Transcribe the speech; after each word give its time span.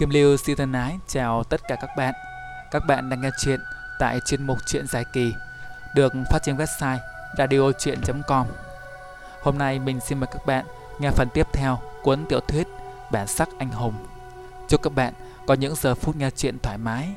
Kim 0.00 0.10
Lưu 0.10 0.36
xin 0.36 0.56
thân 0.56 0.72
ái 0.72 0.98
chào 1.08 1.44
tất 1.44 1.60
cả 1.68 1.76
các 1.80 1.90
bạn. 1.96 2.14
Các 2.70 2.82
bạn 2.86 3.10
đang 3.10 3.20
nghe 3.20 3.30
chuyện 3.40 3.60
tại 3.98 4.20
chuyên 4.26 4.46
mục 4.46 4.58
Chuyện 4.66 4.86
dài 4.86 5.04
kỳ, 5.12 5.34
được 5.94 6.12
phát 6.30 6.38
trên 6.42 6.56
website 6.56 6.98
radiochuyen.com. 7.38 8.46
Hôm 9.42 9.58
nay 9.58 9.78
mình 9.78 10.00
xin 10.00 10.20
mời 10.20 10.28
các 10.32 10.46
bạn 10.46 10.64
nghe 10.98 11.10
phần 11.10 11.28
tiếp 11.34 11.46
theo 11.52 11.78
cuốn 12.02 12.26
tiểu 12.28 12.40
thuyết 12.40 12.66
Bản 13.12 13.26
sắc 13.26 13.48
anh 13.58 13.70
hùng. 13.70 13.94
Chúc 14.68 14.82
các 14.82 14.94
bạn 14.94 15.14
có 15.46 15.54
những 15.54 15.74
giờ 15.74 15.94
phút 15.94 16.16
nghe 16.16 16.30
chuyện 16.30 16.58
thoải 16.62 16.78
mái. 16.78 17.14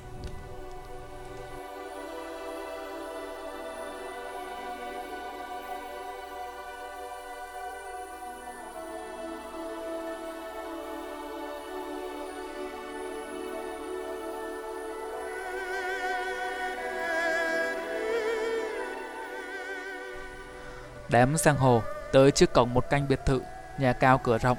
Đám 21.14 21.38
giang 21.38 21.58
hồ 21.58 21.84
tới 22.12 22.32
trước 22.32 22.54
cổng 22.54 22.74
một 22.74 22.90
canh 22.90 23.08
biệt 23.08 23.20
thự, 23.26 23.42
nhà 23.78 23.94
cao 23.94 24.18
cửa 24.18 24.38
rộng. 24.38 24.58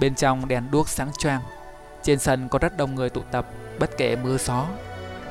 Bên 0.00 0.14
trong 0.14 0.48
đèn 0.48 0.70
đuốc 0.70 0.88
sáng 0.88 1.10
choang. 1.18 1.40
Trên 2.02 2.18
sân 2.18 2.48
có 2.48 2.58
rất 2.58 2.76
đông 2.76 2.94
người 2.94 3.10
tụ 3.10 3.20
tập, 3.30 3.46
bất 3.78 3.90
kể 3.96 4.16
mưa 4.16 4.36
gió. 4.36 4.66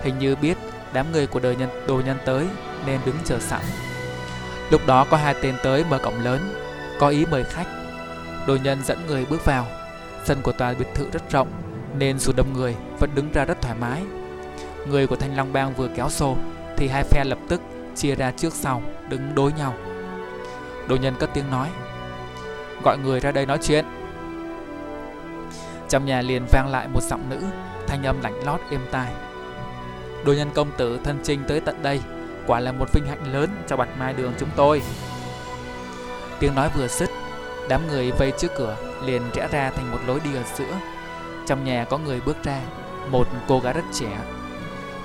Hình 0.02 0.20
như 0.20 0.36
biết 0.36 0.58
đám 0.94 1.12
người 1.12 1.28
của 1.28 1.40
đời 1.40 1.56
nhân 1.56 1.70
đồ 1.88 2.02
nhân 2.06 2.18
tới 2.26 2.48
nên 2.86 3.00
đứng 3.06 3.16
chờ 3.26 3.40
sẵn. 3.40 3.62
Lúc 4.72 4.82
đó 4.88 5.06
có 5.10 5.18
hai 5.18 5.36
tên 5.42 5.56
tới 5.64 5.86
mở 5.90 6.00
cổng 6.04 6.20
lớn, 6.24 6.54
có 7.00 7.08
ý 7.08 7.26
mời 7.26 7.44
khách. 7.44 7.68
Đồ 8.48 8.58
nhân 8.64 8.84
dẫn 8.84 9.08
người 9.08 9.26
bước 9.26 9.46
vào. 9.46 9.66
Sân 10.26 10.42
của 10.42 10.52
tòa 10.52 10.74
biệt 10.80 10.88
thự 10.96 11.10
rất 11.12 11.32
rộng 11.32 11.52
nên 11.98 12.20
dù 12.20 12.34
đông 12.34 12.54
người 12.54 12.76
vẫn 13.00 13.10
đứng 13.16 13.32
ra 13.32 13.46
rất 13.46 13.62
thoải 13.62 13.76
mái. 13.80 14.04
Người 14.88 15.08
của 15.08 15.16
Thanh 15.16 15.36
Long 15.36 15.54
Bang 15.54 15.74
vừa 15.74 15.88
kéo 15.96 16.10
xô 16.10 16.36
thì 16.78 16.88
hai 16.88 17.04
phe 17.04 17.24
lập 17.24 17.40
tức 17.50 17.62
chia 17.96 18.16
ra 18.16 18.32
trước 18.32 18.54
sau 18.54 18.82
đứng 19.10 19.36
đối 19.36 19.54
nhau. 19.54 19.74
Đồ 20.88 20.96
nhân 20.96 21.16
cất 21.20 21.30
tiếng 21.34 21.52
nói. 21.52 21.70
Gọi 22.84 22.98
người 22.98 23.20
ra 23.20 23.32
đây 23.32 23.46
nói 23.46 23.58
chuyện. 23.62 23.86
Trong 25.90 26.06
nhà 26.06 26.22
liền 26.22 26.46
vang 26.52 26.68
lại 26.72 26.88
một 26.88 27.04
giọng 27.04 27.30
nữ, 27.30 27.44
Thanh 27.88 28.04
âm 28.04 28.22
lạnh 28.22 28.46
lót 28.46 28.60
êm 28.72 28.82
tai. 28.92 29.14
Đồ 30.26 30.34
nhân 30.34 30.50
công 30.56 30.72
tử 30.78 31.00
thân 31.04 31.20
trinh 31.24 31.44
tới 31.48 31.60
tận 31.60 31.84
đây, 31.84 32.02
Quả 32.48 32.60
là 32.60 32.72
một 32.72 32.94
vinh 32.94 33.06
hạnh 33.06 33.34
lớn 33.34 33.50
cho 33.68 33.78
bạch 33.78 33.98
mai 34.00 34.14
đường 34.14 34.34
chúng 34.40 34.50
tôi. 34.56 34.82
Tiếng 36.40 36.56
nói 36.56 36.70
vừa 36.78 36.88
dứt, 36.88 37.10
Đám 37.70 37.88
người 37.88 38.12
vây 38.12 38.32
trước 38.38 38.52
cửa 38.58 38.78
liền 39.06 39.22
rẽ 39.34 39.48
ra 39.52 39.70
thành 39.70 39.92
một 39.92 40.00
lối 40.08 40.20
đi 40.24 40.36
ở 40.36 40.44
giữa. 40.56 40.78
Trong 41.48 41.64
nhà 41.64 41.86
có 41.90 41.98
người 41.98 42.22
bước 42.26 42.38
ra, 42.44 42.62
Một 43.12 43.28
cô 43.48 43.60
gái 43.60 43.74
rất 43.74 43.86
trẻ. 43.94 44.20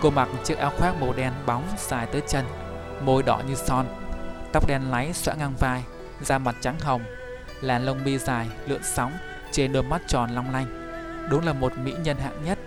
Cô 0.01 0.11
mặc 0.11 0.29
chiếc 0.45 0.59
áo 0.59 0.73
khoác 0.79 1.01
màu 1.01 1.13
đen 1.13 1.33
bóng 1.47 1.63
dài 1.79 2.07
tới 2.07 2.23
chân, 2.29 2.45
Môi 3.05 3.23
đỏ 3.23 3.41
như 3.49 3.55
son 3.55 3.87
tóc 4.53 4.67
đen 4.67 4.91
láy 4.91 5.13
xõa 5.13 5.35
ngang 5.35 5.55
vai, 5.59 5.83
da 6.21 6.39
mặt 6.39 6.57
trắng 6.61 6.81
hồng, 6.81 7.03
làn 7.61 7.85
lông 7.85 8.05
mi 8.05 8.19
dài 8.19 8.49
lượn 8.67 8.81
sóng 8.83 9.13
trên 9.53 9.73
đôi 9.73 9.83
mắt 9.83 10.03
tròn 10.07 10.31
long 10.31 10.53
lanh. 10.53 10.67
Đúng 11.31 11.47
là 11.47 11.53
một 11.53 11.73
mỹ 11.79 11.95
nhân 12.03 12.17
hạng 12.17 12.45
nhất. 12.45 12.59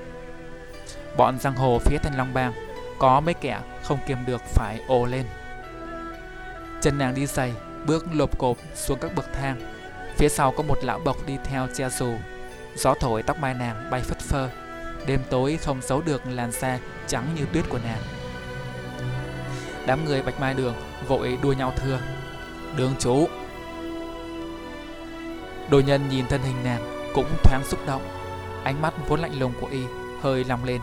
Bọn 1.17 1.39
giang 1.39 1.55
hồ 1.55 1.79
phía 1.85 1.97
Thanh 1.97 2.17
Long 2.17 2.33
Bang 2.33 2.53
có 2.99 3.19
mấy 3.19 3.33
kẻ 3.33 3.59
không 3.83 3.99
kiềm 4.07 4.17
được 4.25 4.41
phải 4.41 4.81
ồ 4.87 5.05
lên. 5.05 5.25
Chân 6.81 6.97
nàng 6.97 7.15
đi 7.15 7.25
giày, 7.25 7.53
bước 7.85 8.05
lộp 8.13 8.37
cộp 8.37 8.57
xuống 8.75 8.99
các 9.01 9.15
bậc 9.15 9.33
thang. 9.33 9.61
Phía 10.17 10.29
sau 10.29 10.51
có 10.51 10.63
một 10.63 10.77
lão 10.81 10.99
bộc 10.99 11.27
đi 11.27 11.37
theo 11.43 11.67
che 11.75 11.89
dù. 11.89 12.13
Gió 12.75 12.93
thổi 12.99 13.23
tóc 13.23 13.39
mai 13.39 13.53
nàng 13.53 13.89
bay 13.91 14.01
phất 14.01 14.19
phơ. 14.19 14.49
Đêm 15.07 15.21
tối 15.29 15.57
không 15.61 15.81
giấu 15.81 16.01
được 16.01 16.21
làn 16.27 16.51
da 16.51 16.79
trắng 17.07 17.27
như 17.35 17.45
tuyết 17.53 17.69
của 17.69 17.79
nàng. 17.83 18.01
Đám 19.85 20.05
người 20.05 20.21
Bạch 20.21 20.39
Mai 20.39 20.53
Đường 20.53 20.75
vội 21.07 21.37
đua 21.41 21.53
nhau 21.53 21.73
thưa. 21.77 21.99
Đường 22.77 22.93
chủ. 22.99 23.27
Đồ 25.69 25.79
nhân 25.79 26.09
nhìn 26.09 26.25
thân 26.27 26.41
hình 26.41 26.63
nàng 26.63 27.11
cũng 27.13 27.29
thoáng 27.43 27.63
xúc 27.63 27.79
động. 27.87 28.01
Ánh 28.63 28.81
mắt 28.81 28.93
vốn 29.07 29.19
lạnh 29.19 29.39
lùng 29.39 29.53
của 29.61 29.67
y 29.67 29.83
hơi 30.21 30.43
lòng 30.43 30.63
lên. 30.63 30.81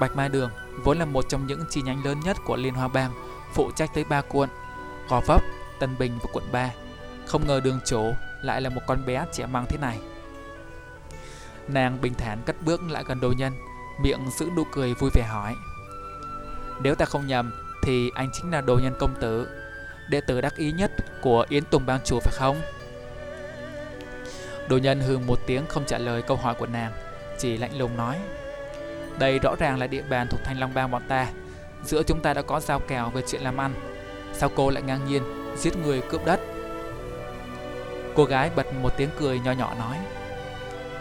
Bạch 0.00 0.16
Mai 0.16 0.28
Đường 0.28 0.50
vốn 0.84 0.98
là 0.98 1.04
một 1.04 1.28
trong 1.28 1.46
những 1.46 1.64
chi 1.70 1.82
nhánh 1.82 2.04
lớn 2.04 2.20
nhất 2.20 2.36
của 2.44 2.56
Liên 2.56 2.74
Hoa 2.74 2.88
Bang 2.88 3.12
Phụ 3.52 3.70
trách 3.76 3.90
tới 3.94 4.04
ba 4.04 4.22
quận 4.28 4.48
Gò 5.08 5.20
Vấp, 5.26 5.42
Tân 5.78 5.98
Bình 5.98 6.18
và 6.22 6.30
quận 6.32 6.44
3 6.52 6.70
Không 7.26 7.46
ngờ 7.46 7.60
đường 7.64 7.80
chủ 7.86 8.12
lại 8.42 8.60
là 8.60 8.70
một 8.70 8.80
con 8.86 9.06
bé 9.06 9.24
trẻ 9.32 9.46
măng 9.46 9.66
thế 9.68 9.78
này. 9.78 9.98
Nàng 11.68 12.00
bình 12.00 12.14
thản 12.14 12.42
cất 12.46 12.62
bước 12.62 12.82
lại 12.90 13.04
gần 13.06 13.20
đồ 13.20 13.32
nhân 13.36 13.52
Miệng 14.00 14.30
giữ 14.38 14.50
nụ 14.56 14.64
cười 14.72 14.94
vui 14.94 15.10
vẻ 15.14 15.22
hỏi. 15.22 15.54
Nếu 16.82 16.94
ta 16.94 17.04
không 17.04 17.26
nhầm 17.26 17.52
thì 17.86 18.10
anh 18.14 18.30
chính 18.32 18.50
là 18.50 18.60
đồ 18.60 18.78
nhân 18.82 18.94
công 18.98 19.14
tử. 19.20 19.48
Đệ 20.08 20.20
tử 20.20 20.40
đắc 20.40 20.56
ý 20.56 20.72
nhất 20.72 20.90
của 21.20 21.46
Yến 21.48 21.64
Tùng 21.64 21.86
Bang 21.86 22.00
Chủ 22.04 22.18
phải 22.20 22.34
không? 22.36 22.60
Đồ 24.68 24.78
nhân 24.78 25.00
hừ 25.00 25.18
một 25.18 25.38
tiếng 25.46 25.66
không 25.68 25.84
trả 25.86 25.98
lời 25.98 26.22
câu 26.22 26.36
hỏi 26.36 26.54
của 26.54 26.66
nàng, 26.66 26.92
Chỉ 27.38 27.56
lạnh 27.56 27.78
lùng 27.78 27.96
nói, 27.96 28.16
Đây 29.18 29.38
rõ 29.38 29.54
ràng 29.58 29.78
là 29.78 29.86
địa 29.86 30.02
bàn 30.02 30.26
thuộc 30.30 30.40
Thanh 30.44 30.60
Long 30.60 30.74
Bang 30.74 30.90
bọn 30.90 31.02
ta. 31.08 31.26
Giữa 31.84 32.02
chúng 32.02 32.20
ta 32.20 32.34
đã 32.34 32.42
có 32.42 32.60
giao 32.60 32.80
kèo 32.80 33.10
về 33.10 33.22
chuyện 33.26 33.42
làm 33.42 33.56
ăn. 33.56 33.74
Sao 34.32 34.50
cô 34.56 34.70
lại 34.70 34.82
ngang 34.82 35.06
nhiên 35.06 35.22
giết 35.56 35.76
người 35.76 36.02
cướp 36.10 36.24
đất? 36.24 36.40
Cô 38.14 38.24
gái 38.24 38.50
bật 38.56 38.66
một 38.82 38.92
tiếng 38.96 39.10
cười 39.18 39.38
nho 39.38 39.52
nhỏ 39.52 39.74
nói, 39.78 39.96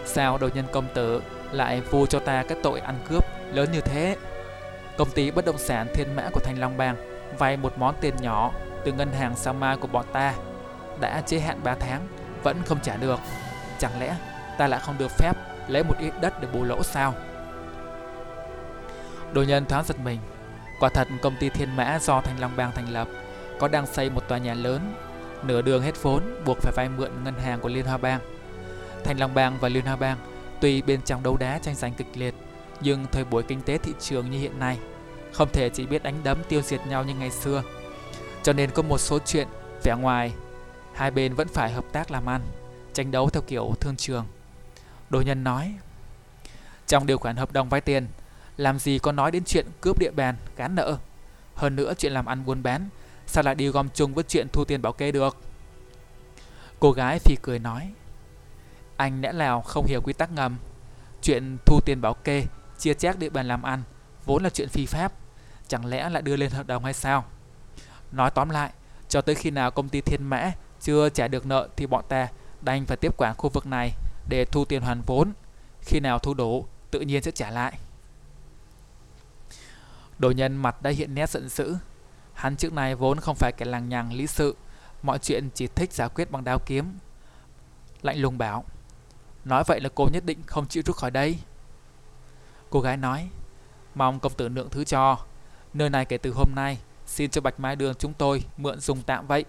Sao 0.06 0.38
đồ 0.38 0.50
nhân 0.54 0.66
công 0.72 0.88
tử 0.94 1.22
lại 1.52 1.82
vu 1.82 2.06
cho 2.06 2.20
ta 2.20 2.44
cái 2.48 2.58
tội 2.64 2.80
ăn 2.80 2.96
cướp 3.10 3.26
lớn 3.54 3.72
như 3.72 3.82
thế? 3.82 4.18
Công 4.98 5.10
ty 5.10 5.32
bất 5.32 5.46
động 5.46 5.58
sản 5.58 5.88
Thiên 5.94 6.16
Mã 6.16 6.30
của 6.34 6.40
Thanh 6.40 6.60
Long 6.60 6.78
Bang 6.78 6.96
vay 7.38 7.58
một 7.58 7.78
món 7.78 7.96
tiền 8.02 8.16
nhỏ 8.22 8.52
từ 8.86 8.92
ngân 8.92 9.12
hàng 9.12 9.36
Sama 9.36 9.76
của 9.76 9.88
bọn 9.88 10.06
ta 10.14 10.34
đã 11.00 11.22
chế 11.22 11.40
hạn 11.40 11.60
3 11.64 11.76
tháng 11.76 12.08
vẫn 12.44 12.62
không 12.66 12.80
trả 12.84 12.98
được. 12.98 13.20
Chẳng 13.80 14.00
lẽ 14.00 14.16
ta 14.58 14.68
lại 14.68 14.80
không 14.84 14.98
được 14.98 15.12
phép 15.12 15.34
lấy 15.68 15.84
một 15.84 15.96
ít 16.00 16.14
đất 16.22 16.42
để 16.42 16.48
bù 16.54 16.64
lỗ 16.64 16.84
sao? 16.84 17.14
Đồ 19.34 19.44
nhân 19.44 19.66
thoáng 19.66 19.84
giật 19.86 20.00
mình. 20.04 20.20
Quả 20.80 20.90
thật 20.90 21.08
công 21.22 21.36
ty 21.40 21.50
Thiên 21.50 21.76
Mã 21.76 22.00
do 22.02 22.22
Thanh 22.22 22.40
Long 22.40 22.56
Bang 22.56 22.72
thành 22.72 22.90
lập 22.90 23.08
có 23.60 23.68
đang 23.68 23.86
xây 23.86 24.10
một 24.10 24.28
tòa 24.28 24.38
nhà 24.38 24.54
lớn, 24.54 24.96
nửa 25.44 25.62
đường 25.62 25.84
hết 25.84 26.04
vốn 26.04 26.24
buộc 26.46 26.58
phải 26.58 26.74
vay 26.76 26.90
mượn 26.90 27.12
ngân 27.24 27.34
hàng 27.34 27.60
của 27.60 27.70
Liên 27.70 27.86
Hoa 27.86 27.98
Bang. 27.98 28.20
Thanh 29.04 29.20
Long 29.20 29.34
Bang 29.34 29.58
và 29.60 29.70
Liên 29.70 29.86
Hoa 29.86 29.96
Bang 29.96 30.18
tuy 30.62 30.82
bên 30.82 31.02
trong 31.02 31.24
đấu 31.24 31.38
đá 31.38 31.60
tranh 31.60 31.76
giành 31.76 31.94
kịch 31.94 32.08
liệt 32.14 32.36
nhưng 32.82 33.06
thời 33.12 33.24
buổi 33.24 33.44
kinh 33.44 33.62
tế 33.62 33.78
thị 33.78 33.94
trường 34.00 34.32
như 34.32 34.40
hiện 34.40 34.60
nay 34.60 34.78
Không 35.34 35.50
thể 35.54 35.70
chỉ 35.70 35.86
biết 35.86 36.04
đánh 36.04 36.24
đấm 36.24 36.44
tiêu 36.50 36.62
diệt 36.62 36.88
nhau 36.88 37.04
như 37.04 37.14
ngày 37.14 37.32
xưa. 37.32 37.64
Cho 38.44 38.54
nên 38.54 38.72
có 38.72 38.82
một 38.82 38.98
số 38.98 39.20
chuyện 39.26 39.48
vẻ 39.84 39.96
ngoài 39.96 40.34
Hai 40.94 41.12
bên 41.12 41.34
vẫn 41.34 41.48
phải 41.48 41.72
hợp 41.72 41.86
tác 41.92 42.12
làm 42.12 42.30
ăn 42.30 42.42
Tranh 42.94 43.12
đấu 43.12 43.30
theo 43.30 43.42
kiểu 43.48 43.74
thương 43.80 43.96
trường. 43.96 44.26
Đồ 45.10 45.22
nhân 45.22 45.44
nói 45.44 45.74
Trong 46.88 47.06
điều 47.06 47.18
khoản 47.18 47.36
hợp 47.36 47.52
đồng 47.52 47.70
vay 47.70 47.82
tiền 47.82 48.08
Làm 48.58 48.80
gì 48.80 49.00
có 49.00 49.12
nói 49.12 49.32
đến 49.32 49.44
chuyện 49.46 49.66
cướp 49.82 50.00
địa 50.00 50.12
bàn, 50.12 50.36
gán 50.58 50.76
nợ. 50.76 50.98
Hơn 51.56 51.76
nữa 51.76 51.94
chuyện 51.98 52.12
làm 52.12 52.26
ăn 52.26 52.46
buôn 52.46 52.64
bán 52.64 52.90
Sao 53.28 53.44
lại 53.44 53.56
đi 53.56 53.68
gom 53.68 53.90
chung 53.94 54.14
với 54.14 54.24
chuyện 54.28 54.48
thu 54.54 54.66
tiền 54.66 54.82
bảo 54.82 54.94
kê 54.94 55.12
được? 55.12 55.38
Cô 56.80 56.92
gái 56.92 57.20
phì 57.20 57.36
cười 57.42 57.60
nói 57.60 57.92
Anh 58.98 59.22
lẽ 59.22 59.32
nào 59.32 59.62
không 59.62 59.86
hiểu 59.86 60.02
quy 60.02 60.14
tắc 60.14 60.32
ngầm? 60.32 60.58
Chuyện 61.22 61.58
thu 61.66 61.80
tiền 61.86 62.02
bảo 62.02 62.14
kê 62.14 62.44
chia 62.80 62.94
chác 62.94 63.20
địa 63.20 63.30
bàn 63.30 63.48
làm 63.48 63.64
ăn 63.64 63.84
vốn 64.26 64.44
là 64.44 64.50
chuyện 64.50 64.70
phi 64.70 64.86
pháp, 64.86 65.14
chẳng 65.68 65.86
lẽ 65.86 66.10
lại 66.10 66.22
đưa 66.22 66.36
lên 66.36 66.52
hợp 66.52 66.68
đồng 66.68 66.84
hay 66.84 66.94
sao? 66.94 67.26
Nói 68.12 68.32
tóm 68.32 68.50
lại, 68.50 68.72
cho 69.10 69.22
tới 69.22 69.36
khi 69.36 69.52
nào 69.52 69.72
công 69.72 69.90
ty 69.90 70.02
Thiên 70.02 70.24
Mã 70.24 70.52
chưa 70.82 71.10
trả 71.10 71.28
được 71.28 71.46
nợ 71.46 71.68
thì 71.76 71.88
bọn 71.88 72.06
ta 72.10 72.28
đành 72.62 72.86
phải 72.86 72.98
tiếp 72.98 73.18
quản 73.18 73.36
khu 73.38 73.50
vực 73.50 73.66
này 73.66 73.92
để 74.30 74.46
thu 74.46 74.66
tiền 74.66 74.82
hoàn 74.82 75.02
vốn. 75.06 75.34
Khi 75.82 76.00
nào 76.00 76.20
thu 76.20 76.34
đủ, 76.34 76.66
tự 76.92 77.00
nhiên 77.00 77.24
sẽ 77.24 77.32
trả 77.32 77.52
lại. 77.52 77.80
Đồ 80.18 80.32
nhân 80.32 80.56
mặt 80.56 80.82
đã 80.82 80.90
hiện 80.90 81.16
nét 81.16 81.30
giận 81.30 81.50
dữ. 81.50 81.76
Hắn 82.34 82.56
trước 82.56 82.74
này 82.74 82.96
vốn 82.96 83.20
không 83.20 83.36
phải 83.36 83.52
kẻ 83.58 83.66
lằng 83.66 83.90
nhằng 83.90 84.14
lý 84.14 84.28
sự, 84.28 84.56
mọi 85.04 85.20
chuyện 85.20 85.50
chỉ 85.54 85.68
thích 85.68 85.94
giải 85.94 86.10
quyết 86.10 86.32
bằng 86.32 86.44
đao 86.44 86.60
kiếm. 86.60 86.98
Lạnh 88.02 88.18
lùng 88.18 88.38
bảo, 88.38 88.64
nói 89.46 89.64
vậy 89.68 89.82
là 89.82 89.90
cô 89.96 90.10
nhất 90.14 90.26
định 90.26 90.44
không 90.48 90.68
chịu 90.68 90.84
rút 90.86 90.96
khỏi 90.96 91.12
đây. 91.12 91.40
Cô 92.76 92.82
gái 92.82 92.98
nói, 92.98 93.30
Mong 93.96 94.20
công 94.20 94.34
tử 94.34 94.50
lượng 94.50 94.70
thứ 94.72 94.84
cho. 94.84 95.18
Nơi 95.74 95.90
này 95.90 96.06
kể 96.06 96.18
từ 96.18 96.34
hôm 96.36 96.50
nay, 96.56 96.78
Xin 97.06 97.30
cho 97.30 97.42
Bạch 97.42 97.60
Mai 97.60 97.76
Đường 97.76 97.94
chúng 98.00 98.14
tôi 98.14 98.44
mượn 98.58 98.80
dùng 98.80 99.02
tạm 99.02 99.28
vậy. 99.28 99.46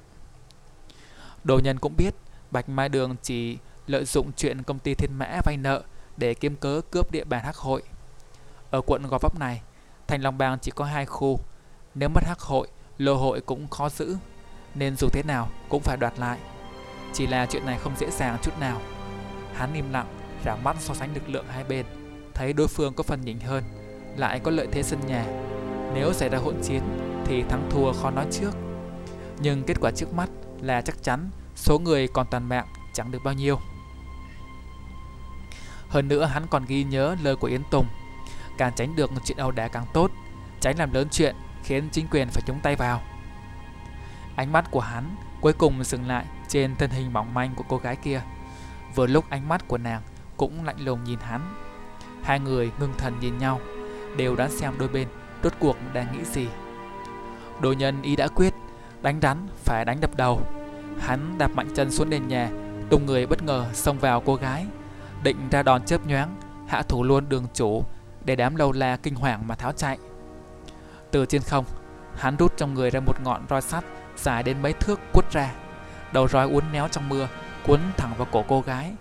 Đồ 1.44 1.58
nhân 1.58 1.78
cũng 1.78 1.96
biết, 1.96 2.14
Bạch 2.50 2.68
Mai 2.68 2.88
Đường 2.88 3.16
chỉ 3.22 3.58
lợi 3.86 4.04
dụng 4.04 4.32
chuyện 4.36 4.62
công 4.62 4.78
ty 4.78 4.94
thiên 4.94 5.14
mã 5.14 5.40
vay 5.44 5.56
nợ 5.56 5.82
Để 6.16 6.34
kiếm 6.34 6.56
cớ 6.56 6.80
cướp 6.90 7.12
địa 7.12 7.24
bàn 7.24 7.44
hắc 7.44 7.56
hội. 7.56 7.82
Ở 8.70 8.80
quận 8.86 9.06
Gò 9.06 9.18
Vấp 9.18 9.38
này, 9.38 9.62
Thành 10.06 10.22
Long 10.22 10.38
Bang 10.38 10.58
chỉ 10.58 10.70
có 10.70 10.84
hai 10.84 11.06
khu. 11.06 11.40
Nếu 11.94 12.08
mất 12.08 12.24
hắc 12.24 12.40
hội, 12.40 12.68
Lô 12.98 13.14
hội 13.14 13.40
cũng 13.40 13.68
khó 13.68 13.88
giữ, 13.88 14.16
Nên 14.74 14.96
dù 14.96 15.08
thế 15.12 15.22
nào 15.22 15.48
cũng 15.68 15.82
phải 15.82 15.96
đoạt 15.96 16.18
lại. 16.18 16.38
Chỉ 17.12 17.26
là 17.26 17.46
chuyện 17.46 17.66
này 17.66 17.78
không 17.78 17.96
dễ 17.96 18.10
dàng 18.10 18.38
chút 18.42 18.58
nào. 18.60 18.80
Hắn 19.54 19.74
im 19.74 19.92
lặng, 19.92 20.06
Rảo 20.44 20.56
mắt 20.56 20.76
so 20.80 20.94
sánh 20.94 21.14
lực 21.14 21.28
lượng 21.28 21.46
hai 21.48 21.64
bên 21.64 22.05
thấy 22.36 22.52
đối 22.52 22.68
phương 22.68 22.94
có 22.94 23.02
phần 23.02 23.20
nhỉnh 23.20 23.40
hơn, 23.40 23.64
lại 24.16 24.40
có 24.40 24.50
lợi 24.50 24.66
thế 24.72 24.82
sân 24.82 25.00
nhà. 25.06 25.24
Nếu 25.94 26.12
xảy 26.12 26.28
ra 26.28 26.38
hỗn 26.38 26.54
chiến 26.62 26.82
thì 27.24 27.42
thắng 27.42 27.68
thua 27.70 27.92
khó 27.92 28.10
nói 28.10 28.26
trước. 28.30 28.50
Nhưng 29.40 29.62
kết 29.62 29.76
quả 29.80 29.90
trước 29.90 30.14
mắt 30.14 30.30
là 30.60 30.80
chắc 30.80 31.02
chắn 31.02 31.30
số 31.54 31.78
người 31.78 32.08
còn 32.08 32.26
toàn 32.30 32.48
mạng 32.48 32.66
chẳng 32.94 33.10
được 33.10 33.24
bao 33.24 33.34
nhiêu. 33.34 33.58
Hơn 35.88 36.08
nữa 36.08 36.24
hắn 36.24 36.46
còn 36.50 36.64
ghi 36.64 36.84
nhớ 36.84 37.16
lời 37.22 37.36
của 37.36 37.46
Yến 37.46 37.62
Tùng 37.70 37.86
Càng 38.58 38.72
tránh 38.76 38.96
được 38.96 39.10
chuyện 39.24 39.38
ẩu 39.38 39.50
đả 39.50 39.68
càng 39.68 39.86
tốt 39.92 40.10
Tránh 40.60 40.78
làm 40.78 40.92
lớn 40.92 41.08
chuyện 41.10 41.36
khiến 41.62 41.88
chính 41.92 42.06
quyền 42.10 42.28
phải 42.28 42.42
chống 42.46 42.60
tay 42.62 42.76
vào 42.76 43.02
Ánh 44.36 44.52
mắt 44.52 44.70
của 44.70 44.80
hắn 44.80 45.16
cuối 45.40 45.52
cùng 45.52 45.84
dừng 45.84 46.08
lại 46.08 46.24
trên 46.48 46.76
thân 46.76 46.90
hình 46.90 47.12
mỏng 47.12 47.34
manh 47.34 47.54
của 47.54 47.64
cô 47.68 47.76
gái 47.78 47.96
kia 47.96 48.22
Vừa 48.94 49.06
lúc 49.06 49.30
ánh 49.30 49.48
mắt 49.48 49.68
của 49.68 49.78
nàng 49.78 50.02
cũng 50.36 50.64
lạnh 50.64 50.80
lùng 50.80 51.04
nhìn 51.04 51.18
hắn 51.18 51.65
Hai 52.26 52.40
người 52.40 52.70
ngưng 52.80 52.92
thần 52.98 53.14
nhìn 53.20 53.38
nhau 53.38 53.60
Đều 54.16 54.36
đoán 54.36 54.50
xem 54.50 54.72
đôi 54.78 54.88
bên 54.88 55.08
rốt 55.42 55.52
cuộc 55.58 55.76
đang 55.92 56.12
nghĩ 56.12 56.24
gì 56.24 56.48
Đồ 57.60 57.72
nhân 57.72 58.02
ý 58.02 58.16
đã 58.16 58.28
quyết 58.28 58.54
Đánh 59.02 59.18
rắn 59.22 59.46
phải 59.64 59.84
đánh 59.84 60.00
đập 60.00 60.16
đầu 60.16 60.40
Hắn 61.00 61.38
đạp 61.38 61.50
mạnh 61.54 61.68
chân 61.74 61.90
xuống 61.90 62.10
nền 62.10 62.28
nhà 62.28 62.50
Tung 62.90 63.06
người 63.06 63.26
bất 63.26 63.42
ngờ 63.42 63.66
xông 63.72 63.98
vào 63.98 64.20
cô 64.20 64.34
gái 64.34 64.66
định 65.22 65.48
ra 65.50 65.62
đòn 65.62 65.84
chớp 65.84 66.06
nhoáng, 66.06 66.36
hạ 66.68 66.82
thủ 66.82 67.04
luôn 67.04 67.28
đường 67.28 67.46
chủ 67.54 67.84
để 68.24 68.36
đám 68.36 68.56
lâu 68.56 68.72
la 68.72 68.96
kinh 68.96 69.14
hoàng 69.14 69.46
mà 69.46 69.54
tháo 69.54 69.72
chạy. 69.72 69.98
Từ 71.10 71.26
trên 71.26 71.42
không, 71.42 71.64
hắn 72.16 72.36
rút 72.36 72.56
trong 72.56 72.74
người 72.74 72.90
ra 72.90 73.00
một 73.00 73.20
ngọn 73.24 73.46
roi 73.50 73.62
sắt 73.62 73.84
dài 74.16 74.42
đến 74.42 74.62
mấy 74.62 74.72
thước 74.72 75.00
quất 75.12 75.32
ra. 75.32 75.52
Đầu 76.12 76.28
roi 76.28 76.50
uốn 76.50 76.64
néo 76.72 76.88
trong 76.88 77.08
mưa, 77.08 77.28
cuốn 77.66 77.80
thẳng 77.96 78.14
vào 78.18 78.26
cổ 78.32 78.44
cô 78.48 78.60
gái. 78.60 78.92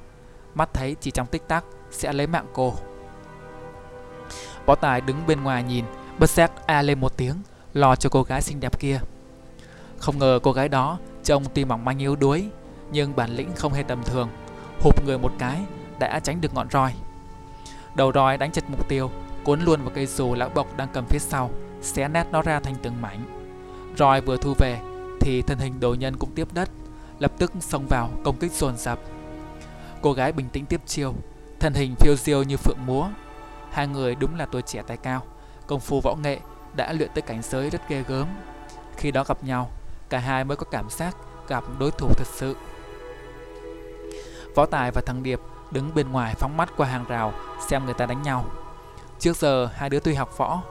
Mắt 0.55 0.69
thấy 0.73 0.95
chỉ 0.99 1.11
trong 1.11 1.27
tích 1.27 1.47
tắc 1.47 1.63
sẽ 1.91 2.13
lấy 2.13 2.27
mạng 2.27 2.47
cô. 2.53 2.73
Bó 4.65 4.75
Tài 4.75 5.01
đứng 5.01 5.27
bên 5.27 5.43
ngoài 5.43 5.63
nhìn, 5.63 5.85
bất 6.19 6.29
giác 6.29 6.51
a 6.67 6.81
lên 6.81 6.99
một 6.99 7.17
tiếng, 7.17 7.35
lo 7.73 7.95
cho 7.95 8.09
cô 8.09 8.23
gái 8.23 8.41
xinh 8.41 8.59
đẹp 8.59 8.79
kia. 8.79 8.99
Không 9.97 10.19
ngờ 10.19 10.39
cô 10.43 10.51
gái 10.51 10.69
đó 10.69 10.97
trông 11.23 11.43
tuy 11.53 11.65
mỏng 11.65 11.85
manh 11.85 11.99
yếu 11.99 12.15
đuối, 12.15 12.49
nhưng 12.91 13.15
bản 13.15 13.35
lĩnh 13.35 13.55
không 13.55 13.73
hề 13.73 13.83
tầm 13.83 14.03
thường. 14.03 14.29
Hụp 14.81 15.05
người 15.05 15.17
một 15.17 15.31
cái, 15.39 15.59
đã 15.99 16.19
tránh 16.19 16.41
được 16.41 16.53
ngọn 16.53 16.69
roi. 16.71 16.93
Đầu 17.95 18.11
roi 18.11 18.37
đánh 18.37 18.51
chật 18.51 18.63
mục 18.67 18.89
tiêu, 18.89 19.11
cuốn 19.43 19.61
luôn 19.61 19.81
vào 19.81 19.91
cây 19.95 20.05
dù 20.05 20.33
lão 20.33 20.49
bộc 20.49 20.77
đang 20.77 20.87
cầm 20.93 21.05
phía 21.05 21.19
sau, 21.19 21.49
xé 21.81 22.07
nát 22.07 22.27
nó 22.31 22.41
ra 22.41 22.59
thành 22.59 22.75
từng 22.81 23.01
mảnh. 23.01 23.25
Roi 23.97 24.21
vừa 24.21 24.37
thu 24.37 24.53
về 24.53 24.79
thì 25.21 25.41
thân 25.41 25.57
hình 25.57 25.79
đồ 25.79 25.93
nhân 25.93 26.17
cũng 26.17 26.31
tiếp 26.35 26.47
đất, 26.53 26.69
lập 27.19 27.31
tức 27.37 27.51
xông 27.59 27.87
vào 27.87 28.09
công 28.23 28.37
kích 28.37 28.51
dồn 28.51 28.77
dập. 28.77 28.99
Cô 30.01 30.13
gái 30.13 30.31
bình 30.31 30.49
tĩnh 30.49 30.65
tiếp 30.65 30.81
chiêu, 30.85 31.13
thân 31.59 31.73
hình 31.73 31.95
phiêu 31.95 32.15
diêu 32.15 32.43
như 32.43 32.57
phượng 32.57 32.85
múa. 32.85 33.07
Hai 33.75 33.87
người 33.87 34.15
đúng 34.15 34.35
là 34.35 34.45
tuổi 34.45 34.61
trẻ 34.61 34.81
tài 34.87 34.97
cao, 34.97 35.21
công 35.67 35.79
phu 35.79 36.01
võ 36.01 36.15
nghệ 36.15 36.39
đã 36.75 36.93
luyện 36.93 37.09
tới 37.15 37.21
cảnh 37.21 37.41
giới 37.41 37.69
rất 37.69 37.89
ghê 37.89 38.03
gớm. 38.07 38.27
Khi 38.97 39.11
đó 39.11 39.23
gặp 39.27 39.43
nhau, 39.43 39.71
cả 40.09 40.19
hai 40.19 40.43
mới 40.43 40.57
có 40.57 40.65
cảm 40.71 40.89
giác 40.89 41.15
gặp 41.47 41.63
đối 41.79 41.91
thủ 41.91 42.07
thật 42.17 42.27
sự. 42.27 42.55
Võ 44.55 44.65
Tài 44.65 44.91
và 44.91 45.01
thằng 45.05 45.23
Điệp 45.23 45.39
đứng 45.71 45.95
bên 45.95 46.11
ngoài 46.11 46.33
phóng 46.37 46.57
mắt 46.57 46.69
qua 46.77 46.87
hàng 46.87 47.05
rào 47.07 47.33
xem 47.67 47.85
người 47.85 47.93
ta 47.93 48.05
đánh 48.05 48.21
nhau. 48.21 48.45
Trước 49.19 49.37
giờ 49.37 49.69
hai 49.73 49.89
đứa 49.89 49.99
tuy 49.99 50.13
học 50.13 50.37
võ, 50.37 50.61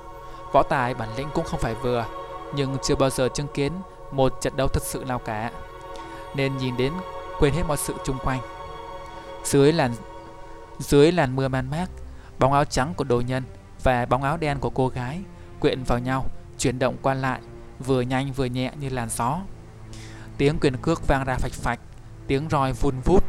võ 0.53 0.63
tài 0.63 0.95
bản 0.95 1.09
lĩnh 1.17 1.29
cũng 1.35 1.45
không 1.45 1.61
phải 1.61 1.75
vừa, 1.75 2.07
nhưng 2.55 2.77
chưa 2.83 2.97
bao 2.97 3.11
giờ 3.11 3.29
chứng 3.35 3.49
kiến 3.55 3.73
một 4.13 4.41
trận 4.41 4.57
đấu 4.57 4.69
thật 4.69 4.83
sự 4.83 5.05
nào 5.07 5.19
cả. 5.19 5.51
Nên 6.35 6.57
nhìn 6.57 6.77
đến 6.77 6.93
quên 7.39 7.55
hết 7.55 7.63
mọi 7.69 7.77
sự 7.77 7.95
chung 8.05 8.19
quanh. 8.25 8.41
Dưới 9.45 9.73
làn 9.73 9.93
dưới 10.79 11.13
làn 11.13 11.37
mưa 11.37 11.49
man 11.49 11.71
mác, 11.71 11.87
bóng 12.39 12.53
áo 12.53 12.65
trắng 12.65 12.95
của 12.97 13.05
đồ 13.05 13.21
nhân 13.21 13.43
và 13.83 14.07
bóng 14.07 14.23
áo 14.23 14.37
đen 14.37 14.59
của 14.59 14.71
cô 14.71 14.89
gái 14.89 15.21
quyện 15.61 15.83
vào 15.83 15.99
nhau, 15.99 16.27
chuyển 16.59 16.79
động 16.79 16.97
qua 17.03 17.15
lại, 17.15 17.41
vừa 17.87 18.01
nhanh 18.01 18.33
vừa 18.33 18.45
nhẹ 18.45 18.73
như 18.81 18.89
làn 18.89 19.09
gió. 19.09 19.41
Tiếng 20.39 20.59
quyền 20.59 20.77
cước 20.77 21.07
vang 21.07 21.25
ra 21.25 21.37
phạch 21.37 21.53
phạch, 21.53 21.81
tiếng 22.27 22.49
roi 22.51 22.73
vun 22.73 22.95
vút 23.05 23.25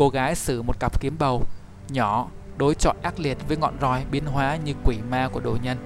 Cô 0.00 0.08
gái 0.08 0.34
sử 0.34 0.62
một 0.62 0.80
cặp 0.80 1.00
kiếm 1.00 1.16
bầu 1.18 1.44
nhỏ 1.88 2.28
đối 2.56 2.74
chọi 2.74 2.94
ác 3.02 3.20
liệt 3.20 3.38
với 3.48 3.56
ngọn 3.56 3.76
roi 3.80 4.04
biến 4.10 4.26
hóa 4.26 4.56
như 4.56 4.74
quỷ 4.84 4.96
ma 5.10 5.28
của 5.32 5.40
đồ 5.40 5.56
nhân. 5.62 5.78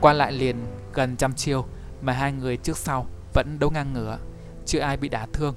Qua 0.00 0.12
lại 0.12 0.32
liền 0.32 0.56
gần 0.92 1.16
trăm 1.16 1.34
chiêu 1.34 1.64
mà 2.02 2.12
hai 2.12 2.32
người 2.32 2.56
trước 2.56 2.76
sau 2.76 3.06
vẫn 3.34 3.58
đấu 3.58 3.70
ngang 3.70 3.92
ngửa, 3.92 4.18
chưa 4.66 4.78
ai 4.78 4.96
bị 4.96 5.08
đả 5.08 5.26
thương. 5.32 5.54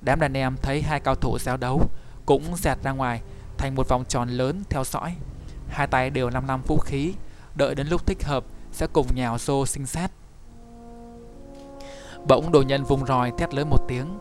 Đám 0.00 0.20
đàn 0.20 0.36
em 0.36 0.56
thấy 0.62 0.82
hai 0.82 1.00
cao 1.00 1.14
thủ 1.14 1.38
giao 1.38 1.56
đấu 1.56 1.82
cũng 2.26 2.56
dạt 2.56 2.78
ra 2.82 2.92
ngoài 2.92 3.22
thành 3.58 3.74
một 3.74 3.88
vòng 3.88 4.04
tròn 4.08 4.28
lớn 4.28 4.62
theo 4.70 4.84
dõi. 4.84 5.16
Hai 5.68 5.86
tay 5.86 6.10
đều 6.10 6.30
năm 6.30 6.46
năm 6.46 6.62
vũ 6.66 6.78
khí, 6.78 7.14
đợi 7.54 7.74
đến 7.74 7.86
lúc 7.88 8.06
thích 8.06 8.24
hợp 8.24 8.44
sẽ 8.72 8.86
cùng 8.92 9.06
nhào 9.14 9.38
xô 9.38 9.66
sinh 9.66 9.86
sát. 9.86 10.10
Bỗng 12.28 12.52
đồ 12.52 12.62
nhân 12.62 12.84
vùng 12.84 13.06
roi 13.06 13.32
thét 13.38 13.54
lớn 13.54 13.70
một 13.70 13.84
tiếng, 13.88 14.18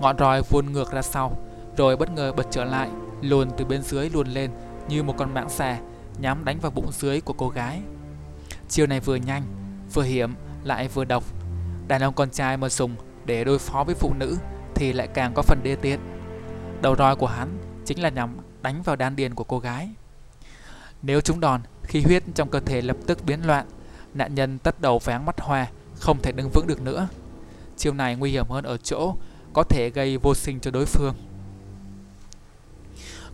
ngọn 0.00 0.18
roi 0.18 0.42
vuông 0.42 0.72
ngược 0.72 0.92
ra 0.92 1.02
sau, 1.02 1.38
rồi 1.76 1.96
bất 1.96 2.10
ngờ 2.10 2.32
bật 2.32 2.46
trở 2.50 2.64
lại, 2.64 2.88
luồn 3.22 3.50
từ 3.56 3.64
bên 3.64 3.82
dưới 3.82 4.10
luồn 4.10 4.28
lên 4.28 4.50
như 4.88 5.02
một 5.02 5.14
con 5.18 5.34
mãng 5.34 5.50
xà 5.50 5.78
nhắm 6.18 6.44
đánh 6.44 6.58
vào 6.60 6.70
bụng 6.70 6.92
dưới 6.92 7.20
của 7.20 7.32
cô 7.32 7.48
gái. 7.48 7.80
Chiêu 8.68 8.86
này 8.86 9.00
vừa 9.00 9.16
nhanh, 9.16 9.42
vừa 9.94 10.02
hiểm, 10.02 10.34
lại 10.64 10.88
vừa 10.88 11.04
độc. 11.04 11.24
Đàn 11.88 12.02
ông 12.02 12.14
con 12.14 12.30
trai 12.30 12.56
mà 12.56 12.68
dùng 12.68 12.94
để 13.24 13.44
đối 13.44 13.58
phó 13.58 13.84
với 13.84 13.94
phụ 13.94 14.14
nữ 14.18 14.36
thì 14.74 14.92
lại 14.92 15.08
càng 15.08 15.32
có 15.34 15.42
phần 15.42 15.60
đê 15.62 15.76
tiện. 15.76 16.00
Đầu 16.82 16.96
roi 16.96 17.16
của 17.16 17.26
hắn 17.26 17.58
chính 17.84 18.02
là 18.02 18.08
nhắm 18.08 18.36
đánh 18.64 18.82
vào 18.82 18.96
đan 18.96 19.16
điền 19.16 19.34
của 19.34 19.44
cô 19.44 19.58
gái. 19.58 19.90
Nếu 21.02 21.20
trúng 21.20 21.40
đòn, 21.40 21.60
khí 21.82 22.02
huyết 22.02 22.22
trong 22.34 22.50
cơ 22.50 22.60
thể 22.60 22.82
lập 22.82 22.96
tức 23.06 23.24
biến 23.24 23.46
loạn, 23.46 23.66
nạn 24.14 24.34
nhân 24.34 24.58
tất 24.58 24.80
đầu 24.80 24.98
váng 24.98 25.26
mắt 25.26 25.40
hoa, 25.40 25.66
không 25.94 26.22
thể 26.22 26.32
đứng 26.32 26.50
vững 26.54 26.66
được 26.66 26.82
nữa. 26.82 27.08
Chiêu 27.76 27.92
này 27.92 28.16
nguy 28.16 28.30
hiểm 28.30 28.46
hơn 28.48 28.64
ở 28.64 28.76
chỗ 28.76 29.14
có 29.52 29.62
thể 29.62 29.90
gây 29.90 30.18
vô 30.18 30.34
sinh 30.34 30.60
cho 30.60 30.70
đối 30.70 30.86
phương. 30.86 31.14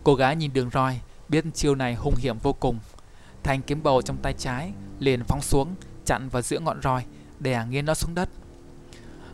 Cô 0.03 0.15
gái 0.15 0.35
nhìn 0.35 0.53
đường 0.53 0.69
roi, 0.73 0.99
biết 1.29 1.45
chiêu 1.53 1.75
này 1.75 1.95
hung 1.95 2.15
hiểm 2.17 2.37
vô 2.37 2.53
cùng. 2.53 2.79
Thanh 3.43 3.61
kiếm 3.61 3.83
bầu 3.83 4.01
trong 4.01 4.17
tay 4.17 4.33
trái 4.37 4.71
liền 4.99 5.23
phóng 5.23 5.41
xuống, 5.41 5.75
chặn 6.05 6.29
vào 6.29 6.41
giữa 6.41 6.59
ngọn 6.59 6.81
roi, 6.81 7.03
đè 7.39 7.65
nghiêng 7.69 7.85
nó 7.85 7.93
xuống 7.93 8.15
đất. 8.15 8.29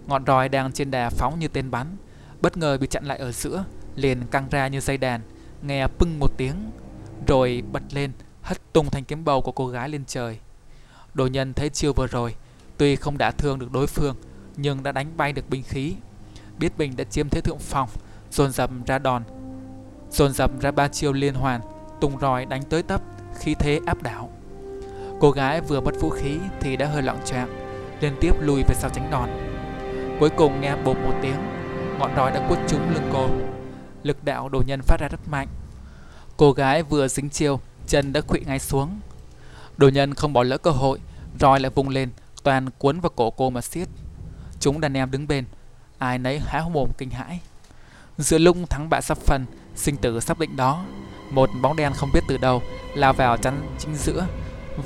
Ngọn 0.07 0.25
roi 0.25 0.49
đang 0.49 0.71
trên 0.71 0.91
đà 0.91 1.09
phóng 1.09 1.39
như 1.39 1.47
tên 1.47 1.71
bắn, 1.71 1.97
bất 2.41 2.57
ngờ 2.57 2.77
bị 2.77 2.87
chặn 2.87 3.05
lại 3.05 3.17
ở 3.17 3.31
giữa, 3.31 3.63
liền 3.95 4.27
căng 4.31 4.49
ra 4.49 4.67
như 4.67 4.79
dây 4.79 4.97
đàn, 4.97 5.21
nghe 5.61 5.87
pưng 5.87 6.19
một 6.19 6.31
tiếng, 6.37 6.55
rồi 7.27 7.63
bật 7.71 7.83
lên, 7.91 8.11
hất 8.41 8.73
tung 8.73 8.89
thanh 8.89 9.03
kiếm 9.03 9.25
bầu 9.25 9.41
của 9.41 9.51
cô 9.51 9.67
gái 9.67 9.89
lên 9.89 10.03
trời. 10.07 10.39
Đồ 11.13 11.27
nhân 11.27 11.53
thấy 11.53 11.69
chiêu 11.69 11.93
vừa 11.93 12.07
rồi, 12.07 12.35
tuy 12.77 12.95
không 12.95 13.17
đã 13.17 13.31
thương 13.31 13.59
được 13.59 13.71
đối 13.71 13.87
phương, 13.87 14.15
nhưng 14.57 14.83
đã 14.83 14.91
đánh 14.91 15.17
bay 15.17 15.33
được 15.33 15.49
binh 15.49 15.63
khí. 15.63 15.93
Biết 16.59 16.73
mình 16.77 16.93
đã 16.97 17.03
chiếm 17.03 17.29
thế 17.29 17.41
thượng 17.41 17.59
phòng, 17.59 17.89
dồn 18.31 18.51
dập 18.51 18.69
ra 18.85 18.99
đòn 18.99 19.23
dồn 20.11 20.33
dập 20.33 20.51
ra 20.61 20.71
ba 20.71 20.87
chiêu 20.87 21.13
liên 21.13 21.33
hoàn 21.33 21.61
tung 22.01 22.19
roi 22.21 22.45
đánh 22.45 22.63
tới 22.63 22.83
tấp 22.83 23.01
khí 23.39 23.55
thế 23.59 23.79
áp 23.85 24.03
đảo 24.03 24.29
cô 25.19 25.31
gái 25.31 25.61
vừa 25.61 25.81
mất 25.81 25.95
vũ 26.01 26.09
khí 26.09 26.37
thì 26.61 26.77
đã 26.77 26.85
hơi 26.85 27.01
loạn 27.01 27.17
trạng, 27.25 27.49
liên 28.01 28.13
tiếp 28.21 28.31
lùi 28.39 28.63
về 28.67 28.75
sau 28.75 28.89
tránh 28.89 29.11
đòn 29.11 29.29
cuối 30.19 30.29
cùng 30.29 30.61
nghe 30.61 30.75
bột 30.75 30.97
một 30.97 31.13
tiếng 31.21 31.37
ngọn 31.99 32.15
roi 32.15 32.31
đã 32.31 32.45
quất 32.47 32.59
trúng 32.67 32.93
lưng 32.93 33.09
cô 33.13 33.29
lực 34.07 34.23
đạo 34.23 34.49
đồ 34.49 34.63
nhân 34.67 34.81
phát 34.81 34.99
ra 34.99 35.07
rất 35.07 35.19
mạnh. 35.27 35.47
Cô 36.37 36.51
gái 36.51 36.83
vừa 36.83 37.07
dính 37.07 37.29
chiêu, 37.29 37.59
chân 37.87 38.13
đã 38.13 38.21
khuỵu 38.21 38.41
ngay 38.45 38.59
xuống. 38.59 38.99
Đồ 39.77 39.89
nhân 39.89 40.13
không 40.13 40.33
bỏ 40.33 40.43
lỡ 40.43 40.57
cơ 40.57 40.71
hội, 40.71 40.99
roi 41.39 41.59
lại 41.59 41.71
vung 41.75 41.89
lên, 41.89 42.09
toàn 42.43 42.69
cuốn 42.77 42.99
vào 42.99 43.11
cổ 43.15 43.29
cô 43.31 43.49
mà 43.49 43.61
xiết 43.61 43.87
chúng 44.59 44.81
đàn 44.81 44.97
em 44.97 45.11
đứng 45.11 45.27
bên, 45.27 45.45
ai 45.97 46.17
nấy 46.17 46.39
há 46.39 46.63
mồm 46.71 46.89
kinh 46.97 47.09
hãi. 47.09 47.39
Giữa 48.17 48.37
lung 48.37 48.67
thắng 48.67 48.89
bại 48.89 49.01
sắp 49.01 49.17
phần, 49.17 49.45
sinh 49.75 49.97
tử 49.97 50.19
sắp 50.19 50.39
định 50.39 50.55
đó, 50.55 50.85
một 51.31 51.49
bóng 51.61 51.75
đen 51.75 51.93
không 51.93 52.09
biết 52.13 52.23
từ 52.27 52.37
đâu 52.37 52.61
lao 52.95 53.13
vào 53.13 53.37
chắn 53.37 53.75
chính 53.79 53.95
giữa, 53.95 54.27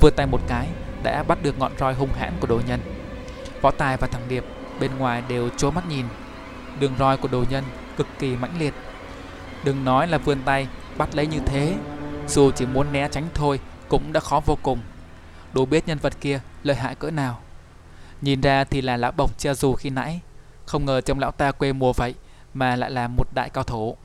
vươn 0.01 0.13
tay 0.15 0.27
một 0.27 0.41
cái, 0.47 0.67
đã 1.03 1.23
bắt 1.23 1.43
được 1.43 1.59
ngọn 1.59 1.71
roi 1.79 1.93
hung 1.93 2.13
hãn 2.13 2.33
của 2.39 2.47
đồ 2.47 2.61
nhân. 2.67 2.79
Võ 3.61 3.71
tài 3.71 3.97
và 3.97 4.07
thằng 4.07 4.27
điệp 4.27 4.45
bên 4.79 4.97
ngoài 4.97 5.23
đều 5.27 5.49
trố 5.49 5.71
mắt 5.71 5.87
nhìn. 5.89 6.05
Đường 6.79 6.93
roi 6.99 7.17
của 7.17 7.27
đồ 7.27 7.45
nhân 7.49 7.63
cực 7.97 8.07
kỳ 8.19 8.35
mãnh 8.35 8.59
liệt 8.59 8.73
đừng 9.63 9.85
nói 9.85 10.07
là 10.07 10.17
vươn 10.17 10.39
tay, 10.45 10.67
bắt 10.97 11.15
lấy 11.15 11.27
như 11.27 11.39
thế. 11.45 11.77
Dù 12.27 12.51
chỉ 12.51 12.65
muốn 12.65 12.93
né 12.93 13.07
tránh 13.11 13.27
thôi, 13.33 13.59
cũng 13.87 14.13
đã 14.13 14.19
khó 14.19 14.41
vô 14.45 14.57
cùng. 14.61 14.79
Đủ 15.53 15.65
biết 15.65 15.87
nhân 15.87 15.97
vật 15.97 16.13
kia 16.21 16.39
lợi 16.63 16.75
hại 16.75 16.95
cỡ 16.95 17.11
nào. 17.11 17.39
Nhìn 18.21 18.41
ra 18.41 18.63
thì 18.63 18.81
là 18.81 18.97
lão 18.97 19.11
bộc 19.11 19.37
che 19.37 19.53
dù 19.53 19.73
khi 19.73 19.89
nãy. 19.89 20.19
Không 20.65 20.85
ngờ 20.85 21.01
trong 21.01 21.19
lão 21.19 21.31
ta 21.31 21.51
quê 21.51 21.73
mùa 21.73 21.93
vậy, 21.93 22.15
mà 22.53 22.75
lại 22.75 22.91
là 22.91 23.07
một 23.07 23.27
đại 23.33 23.49
cao 23.49 23.63
thủ. 23.63 23.97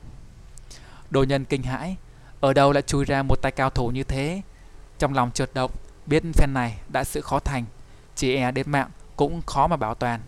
Đồ 1.09 1.23
nhân 1.23 1.45
kinh 1.45 1.63
hãi, 1.63 1.95
Ở 2.39 2.53
đâu 2.53 2.71
lại 2.73 2.81
chui 2.81 3.05
ra 3.05 3.23
một 3.23 3.41
tay 3.41 3.51
cao 3.51 3.69
thủ 3.69 3.87
như 3.87 4.03
thế? 4.03 4.41
Trong 4.99 5.13
lòng 5.13 5.31
trượt 5.31 5.53
động, 5.53 5.71
Biết 6.05 6.23
phen 6.33 6.53
này 6.53 6.77
đã 6.89 7.03
sự 7.03 7.21
khó 7.21 7.39
thành. 7.39 7.65
Chỉ 8.15 8.35
e 8.35 8.51
đến 8.51 8.71
mạng 8.71 8.89
cũng 9.15 9.41
khó 9.41 9.67
mà 9.67 9.75
bảo 9.75 9.95
toàn. 9.95 10.19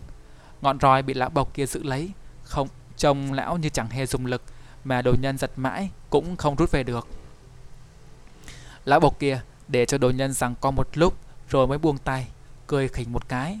Ngọn 0.60 0.80
roi 0.80 1.02
bị 1.02 1.14
lão 1.14 1.30
bộc 1.30 1.54
kia 1.54 1.66
giữ 1.66 1.82
lấy, 1.82 2.10
Không 2.44 2.68
trông 2.96 3.32
lão 3.32 3.56
như 3.56 3.68
chẳng 3.68 3.88
hề 3.88 4.06
dùng 4.06 4.26
lực. 4.26 4.42
Mà 4.84 5.02
đồ 5.02 5.14
nhân 5.20 5.38
giật 5.38 5.50
mãi 5.56 5.90
Cũng 6.10 6.36
không 6.36 6.56
rút 6.56 6.70
về 6.70 6.82
được 6.82 7.08
Lão 8.84 9.00
bộc 9.00 9.18
kia 9.18 9.40
để 9.68 9.86
cho 9.86 9.98
đồ 9.98 10.10
nhân 10.10 10.32
rằng 10.32 10.54
co 10.60 10.70
một 10.70 10.88
lúc 10.94 11.16
rồi 11.50 11.66
mới 11.66 11.78
buông 11.78 11.98
tay, 11.98 12.28
cười 12.66 12.88
khỉnh 12.88 13.12
một 13.12 13.28
cái. 13.28 13.60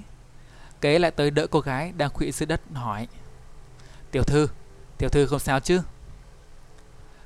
Kế 0.80 0.98
lại 0.98 1.10
tới 1.10 1.30
đỡ 1.30 1.46
cô 1.46 1.60
gái 1.60 1.92
đang 1.96 2.10
khuỵu 2.10 2.32
dưới 2.32 2.46
đất 2.46 2.60
hỏi. 2.74 3.08
Tiểu 4.10 4.22
thư, 4.22 4.48
tiểu 4.98 5.08
thư 5.08 5.26
không 5.26 5.38
sao 5.38 5.60
chứ? 5.60 5.82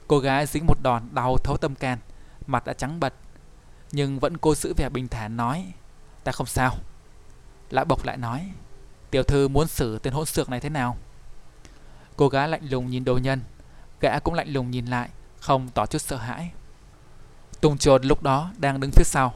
Cô 0.07 0.19
gái 0.19 0.47
dính 0.47 0.67
một 0.67 0.83
đòn 0.83 1.03
đau 1.13 1.37
thấu 1.45 1.57
tâm 1.57 1.75
can, 1.75 1.99
mặt 2.47 2.65
đã 2.67 2.73
trắng 2.73 3.01
bật, 3.01 3.15
nhưng 3.93 4.19
vẫn 4.19 4.37
cố 4.37 4.55
giữ 4.55 4.75
vẻ 4.77 4.89
bình 4.89 5.09
thản 5.09 5.37
nói, 5.37 5.73
ta 6.25 6.33
không 6.33 6.47
sao. 6.47 6.77
Lão 7.71 7.85
bộc 7.85 8.05
lại 8.05 8.17
nói, 8.17 8.51
tiểu 9.11 9.23
thư 9.23 9.49
muốn 9.49 9.67
xử 9.67 9.99
tên 9.99 10.13
hỗn 10.13 10.27
xược 10.27 10.49
này 10.49 10.61
thế 10.61 10.69
nào? 10.69 10.97
Cô 12.17 12.29
gái 12.29 12.49
lạnh 12.49 12.63
lùng 12.71 12.91
nhìn 12.91 13.05
đồ 13.05 13.19
nhân, 13.19 13.41
gã 14.05 14.19
cũng 14.19 14.35
lạnh 14.35 14.53
lùng 14.53 14.71
nhìn 14.71 14.87
lại, 14.87 15.09
không 15.41 15.69
tỏ 15.75 15.87
chút 15.87 15.99
sợ 15.99 16.17
hãi. 16.17 16.51
Tùng 17.61 17.79
chuột 17.79 18.05
lúc 18.05 18.23
đó 18.23 18.53
đang 18.59 18.81
đứng 18.81 18.91
phía 18.91 19.05
sau. 19.05 19.35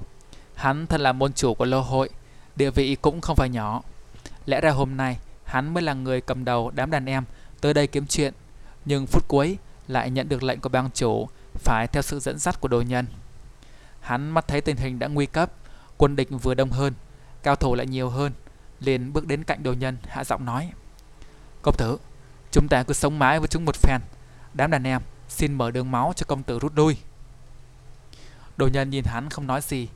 Hắn 0.55 0.87
thân 0.87 1.01
là 1.01 1.13
môn 1.13 1.33
chủ 1.33 1.55
của 1.55 1.65
lô 1.65 1.81
hội, 1.81 2.11
địa 2.57 2.71
vị 2.71 2.97
cũng 3.03 3.21
không 3.21 3.37
phải 3.37 3.49
nhỏ. 3.49 3.83
Lẽ 4.47 4.61
ra 4.61 4.71
hôm 4.71 4.97
nay 4.97 5.19
hắn 5.45 5.75
mới 5.75 5.83
là 5.83 5.95
người 5.95 6.21
cầm 6.21 6.45
đầu 6.45 6.71
đám 6.75 6.91
đàn 6.91 7.07
em 7.07 7.25
tới 7.61 7.75
đây 7.75 7.87
kiếm 7.87 8.07
chuyện, 8.07 8.35
nhưng 8.85 9.07
phút 9.07 9.29
cuối 9.29 9.59
lại 9.87 10.11
nhận 10.11 10.29
được 10.29 10.43
lệnh 10.43 10.61
của 10.61 10.69
bang 10.69 10.91
chủ 10.95 11.29
phải 11.55 11.87
theo 11.87 12.03
sự 12.03 12.21
dẫn 12.21 12.39
dắt 12.39 12.61
của 12.61 12.69
đồ 12.69 12.81
nhân. 12.81 13.07
Hắn 14.01 14.31
mắt 14.31 14.49
thấy 14.49 14.61
tình 14.61 14.77
hình 14.77 14.99
đã 14.99 15.07
nguy 15.07 15.27
cấp, 15.27 15.51
quân 15.97 16.17
địch 16.17 16.29
vừa 16.43 16.55
đông 16.55 16.71
hơn, 16.71 16.95
cao 17.43 17.57
thủ 17.57 17.75
lại 17.75 17.87
nhiều 17.87 18.09
hơn, 18.09 18.33
liền 18.81 19.13
bước 19.13 19.27
đến 19.27 19.45
cạnh 19.45 19.63
đồ 19.63 19.73
nhân 19.73 19.97
hạ 20.09 20.25
giọng 20.25 20.45
nói: 20.45 20.71
"Công 21.63 21.75
tử, 21.79 21.99
chúng 22.51 22.69
ta 22.69 22.83
cứ 22.83 22.95
sống 22.95 23.19
mãi 23.19 23.39
với 23.39 23.49
chúng 23.49 23.65
một 23.65 23.77
phen, 23.77 24.01
đám 24.59 24.71
đàn 24.71 24.87
em 24.87 25.03
xin 25.29 25.55
mở 25.55 25.71
đường 25.71 25.91
máu 25.91 26.13
cho 26.17 26.25
công 26.29 26.43
tử 26.43 26.59
rút 26.59 26.73
lui." 26.77 26.97
Đồ 28.57 28.69
nhân 28.73 28.91
nhìn 28.91 29.05
hắn 29.05 29.31
không 29.31 29.47
nói 29.47 29.61
gì, 29.61 29.89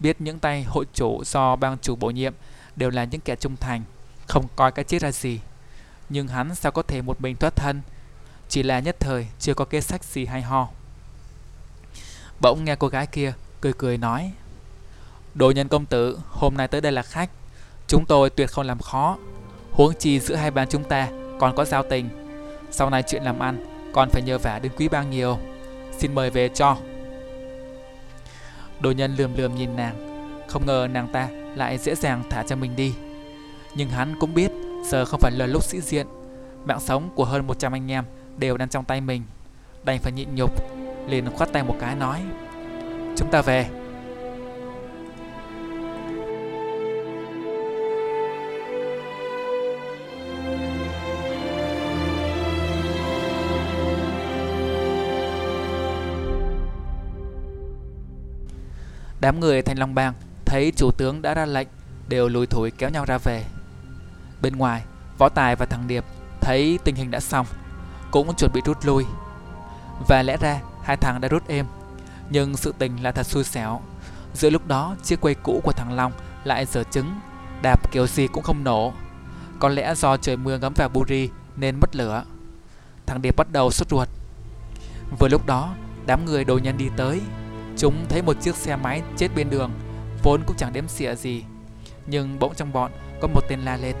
biết 0.00 0.20
những 0.20 0.38
tay 0.38 0.64
hội 0.64 0.84
chủ 0.94 1.24
do 1.24 1.56
bang 1.56 1.78
chủ 1.82 1.96
bổ 1.96 2.10
nhiệm 2.10 2.34
đều 2.76 2.90
là 2.90 3.04
những 3.04 3.20
kẻ 3.20 3.36
trung 3.36 3.56
thành, 3.56 3.82
không 4.26 4.48
coi 4.56 4.72
cái 4.72 4.84
chết 4.84 5.02
ra 5.02 5.12
gì. 5.12 5.40
Nhưng 6.08 6.28
hắn 6.28 6.54
sao 6.54 6.72
có 6.72 6.82
thể 6.82 7.02
một 7.02 7.20
mình 7.20 7.36
thoát 7.36 7.56
thân, 7.56 7.80
chỉ 8.48 8.62
là 8.62 8.80
nhất 8.80 8.96
thời 9.00 9.26
chưa 9.40 9.54
có 9.54 9.64
kế 9.64 9.80
sách 9.80 10.04
gì 10.04 10.24
hay 10.26 10.42
ho. 10.42 10.68
Bỗng 12.40 12.64
nghe 12.64 12.76
cô 12.76 12.88
gái 12.88 13.06
kia 13.06 13.32
cười 13.60 13.72
cười 13.72 13.98
nói 13.98 14.32
Đồ 15.34 15.50
nhân 15.50 15.68
công 15.68 15.86
tử, 15.86 16.18
hôm 16.30 16.56
nay 16.56 16.68
tới 16.68 16.80
đây 16.80 16.92
là 16.92 17.02
khách, 17.02 17.30
chúng 17.86 18.06
tôi 18.06 18.30
tuyệt 18.30 18.50
không 18.50 18.66
làm 18.66 18.78
khó. 18.78 19.18
Huống 19.72 19.94
chi 19.98 20.20
giữa 20.20 20.34
hai 20.34 20.50
bang 20.50 20.68
chúng 20.68 20.84
ta 20.84 21.08
còn 21.40 21.56
có 21.56 21.64
giao 21.64 21.82
tình. 21.90 22.08
Sau 22.70 22.90
này 22.90 23.02
chuyện 23.02 23.22
làm 23.22 23.38
ăn 23.38 23.77
còn 23.98 24.10
phải 24.10 24.22
nhờ 24.22 24.38
vả 24.38 24.58
đến 24.62 24.72
quý 24.76 24.88
bang 24.88 25.10
nhiều. 25.10 25.38
Xin 25.92 26.14
mời 26.14 26.30
về 26.30 26.48
cho. 26.48 26.76
Đồ 28.80 28.90
nhân 28.90 29.14
lườm 29.16 29.34
lườm 29.36 29.54
nhìn 29.54 29.76
nàng. 29.76 29.94
Không 30.48 30.66
ngờ 30.66 30.88
nàng 30.92 31.08
ta 31.12 31.28
lại 31.54 31.78
dễ 31.78 31.94
dàng 31.94 32.22
thả 32.30 32.42
cho 32.42 32.56
mình 32.56 32.76
đi. 32.76 32.94
Nhưng 33.74 33.88
hắn 33.88 34.14
cũng 34.20 34.34
biết 34.34 34.50
Giờ 34.84 35.04
không 35.04 35.20
phải 35.20 35.32
là 35.32 35.46
lúc 35.46 35.62
sĩ 35.62 35.80
diện. 35.80 36.06
Mạng 36.64 36.80
sống 36.80 37.10
của 37.14 37.24
hơn 37.24 37.46
100 37.46 37.72
anh 37.72 37.90
em 37.90 38.04
Đều 38.36 38.56
đang 38.56 38.68
trong 38.68 38.84
tay 38.84 39.00
mình. 39.00 39.22
Đành 39.84 39.98
phải 39.98 40.12
nhịn 40.12 40.34
nhục, 40.34 40.50
liền 41.08 41.30
khoát 41.30 41.52
tay 41.52 41.62
một 41.62 41.76
cái 41.80 41.94
nói, 41.94 42.22
Chúng 43.16 43.30
ta 43.30 43.42
về. 43.42 43.66
Đám 59.20 59.40
người 59.40 59.62
Thanh 59.62 59.78
Long 59.78 59.94
Bang 59.94 60.14
thấy 60.44 60.72
chủ 60.76 60.90
tướng 60.90 61.22
đã 61.22 61.34
ra 61.34 61.46
lệnh 61.46 61.68
đều 62.08 62.28
lùi 62.28 62.46
thủi 62.46 62.70
kéo 62.70 62.90
nhau 62.90 63.04
ra 63.04 63.18
về. 63.18 63.44
Bên 64.42 64.56
ngoài, 64.56 64.82
Võ 65.18 65.28
Tài 65.28 65.56
và 65.56 65.66
thằng 65.66 65.88
Điệp 65.88 66.04
thấy 66.40 66.78
tình 66.84 66.94
hình 66.94 67.10
đã 67.10 67.20
xong, 67.20 67.46
cũng 68.10 68.36
chuẩn 68.36 68.52
bị 68.52 68.60
rút 68.64 68.86
lui. 68.86 69.04
Và 70.08 70.22
lẽ 70.22 70.36
ra 70.36 70.60
hai 70.82 70.96
thằng 70.96 71.20
đã 71.20 71.28
rút 71.28 71.48
êm, 71.48 71.66
nhưng 72.30 72.56
sự 72.56 72.74
tình 72.78 73.02
là 73.02 73.12
thật 73.12 73.26
xui 73.26 73.44
xẻo. 73.44 73.80
Giữa 74.34 74.50
lúc 74.50 74.66
đó, 74.66 74.96
chiếc 75.02 75.20
quay 75.20 75.34
cũ 75.34 75.60
của 75.64 75.72
thằng 75.72 75.92
Long 75.92 76.12
lại 76.44 76.66
dở 76.66 76.84
trứng, 76.84 77.20
đạp 77.62 77.92
kiểu 77.92 78.06
gì 78.06 78.26
cũng 78.26 78.42
không 78.42 78.64
nổ. 78.64 78.92
Có 79.58 79.68
lẽ 79.68 79.94
do 79.94 80.16
trời 80.16 80.36
mưa 80.36 80.58
ngấm 80.58 80.72
vào 80.76 80.88
buri 80.88 81.30
nên 81.56 81.80
mất 81.80 81.96
lửa. 81.96 82.24
Thằng 83.06 83.22
Điệp 83.22 83.36
bắt 83.36 83.52
đầu 83.52 83.70
sốt 83.70 83.88
ruột. 83.90 84.08
Vừa 85.18 85.28
lúc 85.28 85.46
đó, 85.46 85.74
đám 86.06 86.24
người 86.24 86.44
đồ 86.44 86.58
nhân 86.58 86.78
đi 86.78 86.88
tới, 86.96 87.20
Chúng 87.78 88.06
thấy 88.08 88.22
một 88.22 88.36
chiếc 88.40 88.56
xe 88.56 88.76
máy 88.76 89.02
chết 89.16 89.28
bên 89.36 89.50
đường, 89.50 89.70
vốn 90.22 90.42
cũng 90.46 90.56
chẳng 90.56 90.72
đếm 90.72 90.88
xỉa 90.88 91.14
gì. 91.14 91.44
Nhưng 92.06 92.38
bỗng 92.38 92.54
trong 92.54 92.72
bọn 92.72 92.90
có 93.20 93.28
một 93.28 93.40
tên 93.48 93.60
la 93.60 93.76
lên. 93.76 93.96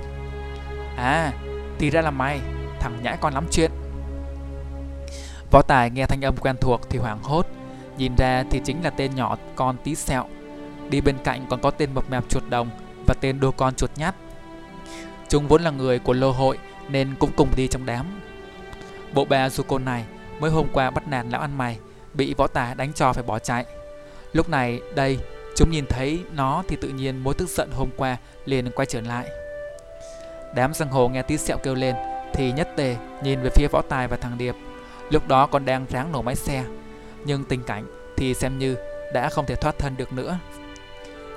À, 0.96 1.32
thì 1.78 1.90
ra 1.90 2.00
là 2.00 2.10
mày, 2.10 2.40
thằng 2.80 2.98
nhãi 3.02 3.16
con 3.20 3.34
lắm 3.34 3.46
chuyện. 3.50 3.70
Võ 5.50 5.62
Tài 5.62 5.90
nghe 5.90 6.06
thanh 6.06 6.24
âm 6.24 6.36
quen 6.36 6.56
thuộc 6.60 6.80
thì 6.90 6.98
hoảng 6.98 7.22
hốt, 7.22 7.46
nhìn 7.98 8.12
ra 8.16 8.44
thì 8.50 8.60
chính 8.64 8.84
là 8.84 8.90
tên 8.90 9.14
nhỏ 9.14 9.36
con 9.56 9.76
tí 9.84 9.94
sẹo. 9.94 10.24
Đi 10.90 11.00
bên 11.00 11.16
cạnh 11.24 11.46
còn 11.50 11.60
có 11.60 11.70
tên 11.70 11.94
mập 11.94 12.10
mạp 12.10 12.28
chuột 12.28 12.42
đồng 12.48 12.70
và 13.06 13.14
tên 13.20 13.40
đô 13.40 13.50
con 13.50 13.74
chuột 13.74 13.90
nhát. 13.96 14.14
Chúng 15.28 15.48
vốn 15.48 15.62
là 15.62 15.70
người 15.70 15.98
của 15.98 16.12
lô 16.12 16.30
hội 16.30 16.58
nên 16.88 17.14
cũng 17.18 17.30
cùng 17.36 17.48
đi 17.56 17.68
trong 17.68 17.86
đám. 17.86 18.20
Bộ 19.14 19.24
bà 19.24 19.48
Zuko 19.48 19.84
này 19.84 20.04
mới 20.40 20.50
hôm 20.50 20.66
qua 20.72 20.90
bắt 20.90 21.08
nạt 21.08 21.26
lão 21.30 21.40
ăn 21.40 21.58
mày 21.58 21.78
bị 22.14 22.34
võ 22.34 22.46
tà 22.46 22.74
đánh 22.74 22.92
cho 22.92 23.12
phải 23.12 23.22
bỏ 23.22 23.38
chạy. 23.38 23.64
Lúc 24.32 24.48
này 24.48 24.80
đây, 24.94 25.18
chúng 25.56 25.70
nhìn 25.70 25.86
thấy 25.86 26.20
nó 26.32 26.62
thì 26.68 26.76
tự 26.76 26.88
nhiên 26.88 27.18
mối 27.18 27.34
tức 27.34 27.48
giận 27.48 27.70
hôm 27.72 27.88
qua 27.96 28.16
liền 28.44 28.70
quay 28.70 28.86
trở 28.86 29.00
lại. 29.00 29.28
Đám 30.54 30.74
giang 30.74 30.88
hồ 30.88 31.08
nghe 31.08 31.22
tí 31.22 31.36
sẹo 31.36 31.58
kêu 31.58 31.74
lên 31.74 31.94
thì 32.34 32.52
nhất 32.52 32.68
tề 32.76 32.96
nhìn 33.22 33.42
về 33.42 33.50
phía 33.54 33.68
võ 33.72 33.82
tài 33.82 34.08
và 34.08 34.16
thằng 34.16 34.38
Điệp. 34.38 34.54
Lúc 35.10 35.28
đó 35.28 35.46
còn 35.46 35.64
đang 35.64 35.86
ráng 35.90 36.12
nổ 36.12 36.22
máy 36.22 36.34
xe, 36.34 36.64
nhưng 37.24 37.44
tình 37.44 37.62
cảnh 37.62 37.86
thì 38.16 38.34
xem 38.34 38.58
như 38.58 38.76
đã 39.12 39.28
không 39.28 39.46
thể 39.46 39.54
thoát 39.54 39.78
thân 39.78 39.96
được 39.96 40.12
nữa. 40.12 40.38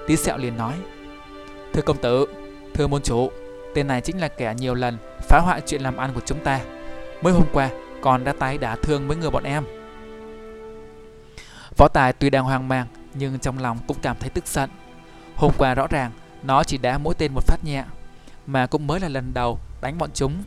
Tí 0.08 0.16
sẹo 0.16 0.38
liền 0.38 0.58
nói 0.58 0.74
Thưa 1.74 1.82
công 1.82 1.98
tử, 1.98 2.26
thưa 2.74 2.88
môn 2.88 3.02
chủ, 3.02 3.32
tên 3.76 3.88
này 3.88 4.02
chính 4.02 4.22
là 4.22 4.28
kẻ 4.28 4.54
nhiều 4.58 4.74
lần 4.74 4.98
phá 5.22 5.40
hoại 5.40 5.62
chuyện 5.66 5.82
làm 5.82 5.98
ăn 5.98 6.12
của 6.14 6.22
chúng 6.26 6.40
ta. 6.40 6.60
Mới 7.22 7.34
hôm 7.34 7.46
qua 7.54 7.70
còn 8.02 8.24
đã 8.24 8.34
tái 8.40 8.58
đả 8.58 8.76
thương 8.76 9.08
mấy 9.08 9.18
người 9.18 9.30
bọn 9.30 9.44
em. 9.44 9.64
Võ 11.82 11.88
Tài 11.88 12.14
tuy 12.14 12.30
đang 12.30 12.44
hoang 12.44 12.68
mang 12.68 12.88
nhưng 13.14 13.40
trong 13.40 13.60
lòng 13.60 13.80
cũng 13.88 13.98
cảm 14.02 14.18
thấy 14.20 14.30
tức 14.30 14.48
giận. 14.48 14.70
Hôm 15.36 15.52
qua 15.58 15.74
rõ 15.74 15.88
ràng 15.88 16.12
nó 16.44 16.64
chỉ 16.64 16.78
đá 16.78 16.98
mỗi 16.98 17.14
tên 17.18 17.34
một 17.34 17.44
phát 17.48 17.58
nhẹ, 17.64 17.86
mà 18.48 18.68
cũng 18.68 18.88
mới 18.88 19.00
là 19.00 19.10
lần 19.10 19.34
đầu 19.34 19.60
đánh 19.82 19.98
bọn 19.98 20.10
chúng, 20.14 20.44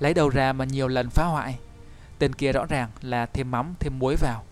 lấy 0.00 0.14
đầu 0.14 0.28
ra 0.28 0.52
mà 0.52 0.64
nhiều 0.64 0.88
lần 0.88 1.10
phá 1.10 1.24
hoại. 1.24 1.58
Tên 2.18 2.34
kia 2.34 2.52
rõ 2.52 2.66
ràng 2.66 2.90
là 3.02 3.26
thêm 3.26 3.50
mắm 3.50 3.74
thêm 3.80 3.98
muối 3.98 4.16
vào. 4.16 4.44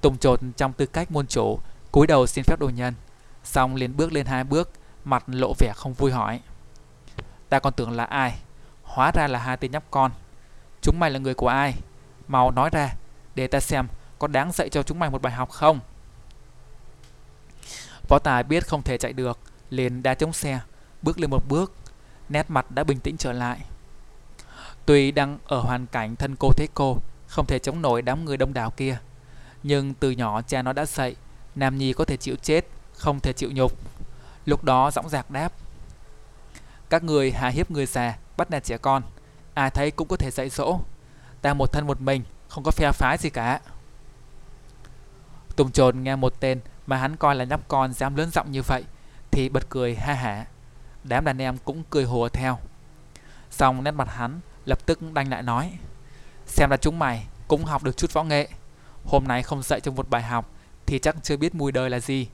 Tùng 0.00 0.18
trột 0.18 0.40
trong 0.56 0.72
tư 0.72 0.86
cách 0.86 1.10
môn 1.10 1.26
chủ, 1.26 1.58
cúi 1.92 2.06
đầu 2.06 2.26
xin 2.26 2.44
phép 2.44 2.60
đồ 2.60 2.68
nhân, 2.68 2.94
xong 3.44 3.74
liền 3.74 3.96
bước 3.96 4.12
lên 4.12 4.26
hai 4.26 4.44
bước, 4.44 4.70
mặt 5.04 5.24
lộ 5.26 5.52
vẻ 5.58 5.72
không 5.76 5.92
vui 5.92 6.12
hỏi. 6.12 6.40
Ta 7.48 7.58
còn 7.58 7.72
tưởng 7.72 7.90
là 7.90 8.04
ai, 8.04 8.38
hóa 8.82 9.10
ra 9.14 9.26
là 9.26 9.38
hai 9.38 9.56
tên 9.56 9.70
nhóc 9.70 9.84
con. 9.90 10.10
Chúng 10.80 11.00
mày 11.00 11.10
là 11.10 11.18
người 11.18 11.34
của 11.34 11.48
ai? 11.48 11.74
Mau 12.28 12.50
nói 12.50 12.70
ra, 12.72 12.94
để 13.34 13.46
ta 13.46 13.60
xem 13.60 13.86
có 14.22 14.28
đáng 14.28 14.52
dạy 14.52 14.68
cho 14.68 14.82
chúng 14.82 14.98
mày 14.98 15.10
một 15.10 15.22
bài 15.22 15.32
học 15.32 15.50
không? 15.50 15.80
Võ 18.08 18.18
Tài 18.18 18.42
biết 18.42 18.68
không 18.68 18.82
thể 18.82 18.98
chạy 18.98 19.12
được, 19.12 19.38
liền 19.70 20.02
đá 20.02 20.14
chống 20.14 20.32
xe, 20.32 20.60
bước 21.02 21.18
lên 21.18 21.30
một 21.30 21.48
bước, 21.48 21.72
nét 22.28 22.50
mặt 22.50 22.70
đã 22.70 22.84
bình 22.84 23.00
tĩnh 23.00 23.16
trở 23.16 23.32
lại. 23.32 23.60
Tuy 24.86 25.10
đang 25.10 25.38
ở 25.46 25.60
hoàn 25.60 25.86
cảnh 25.86 26.16
thân 26.16 26.36
cô 26.38 26.52
thế 26.56 26.66
cô, 26.74 26.98
không 27.26 27.46
thể 27.46 27.58
chống 27.58 27.82
nổi 27.82 28.02
đám 28.02 28.24
người 28.24 28.36
đông 28.36 28.54
đảo 28.54 28.70
kia, 28.70 28.98
nhưng 29.62 29.94
từ 29.94 30.10
nhỏ 30.10 30.42
cha 30.42 30.62
nó 30.62 30.72
đã 30.72 30.86
dạy, 30.86 31.16
Nam 31.54 31.78
Nhi 31.78 31.92
có 31.92 32.04
thể 32.04 32.16
chịu 32.16 32.36
chết, 32.42 32.66
không 32.94 33.20
thể 33.20 33.32
chịu 33.32 33.50
nhục. 33.52 33.72
Lúc 34.46 34.64
đó 34.64 34.90
dõng 34.90 35.08
dạc 35.08 35.30
đáp. 35.30 35.52
Các 36.90 37.04
người 37.04 37.32
hà 37.32 37.48
hiếp 37.48 37.70
người 37.70 37.86
già, 37.86 38.18
bắt 38.36 38.50
nạt 38.50 38.64
trẻ 38.64 38.78
con, 38.78 39.02
ai 39.54 39.70
thấy 39.70 39.90
cũng 39.90 40.08
có 40.08 40.16
thể 40.16 40.30
dạy 40.30 40.48
dỗ. 40.48 40.80
Ta 41.40 41.54
một 41.54 41.72
thân 41.72 41.86
một 41.86 42.00
mình, 42.00 42.22
không 42.48 42.64
có 42.64 42.70
phe 42.70 42.92
phái 42.92 43.18
gì 43.18 43.30
cả. 43.30 43.60
Tùng 45.56 45.72
trồn 45.72 46.02
nghe 46.02 46.16
một 46.16 46.40
tên 46.40 46.60
mà 46.86 46.96
hắn 46.96 47.16
coi 47.16 47.34
là 47.34 47.44
nhóc 47.44 47.68
con 47.68 47.92
dám 47.92 48.16
lớn 48.16 48.30
giọng 48.30 48.52
như 48.52 48.62
vậy, 48.62 48.84
thì 49.30 49.48
bật 49.48 49.68
cười 49.68 49.94
ha 49.94 50.14
hả. 50.14 50.46
Đám 51.04 51.24
đàn 51.24 51.38
em 51.38 51.58
cũng 51.64 51.82
cười 51.90 52.04
hùa 52.04 52.28
theo. 52.28 52.58
Xong 53.50 53.84
nét 53.84 53.90
mặt 53.90 54.08
hắn 54.10 54.40
lập 54.64 54.86
tức 54.86 55.12
đanh 55.12 55.30
lại 55.30 55.42
nói, 55.42 55.72
Xem 56.46 56.70
là 56.70 56.76
chúng 56.76 56.98
mày 56.98 57.26
cũng 57.48 57.64
học 57.64 57.82
được 57.82 57.96
chút 57.96 58.12
võ 58.12 58.22
nghệ 58.24 58.48
Hôm 59.04 59.24
nay 59.28 59.42
không 59.42 59.62
dạy 59.62 59.80
cho 59.80 59.92
một 59.92 60.10
bài 60.10 60.22
học 60.22 60.50
Thì 60.86 60.98
chắc 60.98 61.16
chưa 61.22 61.36
biết 61.36 61.54
mùi 61.54 61.72
đời 61.72 61.90
là 61.90 62.00
gì 62.00 62.28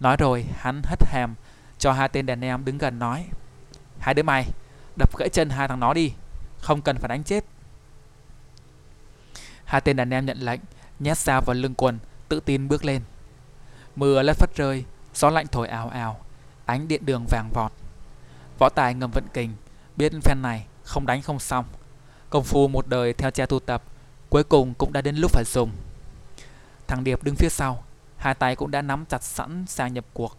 Nói 0.00 0.16
rồi 0.16 0.46
hắn 0.56 0.82
hất 0.84 0.98
hàm 1.06 1.34
Cho 1.78 1.92
hai 1.92 2.08
tên 2.08 2.26
đàn 2.26 2.44
em 2.44 2.64
đứng 2.64 2.78
gần 2.78 2.98
nói, 2.98 3.26
Hai 3.98 4.14
đứa 4.14 4.22
mày, 4.22 4.46
Đập 4.96 5.16
gãy 5.18 5.28
chân 5.28 5.50
hai 5.50 5.68
thằng 5.68 5.80
nó 5.80 5.94
đi, 5.94 6.12
Không 6.60 6.82
cần 6.82 6.96
phải 6.98 7.08
đánh 7.08 7.24
chết 7.24 7.44
Hai 9.64 9.80
tên 9.80 9.96
đàn 9.96 10.10
em 10.10 10.26
nhận 10.26 10.38
lệnh 10.38 10.60
nhét 11.00 11.18
dao 11.18 11.40
vào 11.40 11.54
lưng 11.54 11.74
quần, 11.74 11.98
tự 12.28 12.40
tin 12.40 12.68
bước 12.68 12.84
lên. 12.84 13.02
Mưa 13.96 14.22
lất 14.22 14.36
phất 14.36 14.56
rơi, 14.56 14.84
gió 15.14 15.30
lạnh 15.30 15.46
thổi 15.46 15.68
ào 15.68 15.88
ào, 15.88 16.20
ánh 16.66 16.88
điện 16.88 17.06
đường 17.06 17.24
vàng 17.30 17.50
vọt. 17.54 17.72
Võ 18.58 18.68
tài 18.68 18.94
ngầm 18.94 19.10
vận 19.10 19.24
kình, 19.34 19.52
biết 19.96 20.12
phen 20.22 20.42
này 20.42 20.66
không 20.84 21.06
đánh 21.06 21.22
không 21.22 21.38
xong. 21.38 21.64
Công 22.30 22.44
phu 22.44 22.68
một 22.68 22.86
đời 22.86 23.12
theo 23.12 23.30
cha 23.30 23.46
tu 23.46 23.60
tập, 23.60 23.82
cuối 24.28 24.44
cùng 24.44 24.74
cũng 24.74 24.92
đã 24.92 25.00
đến 25.00 25.16
lúc 25.16 25.30
phải 25.30 25.44
dùng. 25.46 25.70
Thằng 26.86 27.04
Điệp 27.04 27.22
đứng 27.22 27.34
phía 27.34 27.48
sau, 27.48 27.84
hai 28.16 28.34
tay 28.34 28.56
cũng 28.56 28.70
đã 28.70 28.82
nắm 28.82 29.04
chặt 29.08 29.22
sẵn 29.22 29.66
sang 29.66 29.94
nhập 29.94 30.04
cuộc. 30.12 30.36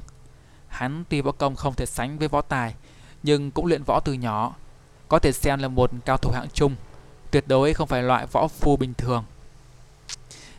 Hắn 0.67 1.03
tuy 1.09 1.21
võ 1.21 1.31
công 1.31 1.55
không 1.55 1.73
thể 1.73 1.85
sánh 1.85 2.17
với 2.17 2.27
võ 2.27 2.41
tài, 2.41 2.75
nhưng 3.23 3.51
cũng 3.51 3.65
luyện 3.65 3.83
võ 3.83 3.99
từ 3.99 4.13
nhỏ, 4.13 4.55
có 5.07 5.19
thể 5.19 5.31
xem 5.31 5.59
là 5.59 5.67
một 5.67 5.91
cao 6.05 6.17
thủ 6.17 6.31
hạng 6.31 6.47
trung, 6.53 6.75
tuyệt 7.31 7.47
đối 7.47 7.73
không 7.73 7.87
phải 7.87 8.03
loại 8.03 8.25
võ 8.31 8.47
phu 8.47 8.77
bình 8.77 8.93
thường. 8.93 9.23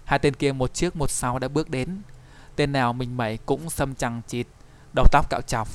Hai 0.05 0.19
tên 0.19 0.35
kia 0.35 0.53
một 0.53 0.75
trước 0.75 0.97
một 0.97 1.11
sau 1.11 1.39
đã 1.39 1.49
bước 1.49 1.71
đến, 1.71 2.03
tên 2.57 2.73
nào 2.73 2.93
mình 2.93 3.17
mẩy 3.17 3.39
cũng 3.47 3.71
xâm 3.71 3.95
chằng 3.95 4.23
chịt, 4.29 4.47
đầu 4.95 5.07
tóc 5.13 5.31
cạo 5.31 5.41
chọc. 5.47 5.69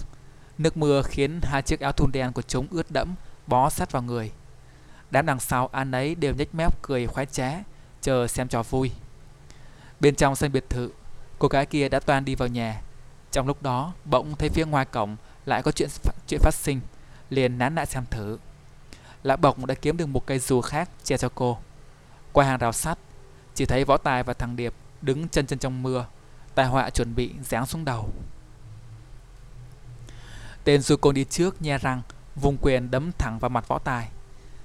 Nước 0.57 0.77
mưa 0.77 1.01
khiến 1.01 1.39
hai 1.43 1.61
chiếc 1.61 1.79
áo 1.79 1.91
thun 1.91 2.11
đen 2.11 2.33
của 2.33 2.41
chúng 2.41 2.67
ướt 2.71 2.91
đẫm, 2.91 3.15
bó 3.47 3.69
sát 3.69 3.91
vào 3.91 4.03
người. 4.03 4.31
Đám 5.11 5.25
đằng 5.25 5.39
sau 5.39 5.67
an 5.67 5.91
ấy 5.91 6.15
đều 6.15 6.33
nhếch 6.33 6.55
mép 6.55 6.81
cười 6.81 7.07
khoái 7.07 7.25
trá, 7.25 7.51
chờ 8.01 8.27
xem 8.27 8.47
trò 8.47 8.63
vui. 8.63 8.91
Bên 9.99 10.15
trong 10.15 10.35
sân 10.35 10.51
biệt 10.51 10.69
thự, 10.69 10.91
cô 11.39 11.47
gái 11.47 11.65
kia 11.65 11.89
đã 11.89 11.99
toan 11.99 12.25
đi 12.25 12.35
vào 12.35 12.47
nhà. 12.47 12.81
Trong 13.31 13.47
lúc 13.47 13.63
đó, 13.63 13.93
bỗng 14.05 14.35
thấy 14.35 14.49
phía 14.49 14.65
ngoài 14.65 14.85
cổng 14.85 15.15
lại 15.45 15.63
có 15.63 15.71
chuyện 15.71 15.89
chuyện 16.27 16.39
phát 16.43 16.53
sinh, 16.53 16.79
liền 17.29 17.57
nán 17.57 17.75
lại 17.75 17.85
xem 17.85 18.03
thử. 18.11 18.37
Lã 19.23 19.35
Bộc 19.35 19.65
đã 19.65 19.75
kiếm 19.75 19.97
được 19.97 20.05
một 20.05 20.25
cây 20.25 20.39
dù 20.39 20.61
khác 20.61 20.89
che 21.03 21.17
cho 21.17 21.29
cô. 21.35 21.57
Qua 22.31 22.45
hàng 22.45 22.59
rào 22.59 22.73
sắt, 22.73 22.97
chỉ 23.57 23.65
thấy 23.65 23.85
Võ 23.85 23.97
Tài 23.97 24.23
và 24.23 24.33
thằng 24.33 24.55
Điệp 24.55 24.73
đứng 25.01 25.29
chân 25.29 25.47
chân 25.47 25.59
trong 25.59 25.83
mưa, 25.83 26.05
tai 26.55 26.65
họa 26.65 26.89
chuẩn 26.89 27.15
bị 27.15 27.31
giáng 27.43 27.65
xuống 27.65 27.85
đầu. 27.85 28.09
Tên 30.63 30.81
du 30.81 30.97
côn 30.97 31.15
đi 31.15 31.23
trước 31.23 31.61
nhe 31.61 31.77
răng, 31.77 32.01
vùng 32.35 32.57
quyền 32.61 32.91
đấm 32.91 33.11
thẳng 33.17 33.39
vào 33.39 33.49
mặt 33.49 33.67
Võ 33.67 33.79
Tài. 33.79 34.09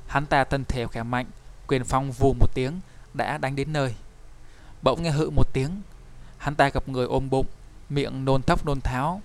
Hắn 0.06 0.26
ta 0.26 0.44
thân 0.44 0.64
thể 0.64 0.86
khỏe 0.86 1.02
mạnh, 1.02 1.26
quyền 1.66 1.84
phong 1.84 2.12
vù 2.12 2.34
một 2.40 2.46
tiếng 2.54 2.80
đã 3.14 3.38
đánh 3.38 3.56
đến 3.56 3.72
nơi. 3.72 3.94
Bỗng 4.82 5.02
nghe 5.02 5.10
hự 5.10 5.30
một 5.30 5.52
tiếng, 5.52 5.82
hắn 6.38 6.54
ta 6.54 6.68
gặp 6.68 6.88
người 6.88 7.06
ôm 7.06 7.30
bụng, 7.30 7.46
miệng 7.88 8.24
nôn 8.24 8.42
thốc 8.42 8.66
nôn 8.66 8.80
tháo. 8.80 9.22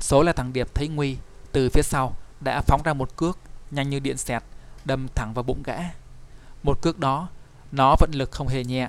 Số 0.00 0.22
là 0.22 0.32
thằng 0.32 0.52
Điệp 0.52 0.74
thấy 0.74 0.88
nguy, 0.88 1.16
từ 1.52 1.68
phía 1.68 1.82
sau 1.82 2.16
đã 2.40 2.60
phóng 2.60 2.82
ra 2.84 2.94
một 2.94 3.16
cước 3.16 3.38
nhanh 3.70 3.90
như 3.90 3.98
điện 3.98 4.16
xẹt, 4.16 4.42
đâm 4.84 5.08
thẳng 5.14 5.34
vào 5.34 5.42
bụng 5.42 5.62
gã. 5.62 5.78
Một 6.62 6.82
cước 6.82 6.98
đó, 6.98 7.28
nó 7.72 7.96
vận 8.00 8.10
lực 8.12 8.30
không 8.30 8.48
hề 8.48 8.64
nhẹ. 8.64 8.88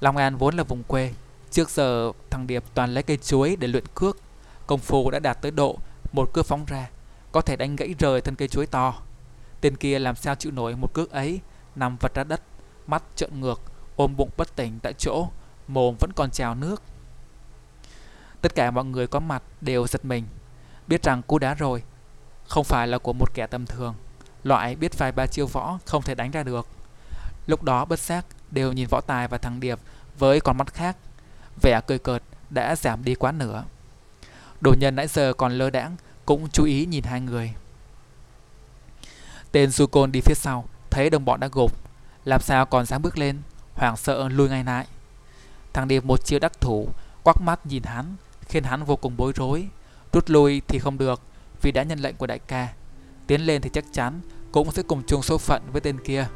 Long 0.00 0.16
An 0.16 0.36
vốn 0.36 0.56
là 0.56 0.62
vùng 0.62 0.82
quê, 0.82 1.12
trước 1.50 1.70
giờ 1.70 2.12
thằng 2.30 2.46
Điệp 2.46 2.64
toàn 2.74 2.94
lấy 2.94 3.02
cây 3.02 3.16
chuối 3.16 3.56
để 3.56 3.68
luyện 3.68 3.84
cước. 3.94 4.18
Công 4.66 4.80
phu 4.80 5.10
đã 5.10 5.18
đạt 5.18 5.42
tới 5.42 5.50
độ 5.50 5.78
một 6.12 6.32
cước 6.32 6.46
phóng 6.46 6.64
ra, 6.64 6.88
có 7.32 7.40
thể 7.40 7.56
đánh 7.56 7.76
gãy 7.76 7.94
rời 7.98 8.20
thân 8.20 8.34
cây 8.34 8.48
chuối 8.48 8.66
to. 8.66 8.94
Tên 9.60 9.76
kia 9.76 9.98
làm 9.98 10.16
sao 10.16 10.34
chịu 10.34 10.52
nổi 10.52 10.76
một 10.76 10.92
cước 10.94 11.10
ấy, 11.10 11.40
nằm 11.76 11.96
vật 11.96 12.14
ra 12.14 12.24
đất, 12.24 12.42
mắt 12.86 13.02
trợn 13.16 13.40
ngược, 13.40 13.60
ôm 13.96 14.16
bụng 14.16 14.30
bất 14.36 14.56
tỉnh 14.56 14.78
tại 14.82 14.92
chỗ, 14.92 15.28
mồm 15.68 15.96
vẫn 16.00 16.12
còn 16.16 16.30
trào 16.30 16.54
nước. 16.54 16.82
Tất 18.40 18.54
cả 18.54 18.70
mọi 18.70 18.84
người 18.84 19.06
có 19.06 19.20
mặt 19.20 19.42
đều 19.60 19.86
giật 19.86 20.04
mình, 20.04 20.24
biết 20.86 21.02
rằng 21.02 21.22
cú 21.22 21.38
đá 21.38 21.54
rồi, 21.54 21.82
không 22.46 22.64
phải 22.64 22.88
là 22.88 22.98
của 22.98 23.12
một 23.12 23.34
kẻ 23.34 23.46
tầm 23.46 23.66
thường, 23.66 23.94
loại 24.42 24.76
biết 24.76 24.98
vài 24.98 25.12
ba 25.12 25.26
chiêu 25.26 25.46
võ 25.46 25.78
không 25.86 26.02
thể 26.02 26.14
đánh 26.14 26.30
ra 26.30 26.42
được. 26.42 26.66
Lúc 27.50 27.62
đó 27.62 27.84
bất 27.84 27.98
giác 27.98 28.26
đều 28.50 28.72
nhìn 28.72 28.88
võ 28.90 29.00
tài 29.00 29.28
và 29.28 29.38
thằng 29.38 29.60
Điệp 29.60 29.78
với 30.18 30.40
con 30.40 30.56
mắt 30.56 30.74
khác, 30.74 30.96
vẻ 31.62 31.80
cười 31.86 31.98
cợt 31.98 32.22
đã 32.50 32.76
giảm 32.76 33.04
đi 33.04 33.14
quá 33.14 33.32
nửa. 33.32 33.64
Đồ 34.60 34.74
nhân 34.78 34.96
nãy 34.96 35.06
giờ 35.06 35.32
còn 35.32 35.52
lơ 35.52 35.70
đãng 35.70 35.96
cũng 36.26 36.48
chú 36.50 36.64
ý 36.64 36.86
nhìn 36.86 37.04
hai 37.04 37.20
người. 37.20 37.54
Tên 39.52 39.70
du 39.70 39.86
côn 39.86 40.12
đi 40.12 40.20
phía 40.20 40.34
sau, 40.34 40.64
thấy 40.90 41.10
đồng 41.10 41.24
bọn 41.24 41.40
đã 41.40 41.48
gục, 41.52 41.72
làm 42.24 42.40
sao 42.40 42.66
còn 42.66 42.86
dám 42.86 43.02
bước 43.02 43.18
lên, 43.18 43.38
hoảng 43.74 43.96
sợ 43.96 44.28
lui 44.28 44.48
ngay 44.48 44.64
lại. 44.64 44.86
Thằng 45.72 45.88
Điệp 45.88 46.04
một 46.04 46.24
chiêu 46.24 46.38
đắc 46.38 46.60
thủ, 46.60 46.88
quắc 47.22 47.40
mắt 47.40 47.66
nhìn 47.66 47.82
hắn, 47.82 48.16
khiến 48.48 48.64
hắn 48.64 48.84
vô 48.84 48.96
cùng 48.96 49.16
bối 49.16 49.32
rối. 49.36 49.68
Rút 50.12 50.30
lui 50.30 50.62
thì 50.68 50.78
không 50.78 50.98
được, 50.98 51.22
vì 51.62 51.72
đã 51.72 51.82
nhận 51.82 51.98
lệnh 51.98 52.16
của 52.16 52.26
đại 52.26 52.38
ca. 52.38 52.68
Tiến 53.26 53.40
lên 53.40 53.62
thì 53.62 53.70
chắc 53.72 53.84
chắn 53.92 54.20
cũng 54.52 54.72
sẽ 54.72 54.82
cùng 54.82 55.02
chung 55.06 55.22
số 55.22 55.38
phận 55.38 55.62
với 55.72 55.80
tên 55.80 55.98
kia. 56.04 56.26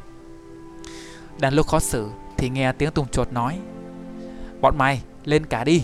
Đang 1.39 1.53
lúc 1.53 1.67
khó 1.67 1.79
xử 1.79 2.09
thì 2.37 2.49
nghe 2.49 2.71
tiếng 2.71 2.91
Tùng 2.91 3.07
chuột 3.07 3.31
nói. 3.31 3.59
Bọn 4.61 4.77
mày, 4.77 5.01
lên 5.25 5.45
cả 5.45 5.63
đi. 5.63 5.83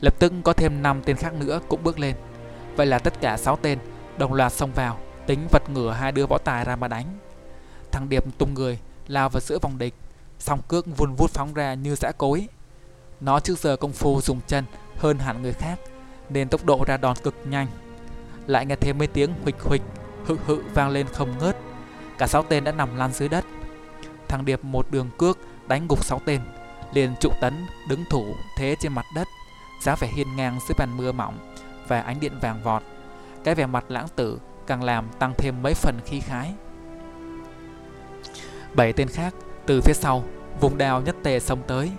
Lập 0.00 0.14
tức 0.18 0.32
có 0.44 0.52
thêm 0.52 0.82
5 0.82 1.02
tên 1.04 1.16
khác 1.16 1.34
nữa 1.34 1.60
cũng 1.68 1.82
bước 1.84 1.98
lên. 1.98 2.14
Vậy 2.76 2.86
là 2.86 2.98
tất 2.98 3.20
cả 3.20 3.36
6 3.36 3.56
tên 3.56 3.78
đồng 4.18 4.32
loạt 4.32 4.52
xông 4.52 4.72
vào, 4.72 4.98
Tính 5.26 5.48
vật 5.50 5.70
ngửa 5.70 5.92
hai 5.92 6.12
đứa 6.12 6.26
võ 6.26 6.38
tài 6.38 6.64
ra 6.64 6.76
mà 6.76 6.88
đánh. 6.88 7.06
Thằng 7.90 8.08
Điệp 8.08 8.38
tung 8.38 8.54
người, 8.54 8.78
lao 9.08 9.28
vào 9.28 9.40
giữa 9.40 9.58
vòng 9.62 9.78
địch, 9.78 9.94
Song 10.38 10.60
cước 10.68 10.96
vun 10.96 11.14
vút 11.14 11.30
phóng 11.30 11.54
ra 11.54 11.74
như 11.74 11.94
dã 11.94 12.12
cối. 12.12 12.48
Nó 13.20 13.40
trước 13.40 13.58
giờ 13.58 13.76
công 13.76 13.92
phu 13.92 14.20
dùng 14.20 14.40
chân 14.46 14.64
hơn 14.96 15.18
hẳn 15.18 15.42
người 15.42 15.52
khác, 15.52 15.78
Nên 16.28 16.48
tốc 16.48 16.64
độ 16.64 16.84
ra 16.86 16.96
đòn 16.96 17.16
cực 17.16 17.34
nhanh. 17.44 17.66
Lại 18.46 18.66
nghe 18.66 18.76
thêm 18.76 18.98
mấy 18.98 19.06
tiếng 19.06 19.34
huịch 19.42 19.60
huịch 19.60 19.82
Hự 20.26 20.36
hự 20.46 20.62
vang 20.74 20.90
lên 20.90 21.06
không 21.06 21.38
ngớt. 21.38 21.56
Cả 22.22 22.28
sáu 22.28 22.42
tên 22.48 22.64
đã 22.64 22.72
nằm 22.72 22.96
lăn 22.96 23.12
dưới 23.12 23.28
đất. 23.28 23.44
Thằng 24.28 24.44
Điệp 24.44 24.64
một 24.64 24.86
đường 24.90 25.10
cước 25.18 25.38
đánh 25.68 25.88
gục 25.88 26.04
sáu 26.04 26.20
tên, 26.24 26.40
liền 26.92 27.14
trụ 27.20 27.30
tấn, 27.40 27.66
đứng 27.88 28.04
thủ 28.10 28.34
thế 28.56 28.76
trên 28.80 28.92
mặt 28.92 29.04
đất. 29.14 29.28
Giá 29.82 29.94
vẻ 30.00 30.08
hiên 30.16 30.36
ngang 30.36 30.58
dưới 30.68 30.74
bàn 30.78 30.96
mưa 30.96 31.12
mỏng 31.12 31.54
và 31.88 32.00
ánh 32.00 32.20
điện 32.20 32.32
vàng 32.40 32.62
vọt. 32.62 32.82
Cái 33.44 33.54
vẻ 33.54 33.66
mặt 33.66 33.84
lãng 33.88 34.06
tử 34.16 34.38
càng 34.66 34.82
làm 34.82 35.08
tăng 35.18 35.34
thêm 35.38 35.62
mấy 35.62 35.74
phần 35.74 36.00
khí 36.06 36.20
khái. 36.20 36.54
Bảy 38.74 38.92
tên 38.92 39.08
khác 39.08 39.34
từ 39.66 39.80
phía 39.80 39.94
sau, 39.94 40.24
vùng 40.60 40.78
đào 40.78 41.00
nhất 41.00 41.16
tề 41.22 41.40
xông 41.40 41.62
tới. 41.66 41.90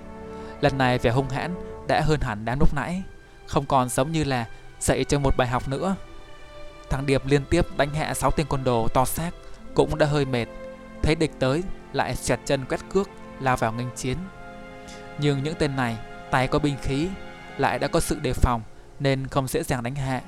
Lần 0.61 0.77
này 0.77 0.97
vẻ 0.97 1.11
hung 1.11 1.29
hãn 1.29 1.55
đã 1.87 2.01
hơn 2.01 2.19
hẳn 2.21 2.45
đám 2.45 2.59
lúc 2.59 2.73
nãy, 2.73 3.03
không 3.47 3.65
còn 3.65 3.89
giống 3.89 4.11
như 4.11 4.23
là 4.23 4.45
dạy 4.79 5.03
cho 5.03 5.19
một 5.19 5.37
bài 5.37 5.47
học 5.47 5.67
nữa. 5.67 5.95
Thằng 6.89 7.05
điệp 7.05 7.25
liên 7.25 7.45
tiếp 7.49 7.77
đánh 7.77 7.93
hạ 7.93 8.13
sáu 8.13 8.31
tên 8.31 8.47
côn 8.47 8.63
đồ 8.63 8.87
to 8.93 9.05
xác 9.05 9.31
cũng 9.75 9.97
đã 9.97 10.05
hơi 10.05 10.25
mệt. 10.25 10.45
Thấy 11.01 11.15
địch 11.15 11.31
tới, 11.39 11.63
lại 11.93 12.15
chặt 12.23 12.39
chân 12.45 12.65
quét 12.65 12.79
cước 12.89 13.09
lao 13.39 13.57
vào 13.57 13.73
nghênh 13.73 13.91
chiến. 13.95 14.17
Nhưng 15.19 15.43
những 15.43 15.55
tên 15.59 15.75
này, 15.75 15.97
tay 16.31 16.47
có 16.47 16.59
binh 16.59 16.75
khí, 16.81 17.09
lại 17.57 17.79
đã 17.79 17.87
có 17.87 17.99
sự 17.99 18.19
đề 18.19 18.33
phòng, 18.33 18.61
nên 18.99 19.27
không 19.27 19.47
dễ 19.47 19.63
dàng 19.63 19.83
đánh 19.83 19.95
hạ. 19.95 20.21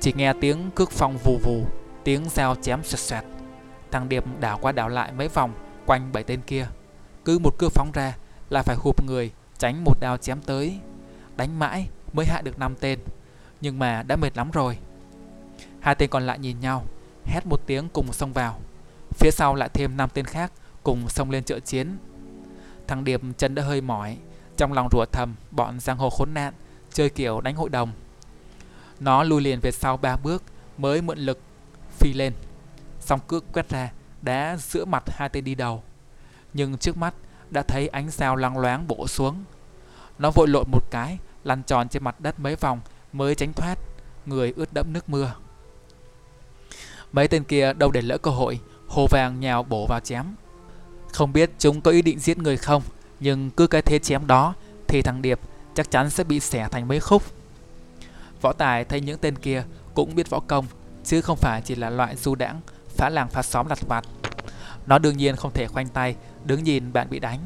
Chỉ 0.00 0.12
nghe 0.16 0.32
tiếng 0.40 0.70
cước 0.70 0.90
phong 0.90 1.16
vù 1.16 1.38
vù, 1.44 1.64
tiếng 2.04 2.28
dao 2.28 2.54
chém 2.54 2.84
xoẹt 2.84 3.00
xoẹt. 3.00 3.24
Thằng 3.90 4.08
điệp 4.08 4.24
đảo 4.40 4.58
qua 4.62 4.72
đảo 4.72 4.88
lại 4.88 5.12
mấy 5.12 5.28
vòng, 5.28 5.52
quanh 5.86 6.12
bảy 6.12 6.22
tên 6.22 6.40
kia. 6.46 6.66
Cứ 7.24 7.38
một 7.38 7.58
cước 7.58 7.72
phóng 7.72 7.90
ra, 7.94 8.16
là 8.50 8.62
phải 8.62 8.76
hụp 8.76 9.04
người, 9.04 9.30
tránh 9.58 9.84
một 9.84 10.00
đao 10.00 10.16
chém 10.16 10.40
tới. 10.40 10.78
Đánh 11.36 11.58
mãi 11.58 11.88
mới 12.12 12.26
hạ 12.26 12.40
được 12.44 12.58
năm 12.58 12.74
tên, 12.80 12.98
nhưng 13.60 13.78
mà 13.78 14.02
đã 14.02 14.16
mệt 14.16 14.36
lắm 14.36 14.50
rồi. 14.50 14.78
Hai 15.80 15.94
tên 15.94 16.10
còn 16.10 16.26
lại 16.26 16.38
nhìn 16.38 16.60
nhau 16.60 16.84
hét 17.24 17.46
một 17.46 17.60
tiếng 17.66 17.88
cùng 17.88 18.12
xông 18.12 18.32
vào. 18.32 18.60
Phía 19.10 19.30
sau 19.30 19.54
lại 19.54 19.68
thêm 19.74 19.96
năm 19.96 20.08
tên 20.14 20.24
khác 20.24 20.52
cùng 20.82 21.08
xông 21.08 21.30
lên 21.30 21.44
trợ 21.44 21.60
chiến. 21.60 21.96
Thằng 22.86 23.04
điệp 23.04 23.20
chân 23.38 23.54
đã 23.54 23.62
hơi 23.62 23.80
mỏi, 23.80 24.16
trong 24.56 24.72
lòng 24.72 24.88
rủa 24.92 25.04
thầm, 25.12 25.34
bọn 25.50 25.80
giang 25.80 25.98
hồ 25.98 26.10
khốn 26.10 26.34
nạn, 26.34 26.54
chơi 26.92 27.10
kiểu 27.10 27.40
đánh 27.40 27.56
hội 27.56 27.68
đồng. 27.68 27.92
Nó 29.00 29.22
lùi 29.22 29.42
liền 29.42 29.60
về 29.60 29.70
sau 29.70 29.96
ba 29.96 30.16
bước, 30.16 30.42
mới 30.78 31.02
mượn 31.02 31.18
lực, 31.18 31.38
phi 31.98 32.12
lên. 32.12 32.32
Song 33.00 33.20
cước 33.28 33.44
quét 33.52 33.68
ra, 33.68 33.92
đá 34.22 34.56
giữa 34.56 34.84
mặt 34.84 35.02
hai 35.06 35.28
tên 35.28 35.44
đi 35.44 35.54
đầu. 35.54 35.82
Nhưng 36.52 36.78
trước 36.78 36.96
mắt, 36.96 37.14
đã 37.50 37.62
thấy 37.62 37.88
ánh 37.88 38.10
sao 38.10 38.36
lăng 38.36 38.58
loáng 38.58 38.88
bổ 38.88 39.06
xuống. 39.06 39.44
Nó 40.18 40.30
vội 40.30 40.48
lộn 40.48 40.70
một 40.70 40.90
cái, 40.90 41.18
lăn 41.44 41.62
tròn 41.62 41.88
trên 41.88 42.04
mặt 42.04 42.20
đất 42.20 42.40
mấy 42.40 42.56
vòng, 42.56 42.80
mới 43.12 43.34
tránh 43.34 43.52
thoát, 43.52 43.78
người 44.26 44.52
ướt 44.56 44.72
đẫm 44.72 44.92
nước 44.92 45.08
mưa 45.08 45.34
mấy 47.12 47.28
tên 47.28 47.44
kia 47.44 47.72
đâu 47.72 47.90
để 47.90 48.02
lỡ 48.02 48.18
cơ 48.18 48.30
hội 48.30 48.60
hồ 48.88 49.06
vàng 49.10 49.40
nhào, 49.40 49.62
bổ 49.62 49.86
vào 49.86 50.00
chém. 50.00 50.24
Không 51.12 51.32
biết 51.32 51.50
chúng 51.58 51.80
có 51.80 51.90
ý 51.90 52.02
định 52.02 52.18
giết 52.18 52.38
người 52.38 52.56
không, 52.56 52.82
nhưng 53.20 53.50
cứ 53.50 53.66
cái 53.66 53.82
thế 53.82 53.98
chém 53.98 54.26
đó, 54.26 54.54
thì 54.88 55.02
thằng 55.02 55.22
điệp 55.22 55.40
chắc 55.74 55.90
chắn 55.90 56.10
sẽ 56.10 56.24
bị 56.24 56.40
xẻ 56.40 56.68
thành 56.68 56.88
mấy 56.88 57.00
khúc. 57.00 57.22
Võ 58.40 58.52
tài 58.52 58.84
thấy 58.84 59.00
những 59.00 59.18
tên 59.18 59.38
kia 59.38 59.64
cũng 59.94 60.14
biết 60.14 60.30
võ 60.30 60.40
công, 60.40 60.66
chứ 61.04 61.20
không 61.20 61.36
phải 61.36 61.62
chỉ 61.64 61.74
là 61.74 61.90
loại 61.90 62.16
du 62.16 62.34
đãng, 62.34 62.60
phá 62.88 63.08
làng, 63.08 63.28
phá 63.28 63.42
xóm 63.42 63.66
lặt 63.66 63.78
vặt. 63.88 64.04
Nó 64.86 64.98
đương 64.98 65.16
nhiên 65.16 65.36
không 65.36 65.52
thể 65.52 65.66
khoanh 65.66 65.88
tay, 65.88 66.16
đứng 66.44 66.64
nhìn 66.64 66.92
bạn 66.92 67.10
bị 67.10 67.18
đánh. 67.18 67.40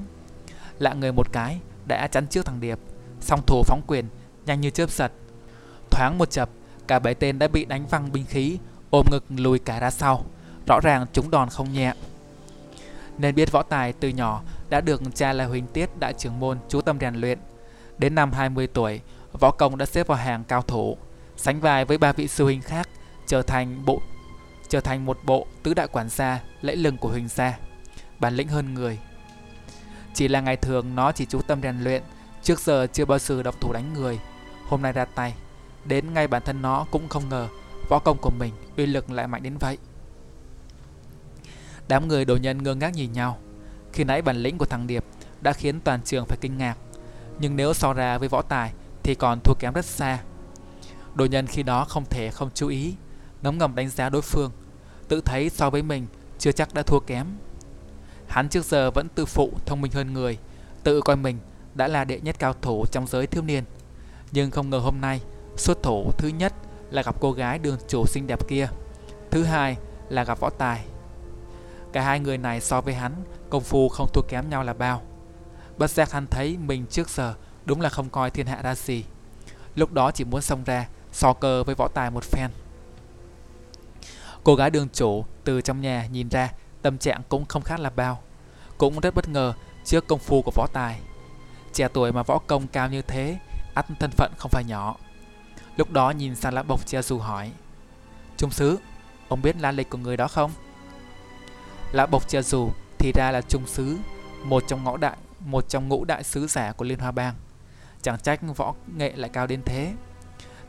Lạ 0.79 0.94
người 0.94 1.12
một 1.12 1.33
cái, 1.33 1.59
đã 1.87 2.07
chắn 2.07 2.26
trước 2.26 2.46
thằng 2.46 2.61
điệp. 2.61 2.79
Song 3.20 3.42
thủ 3.46 3.62
phóng 3.66 3.83
quyền, 3.87 4.05
nhanh 4.46 4.61
như 4.61 4.70
chớp 4.70 4.90
giật. 4.90 5.12
Thoáng 5.90 6.18
một 6.18 6.31
chập, 6.31 6.50
cả 6.88 6.98
bảy 6.98 7.14
tên 7.14 7.38
đã 7.38 7.48
bị 7.48 7.64
đánh 7.64 7.87
văng 7.87 8.12
binh 8.12 8.24
khí 8.26 8.59
ôm 8.90 9.07
ngực 9.11 9.25
lùi 9.29 9.59
cả 9.59 9.81
ra 9.81 9.90
sau 9.90 10.25
rõ 10.66 10.81
ràng 10.83 11.07
chúng 11.12 11.31
đòn 11.31 11.49
không 11.49 11.72
nhẹ 11.72 11.92
nên 13.18 13.35
biết 13.35 13.53
võ 13.53 13.62
tài 13.62 13.92
từ 13.92 14.09
nhỏ 14.09 14.42
đã 14.68 14.81
được 14.81 15.03
cha 15.14 15.33
là 15.33 15.44
Huỳnh 15.46 15.66
Tiết 15.66 15.90
đại 15.99 16.12
trưởng 16.12 16.40
môn 16.40 16.59
chú 16.68 16.81
tâm 16.81 16.99
rèn 17.01 17.14
luyện. 17.14 17.38
Đến 17.99 18.14
năm 18.14 18.33
20 18.33 18.66
tuổi, 18.66 19.01
võ 19.33 19.51
công 19.51 19.79
đã 19.79 19.87
xếp 19.87 20.07
vào 20.07 20.18
hàng 20.18 20.44
cao 20.44 20.62
thủ, 20.62 20.96
sánh 21.37 21.61
vai 21.61 21.85
với 21.85 21.99
ba 21.99 22.12
vị 22.12 22.29
sư 22.29 22.44
huynh 22.44 22.62
khác, 22.62 22.88
trở 23.27 23.42
thành 23.42 23.85
bộ 23.85 24.01
trở 24.68 24.81
thành 24.81 25.07
một 25.07 25.18
bộ 25.25 25.46
tứ 25.62 25.75
đại 25.75 25.88
quản 25.88 26.09
gia 26.09 26.40
lẫy 26.61 26.77
lừng 26.77 26.96
của 26.96 27.09
Huỳnh 27.09 27.29
gia, 27.29 27.59
bản 28.18 28.35
lĩnh 28.35 28.49
hơn 28.49 28.75
người. 28.75 28.99
Chỉ 30.14 30.29
là 30.29 30.40
ngày 30.40 30.57
thường 30.57 30.94
nó 30.94 31.12
chỉ 31.12 31.27
chú 31.27 31.42
tâm 31.42 31.62
rèn 31.62 31.81
luyện, 31.81 32.03
trước 32.42 32.61
giờ 32.61 32.87
chưa 32.92 33.05
bao 33.05 33.18
giờ 33.18 33.42
độc 33.42 33.61
thủ 33.61 33.72
đánh 33.72 33.94
người, 33.94 34.18
hôm 34.68 34.83
nay 34.83 34.92
ra 34.92 35.05
tay, 35.05 35.35
đến 35.85 36.14
ngay 36.14 36.29
bản 36.29 36.42
thân 36.44 36.62
nó 36.62 36.87
cũng 36.90 37.09
không 37.09 37.29
ngờ 37.29 37.49
võ 37.88 37.99
công 37.99 38.18
của 38.18 38.31
mình 38.31 38.53
uy 38.77 38.87
lực 38.87 39.11
lại 39.11 39.27
mạnh 39.27 39.42
đến 39.42 39.57
vậy. 39.59 39.79
Đám 41.88 42.09
người 42.09 42.25
đồ 42.25 42.37
nhân 42.37 42.62
ngơ 42.62 42.75
ngác 42.75 42.94
nhìn 42.94 43.12
nhau, 43.12 43.38
khi 43.92 44.05
nãy 44.05 44.22
bản 44.22 44.37
lĩnh 44.37 44.59
của 44.59 44.64
thằng 44.64 44.87
Điệp 44.87 45.05
đã 45.40 45.53
khiến 45.53 45.81
toàn 45.81 46.03
trường 46.03 46.27
phải 46.27 46.38
kinh 46.40 46.59
ngạc, 46.59 46.77
nhưng 47.38 47.57
nếu 47.57 47.75
so 47.75 47.92
ra 47.92 48.18
với 48.18 48.29
võ 48.29 48.42
tài 48.42 48.72
thì 49.03 49.14
còn 49.14 49.40
thua 49.40 49.55
kém 49.55 49.72
rất 49.72 49.85
xa. 49.85 50.18
Đồ 51.14 51.25
nhân 51.25 51.46
khi 51.46 51.62
đó 51.62 51.85
không 51.85 52.05
thể 52.05 52.31
không 52.31 52.51
chú 52.55 52.68
ý, 52.68 52.94
ngấm 53.42 53.59
ngầm 53.59 53.75
đánh 53.75 53.88
giá 53.88 54.09
đối 54.09 54.22
phương, 54.22 54.51
tự 55.09 55.20
thấy 55.20 55.51
so 55.51 55.70
với 55.70 55.83
mình 55.83 56.07
chưa 56.38 56.53
chắc 56.53 56.75
đã 56.75 56.83
thua 56.83 57.01
kém. 57.01 57.27
Hắn 58.29 58.49
trước 58.49 58.64
giờ 58.64 58.90
vẫn 58.90 59.09
tự 59.09 59.27
phụ 59.27 59.53
thông 59.66 59.81
minh 59.81 59.92
hơn 59.92 60.12
người, 60.12 60.38
tự 60.83 61.01
coi 61.01 61.16
mình 61.16 61.38
đã 61.75 61.88
là 61.88 62.05
đệ 62.05 62.20
nhất 62.20 62.37
cao 62.38 62.55
thủ 62.62 62.87
trong 62.92 63.07
giới 63.07 63.27
thiếu 63.27 63.42
niên. 63.42 63.64
Nhưng 64.33 64.51
không 64.51 64.70
ngờ 64.70 64.79
hôm 64.79 65.01
nay, 65.01 65.20
xuất 65.57 65.83
thủ 65.83 66.11
thứ 66.18 66.29
nhất 66.29 66.53
là 66.90 67.03
gặp 67.03 67.16
cô 67.20 67.33
gái 67.33 67.59
đường 67.59 67.79
chủ 67.88 68.07
xinh 68.07 68.27
đẹp 68.27 68.49
kia, 68.49 68.68
thứ 69.31 69.44
hai 69.44 69.77
là 70.09 70.25
gặp 70.25 70.40
võ 70.40 70.51
tài. 70.51 70.85
Cả 71.92 72.03
hai 72.03 72.20
người 72.20 72.38
này 72.38 72.61
so 72.61 72.81
với 72.81 72.94
hắn, 72.94 73.12
công 73.51 73.62
phu 73.62 73.88
không 73.88 74.09
thua 74.12 74.22
kém 74.29 74.51
nhau 74.51 74.62
là 74.62 74.75
bao. 74.75 75.03
Bất 75.77 75.90
giác 75.90 76.12
hắn 76.12 76.27
thấy 76.27 76.57
mình 76.57 76.87
trước 76.90 77.11
giờ 77.11 77.35
đúng 77.64 77.81
là 77.81 77.88
không 77.88 78.11
coi 78.11 78.31
thiên 78.31 78.46
hạ 78.46 78.62
ra 78.62 78.75
gì. 78.75 79.05
Lúc 79.75 79.92
đó 79.92 80.11
chỉ 80.11 80.25
muốn 80.25 80.42
xông 80.42 80.64
ra, 80.64 80.88
so 81.12 81.33
cơ 81.33 81.64
với 81.64 81.75
võ 81.75 81.88
tài 81.88 82.11
một 82.11 82.25
phen. 82.25 82.51
Cô 84.44 84.55
gái 84.55 84.70
đường 84.70 84.88
chủ 84.92 85.25
từ 85.44 85.61
trong 85.61 85.81
nhà 85.81 86.07
nhìn 86.07 86.29
ra 86.29 86.53
tâm 86.83 86.99
trạng 86.99 87.22
cũng 87.29 87.44
không 87.44 87.62
khác 87.62 87.81
là 87.81 87.90
bao. 87.90 88.22
Cũng 88.79 89.01
rất 89.01 89.14
bất 89.14 89.29
ngờ 89.29 89.53
trước 89.85 90.07
công 90.07 90.18
phu 90.18 90.42
của 90.42 90.53
võ 90.55 90.66
tài. 90.72 91.01
Trẻ 91.72 91.88
tuổi 91.94 92.12
mà 92.12 92.22
võ 92.22 92.38
công 92.38 92.66
cao 92.66 92.88
như 92.88 93.03
thế, 93.03 93.38
ắt 93.75 93.87
thân 94.01 94.11
phận 94.11 94.33
không 94.38 94.51
phải 94.51 94.64
nhỏ. 94.64 94.96
Lúc 95.76 95.90
đó 95.90 96.10
nhìn 96.10 96.34
sang 96.34 96.54
lá 96.54 96.62
bộc 96.62 96.86
chia 96.86 97.02
dù 97.02 97.18
hỏi 97.18 97.52
Trung 98.36 98.50
sứ, 98.50 98.78
ông 99.28 99.42
biết 99.42 99.56
la 99.60 99.72
lịch 99.72 99.90
của 99.90 99.98
người 99.98 100.16
đó 100.16 100.28
không? 100.28 100.50
Lá 101.92 102.06
bộc 102.06 102.28
chia 102.28 102.42
dù 102.42 102.70
thì 102.98 103.12
ra 103.14 103.30
là 103.30 103.40
trung 103.40 103.66
sứ, 103.66 103.98
một 104.44 104.64
trong 104.68 104.84
ngõ 104.84 104.96
đại, 104.96 105.16
một 105.40 105.68
trong 105.68 105.88
ngũ 105.88 106.04
đại 106.04 106.24
sứ 106.24 106.46
giả 106.46 106.72
của 106.72 106.84
Liên 106.84 106.98
Hoa 106.98 107.10
Bang. 107.10 107.34
Chẳng 108.02 108.20
trách 108.20 108.40
võ 108.56 108.74
nghệ 108.96 109.12
lại 109.16 109.30
cao 109.32 109.46
đến 109.46 109.62
thế. 109.64 109.92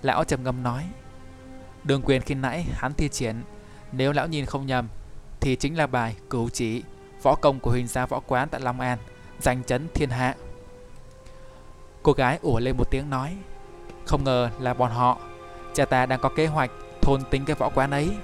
Lão 0.01 0.23
trầm 0.23 0.43
ngâm 0.43 0.63
nói 0.63 0.83
Đường 1.83 2.01
quyền 2.01 2.21
khi 2.21 2.35
nãy 2.35 2.65
hắn 2.71 2.93
thi 2.93 3.09
triển 3.09 3.41
Nếu 3.91 4.11
lão 4.11 4.27
nhìn 4.27 4.45
không 4.45 4.65
nhầm 4.65 4.87
Thì 5.39 5.55
chính 5.55 5.77
là 5.77 5.87
bài 5.87 6.15
cửu 6.29 6.49
chỉ 6.49 6.83
Võ 7.23 7.35
công 7.35 7.59
của 7.59 7.71
huỳnh 7.71 7.87
gia 7.87 8.05
võ 8.05 8.19
quán 8.19 8.49
tại 8.49 8.61
Long 8.61 8.79
An 8.79 8.97
Giành 9.39 9.63
chấn 9.63 9.87
thiên 9.93 10.09
hạ 10.09 10.35
Cô 12.03 12.11
gái 12.11 12.39
ủa 12.41 12.59
lên 12.59 12.77
một 12.77 12.91
tiếng 12.91 13.09
nói 13.09 13.37
không 14.07 14.23
ngờ 14.23 14.49
là 14.59 14.73
bọn 14.73 14.91
họ. 14.91 15.17
Cha 15.73 15.85
ta 15.85 16.05
đang 16.05 16.19
có 16.19 16.29
kế 16.29 16.47
hoạch 16.47 16.71
thôn 17.01 17.23
tính 17.29 17.45
cái 17.45 17.55
võ 17.55 17.69
quán 17.69 17.91
ấy. 17.91 18.17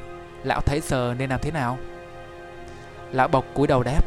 Lão 0.43 0.61
thấy 0.61 0.81
giờ 0.81 1.15
nên 1.17 1.29
làm 1.29 1.39
thế 1.41 1.51
nào? 1.51 1.77
Lão 3.11 3.27
bộc 3.27 3.45
cúi 3.53 3.67
đầu 3.67 3.83
đáp. 3.83 4.01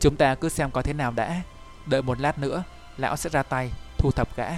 Chúng 0.00 0.16
ta 0.16 0.34
cứ 0.34 0.48
xem 0.48 0.70
coi 0.70 0.82
thế 0.82 0.92
nào 0.92 1.10
đã. 1.10 1.40
Đợi 1.86 2.02
một 2.02 2.20
lát 2.20 2.38
nữa, 2.38 2.62
Lão 2.96 3.16
sẽ 3.16 3.30
ra 3.30 3.42
tay, 3.42 3.70
thu 3.98 4.10
thập 4.10 4.36
gã. 4.36 4.48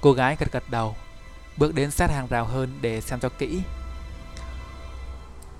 Cô 0.00 0.12
gái 0.12 0.36
gật 0.38 0.52
gật 0.52 0.62
đầu, 0.70 0.96
Bước 1.56 1.74
đến 1.74 1.90
sát 1.90 2.10
hàng 2.10 2.26
rào 2.26 2.44
hơn 2.44 2.78
để 2.80 3.00
xem 3.00 3.20
cho 3.20 3.28
kỹ. 3.28 3.62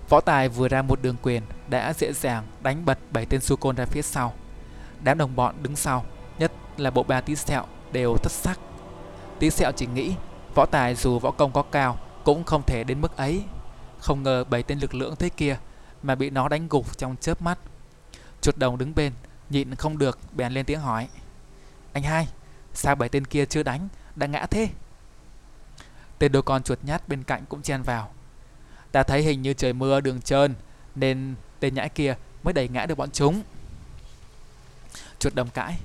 Võ 0.09 0.21
Tài 0.21 0.49
vừa 0.49 0.69
ra 0.69 0.83
một 0.83 1.03
đường 1.03 1.17
quyền, 1.23 1.43
Đã 1.69 1.93
dễ 1.93 2.13
dàng 2.13 2.47
đánh 2.63 2.85
bật 2.85 2.99
bảy 3.11 3.27
tên 3.27 3.41
su 3.41 3.57
côn 3.57 3.77
ra 3.77 3.85
phía 3.85 4.03
sau. 4.03 4.35
Đám 5.03 5.19
đồng 5.19 5.37
bọn 5.37 5.55
đứng 5.63 5.77
sau, 5.77 6.05
Nhất 6.39 6.53
là 6.77 6.91
bộ 6.91 7.03
ba 7.03 7.21
tí 7.21 7.37
sẹo, 7.37 7.65
đều 7.93 8.17
thất 8.17 8.33
sắc. 8.33 8.59
Tí 9.39 9.51
sẹo 9.51 9.73
chỉ 9.73 9.87
nghĩ, 9.87 10.15
Võ 10.55 10.67
Tài 10.67 10.95
dù 10.95 11.19
võ 11.19 11.31
công 11.31 11.53
có 11.53 11.63
cao, 11.63 11.99
Cũng 12.25 12.45
không 12.45 12.63
thể 12.63 12.85
đến 12.85 13.01
mức 13.01 13.17
ấy. 13.17 13.43
Không 13.99 14.23
ngờ 14.23 14.45
bảy 14.45 14.63
tên 14.63 14.79
lực 14.79 14.95
lượng 14.95 15.17
thế 15.17 15.29
kia 15.29 15.59
Mà 16.03 16.15
bị 16.15 16.31
nó 16.31 16.49
đánh 16.49 16.69
gục 16.69 16.99
trong 16.99 17.17
chớp 17.21 17.43
mắt. 17.43 17.59
Chuột 18.41 18.57
đồng 18.57 18.79
đứng 18.79 18.95
bên, 18.95 19.13
Nhịn 19.51 19.75
không 19.75 19.99
được 19.99 20.19
bèn 20.33 20.53
lên 20.53 20.65
tiếng 20.65 20.81
hỏi. 20.81 21.09
Anh 21.93 22.03
hai, 22.03 22.29
Sao 22.75 22.95
bảy 22.95 23.09
tên 23.09 23.25
kia 23.25 23.47
chưa 23.47 23.63
đánh, 23.63 23.89
Đã 24.17 24.27
ngã 24.27 24.47
thế? 24.47 24.69
Tên 26.19 26.33
đôi 26.33 26.43
con 26.43 26.63
chuột 26.63 26.79
nhát 26.83 27.09
bên 27.09 27.23
cạnh 27.23 27.45
cũng 27.49 27.63
chen 27.63 27.83
vào. 27.83 28.11
Ta 28.93 29.03
thấy 29.03 29.23
hình 29.23 29.43
như 29.43 29.53
trời 29.55 29.73
mưa 29.73 30.01
đường 30.01 30.21
trơn, 30.21 30.55
Nên 30.95 31.35
tên 31.61 31.75
nhãi 31.75 31.89
kia 31.89 32.15
mới 32.43 32.55
đẩy 32.55 32.69
ngã 32.69 32.87
được 32.87 32.99
bọn 32.99 33.11
chúng. 33.11 33.43
Chuột 35.19 35.35
đồng 35.35 35.49
cãi. 35.51 35.79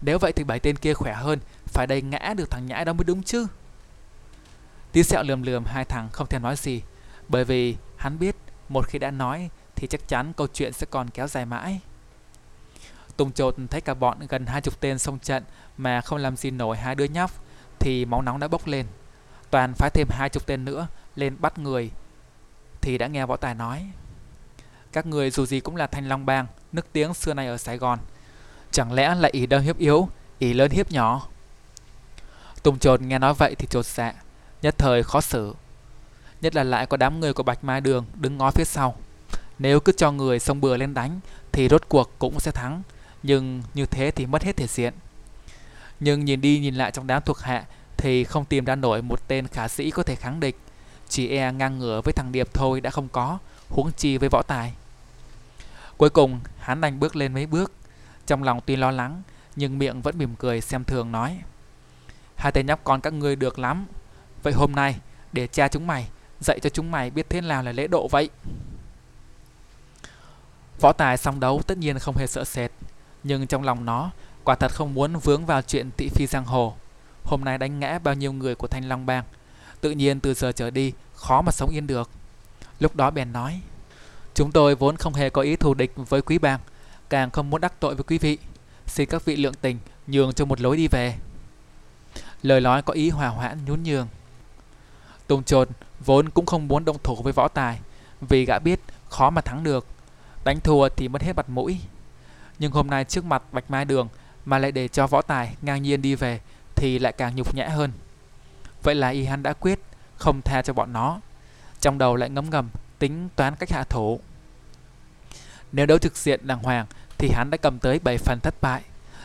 Nếu 0.00 0.18
vậy 0.18 0.32
thì 0.32 0.44
bảy 0.44 0.60
tên 0.60 0.76
kia 0.76 0.94
khỏe 0.94 1.14
hơn 1.14 1.38
phải 1.78 1.86
đầy 1.86 2.02
ngã 2.02 2.34
được 2.36 2.50
thằng 2.50 2.66
nhãi 2.66 2.84
đó 2.84 2.92
mới 2.92 3.04
đúng 3.04 3.22
chứ? 3.22 3.46
Tí 4.92 5.02
sẹo 5.02 5.22
lườm 5.22 5.42
lườm 5.42 5.64
hai 5.64 5.84
thằng 5.84 6.08
không 6.12 6.26
thèm 6.26 6.42
nói 6.42 6.56
gì, 6.56 6.82
Bởi 7.28 7.44
vì 7.44 7.76
hắn 7.96 8.18
biết 8.18 8.36
Một 8.68 8.86
khi 8.86 8.98
đã 8.98 9.10
nói 9.10 9.50
Thì 9.76 9.86
chắc 9.86 10.08
chắn 10.08 10.32
câu 10.32 10.46
chuyện 10.54 10.72
sẽ 10.72 10.86
còn 10.90 11.10
kéo 11.10 11.26
dài 11.28 11.46
mãi. 11.46 11.80
Tùng 13.16 13.32
trột 13.32 13.56
thấy 13.70 13.80
cả 13.80 13.94
bọn 13.94 14.18
gần 14.28 14.46
hai 14.46 14.60
chục 14.60 14.80
tên 14.80 14.98
xông 14.98 15.18
trận 15.18 15.44
Mà 15.76 16.00
không 16.00 16.18
làm 16.18 16.36
gì 16.36 16.50
nổi 16.50 16.76
hai 16.76 16.94
đứa 16.94 17.04
nhóc 17.04 17.30
Thì 17.78 18.04
máu 18.04 18.22
nóng 18.22 18.40
đã 18.40 18.48
bốc 18.48 18.66
lên. 18.66 18.86
Toàn 19.50 19.74
phái 19.74 19.90
thêm 19.90 20.08
hai 20.10 20.28
chục 20.28 20.46
tên 20.46 20.64
nữa 20.64 20.86
lên 21.16 21.36
bắt 21.38 21.58
người 21.58 21.90
Thì 22.80 22.98
đã 22.98 23.06
nghe 23.06 23.26
võ 23.26 23.36
tài 23.36 23.54
nói. 23.54 23.90
Các 24.92 25.06
người 25.06 25.30
dù 25.30 25.46
gì 25.46 25.60
cũng 25.60 25.76
là 25.76 25.86
thanh 25.86 26.08
long 26.08 26.26
bang 26.26 26.46
Nước 26.72 26.86
tiếng 26.92 27.14
xưa 27.14 27.34
nay 27.34 27.46
ở 27.46 27.56
Sài 27.56 27.78
Gòn. 27.78 27.98
Chẳng 28.70 28.92
lẽ 28.92 29.14
lại 29.14 29.30
ý 29.30 29.46
đơn 29.46 29.62
hiếp 29.62 29.78
yếu, 29.78 30.08
ý 30.38 30.52
lớn 30.52 30.70
hiếp 30.70 30.90
nhỏ? 30.92 31.28
Tùng 32.68 32.78
trột 32.78 33.00
nghe 33.00 33.18
nói 33.18 33.34
vậy 33.34 33.54
thì 33.54 33.66
trột 33.70 33.86
dạ 33.86 34.12
Nhất 34.62 34.78
thời 34.78 35.02
khó 35.02 35.20
xử 35.20 35.54
Nhất 36.40 36.54
là 36.54 36.64
lại 36.64 36.86
có 36.86 36.96
đám 36.96 37.20
người 37.20 37.32
của 37.32 37.42
Bạch 37.42 37.64
Mai 37.64 37.80
Đường 37.80 38.06
đứng 38.14 38.38
ngó 38.38 38.50
phía 38.50 38.64
sau 38.64 38.96
Nếu 39.58 39.80
cứ 39.80 39.92
cho 39.92 40.12
người 40.12 40.38
xông 40.38 40.60
bừa 40.60 40.76
lên 40.76 40.94
đánh 40.94 41.20
Thì 41.52 41.68
rốt 41.68 41.82
cuộc 41.88 42.10
cũng 42.18 42.40
sẽ 42.40 42.50
thắng 42.50 42.82
Nhưng 43.22 43.62
như 43.74 43.86
thế 43.86 44.10
thì 44.10 44.26
mất 44.26 44.42
hết 44.42 44.56
thể 44.56 44.66
diện 44.66 44.94
Nhưng 46.00 46.24
nhìn 46.24 46.40
đi 46.40 46.58
nhìn 46.58 46.74
lại 46.74 46.90
trong 46.90 47.06
đám 47.06 47.22
thuộc 47.26 47.38
hạ 47.38 47.64
thì 47.98 48.24
không 48.24 48.44
tìm 48.44 48.64
ra 48.64 48.74
nổi 48.74 49.02
một 49.02 49.28
tên 49.28 49.46
khả 49.46 49.68
sĩ 49.68 49.90
có 49.90 50.02
thể 50.02 50.14
kháng 50.14 50.40
địch. 50.40 50.56
Chỉ 51.08 51.28
e 51.28 51.52
ngang 51.52 51.78
ngửa 51.78 52.00
với 52.04 52.12
thằng 52.12 52.32
Điệp 52.32 52.48
thôi 52.54 52.80
đã 52.80 52.90
không 52.90 53.08
có, 53.08 53.38
huống 53.68 53.92
chi 53.92 54.18
với 54.18 54.28
võ 54.28 54.42
tài. 54.42 54.72
Cuối 55.96 56.10
cùng, 56.10 56.40
hắn 56.58 56.80
đành 56.80 57.00
bước 57.00 57.16
lên 57.16 57.34
mấy 57.34 57.46
bước. 57.46 57.72
Trong 58.26 58.42
lòng 58.42 58.60
tuy 58.66 58.76
lo 58.76 58.90
lắng, 58.90 59.22
nhưng 59.56 59.78
miệng 59.78 60.02
vẫn 60.02 60.18
mỉm 60.18 60.36
cười 60.38 60.60
xem 60.60 60.84
thường 60.84 61.12
nói. 61.12 61.38
Hai 62.38 62.52
tên 62.52 62.66
nhóc 62.66 62.80
con 62.84 63.00
các 63.00 63.12
ngươi 63.12 63.36
được 63.36 63.58
lắm. 63.58 63.86
Vậy 64.42 64.52
hôm 64.52 64.72
nay, 64.72 64.96
để 65.32 65.46
cha 65.46 65.68
chúng 65.68 65.86
mày, 65.86 66.08
dạy 66.40 66.60
cho 66.62 66.70
chúng 66.70 66.90
mày 66.90 67.10
biết 67.10 67.30
thế 67.30 67.40
nào 67.40 67.62
là 67.62 67.72
lễ 67.72 67.86
độ 67.86 68.08
vậy. 68.08 68.30
Võ 70.80 70.92
tài 70.92 71.16
song 71.16 71.40
đấu 71.40 71.62
tất 71.66 71.78
nhiên 71.78 71.98
không 71.98 72.16
hề 72.16 72.26
sợ 72.26 72.44
sệt, 72.44 72.70
nhưng 73.22 73.46
trong 73.46 73.62
lòng 73.62 73.84
nó, 73.84 74.10
quả 74.44 74.54
thật 74.54 74.72
không 74.72 74.94
muốn 74.94 75.16
vướng 75.16 75.46
vào 75.46 75.62
chuyện 75.62 75.90
thị 75.96 76.08
phi 76.08 76.26
giang 76.26 76.44
hồ 76.44 76.74
hôm 77.24 77.44
nay 77.44 77.58
đánh 77.58 77.80
ngã 77.80 77.98
bao 77.98 78.14
nhiêu 78.14 78.32
người 78.32 78.54
của 78.54 78.66
Thanh 78.66 78.88
Long 78.88 79.06
Bang. 79.06 79.24
Tự 79.80 79.90
nhiên 79.90 80.20
từ 80.20 80.34
giờ 80.34 80.52
trở 80.52 80.70
đi, 80.70 80.92
khó 81.14 81.42
mà 81.42 81.52
sống 81.52 81.70
yên 81.70 81.86
được. 81.86 82.10
Lúc 82.80 82.96
đó 82.96 83.10
bèn 83.10 83.32
nói, 83.32 83.60
chúng 84.34 84.52
tôi 84.52 84.74
vốn 84.74 84.96
không 84.96 85.14
hề 85.14 85.30
có 85.30 85.42
ý 85.42 85.56
thù 85.56 85.74
địch 85.74 85.92
với 85.96 86.22
quý 86.22 86.38
bang, 86.38 86.60
càng 87.08 87.30
không 87.30 87.50
muốn 87.50 87.60
đắc 87.60 87.72
tội 87.80 87.94
với 87.94 88.04
quý 88.04 88.18
vị. 88.18 88.38
Xin 88.86 89.08
các 89.08 89.24
vị 89.24 89.36
lượng 89.36 89.54
tình, 89.60 89.78
nhường 90.06 90.32
cho 90.32 90.44
một 90.44 90.60
lối 90.60 90.76
đi 90.76 90.88
về. 90.88 91.14
Lời 92.42 92.60
nói 92.60 92.82
có 92.82 92.92
ý 92.92 93.10
hòa 93.10 93.28
hoãn 93.28 93.64
nhún 93.64 93.82
nhường. 93.82 94.08
Tùng 95.26 95.44
Trột 95.44 95.68
vốn 96.00 96.28
cũng 96.28 96.46
không 96.46 96.68
muốn 96.68 96.84
động 96.84 96.98
thủ 97.02 97.14
với 97.22 97.32
võ 97.32 97.48
tài, 97.48 97.78
vì 98.20 98.44
gã 98.44 98.58
biết 98.58 98.80
khó 99.08 99.30
mà 99.30 99.40
thắng 99.40 99.64
được. 99.64 99.86
Đánh 100.44 100.60
thua 100.60 100.88
thì 100.88 101.08
mất 101.08 101.22
hết 101.22 101.36
mặt 101.36 101.48
mũi. 101.48 101.80
Nhưng 102.58 102.72
hôm 102.72 102.86
nay 102.90 103.04
trước 103.04 103.24
mặt 103.24 103.42
Bạch 103.52 103.70
Mai 103.70 103.84
Đường 103.84 104.08
mà 104.44 104.58
lại 104.58 104.72
để 104.72 104.88
cho 104.88 105.06
võ 105.06 105.22
tài 105.22 105.54
ngang 105.62 105.82
nhiên 105.82 106.02
đi 106.02 106.14
về 106.14 106.40
thì 106.74 106.98
lại 106.98 107.12
càng 107.12 107.36
nhục 107.36 107.54
nhã 107.54 107.68
hơn. 107.68 107.92
Vậy 108.82 108.94
là 108.94 109.08
y 109.08 109.24
hắn 109.24 109.42
đã 109.42 109.52
quyết 109.52 109.80
không 110.16 110.42
tha 110.42 110.62
cho 110.62 110.72
bọn 110.72 110.92
nó. 110.92 111.20
Trong 111.80 111.98
đầu 111.98 112.16
lại 112.16 112.30
ngấm 112.30 112.50
ngầm 112.50 112.68
tính 112.98 113.28
toán 113.36 113.56
cách 113.56 113.70
hạ 113.70 113.84
thủ. 113.84 114.20
Nếu 115.72 115.86
đấu 115.86 115.98
trực 115.98 116.16
diện 116.16 116.46
đàng 116.46 116.62
hoàng 116.62 116.86
thì 117.18 117.30
hắn 117.30 117.50
đã 117.50 117.56
cầm 117.56 117.78
tới 117.78 117.98
7 117.98 118.18
phần 118.18 118.40
thất 118.40 118.54
bại, 118.60 118.82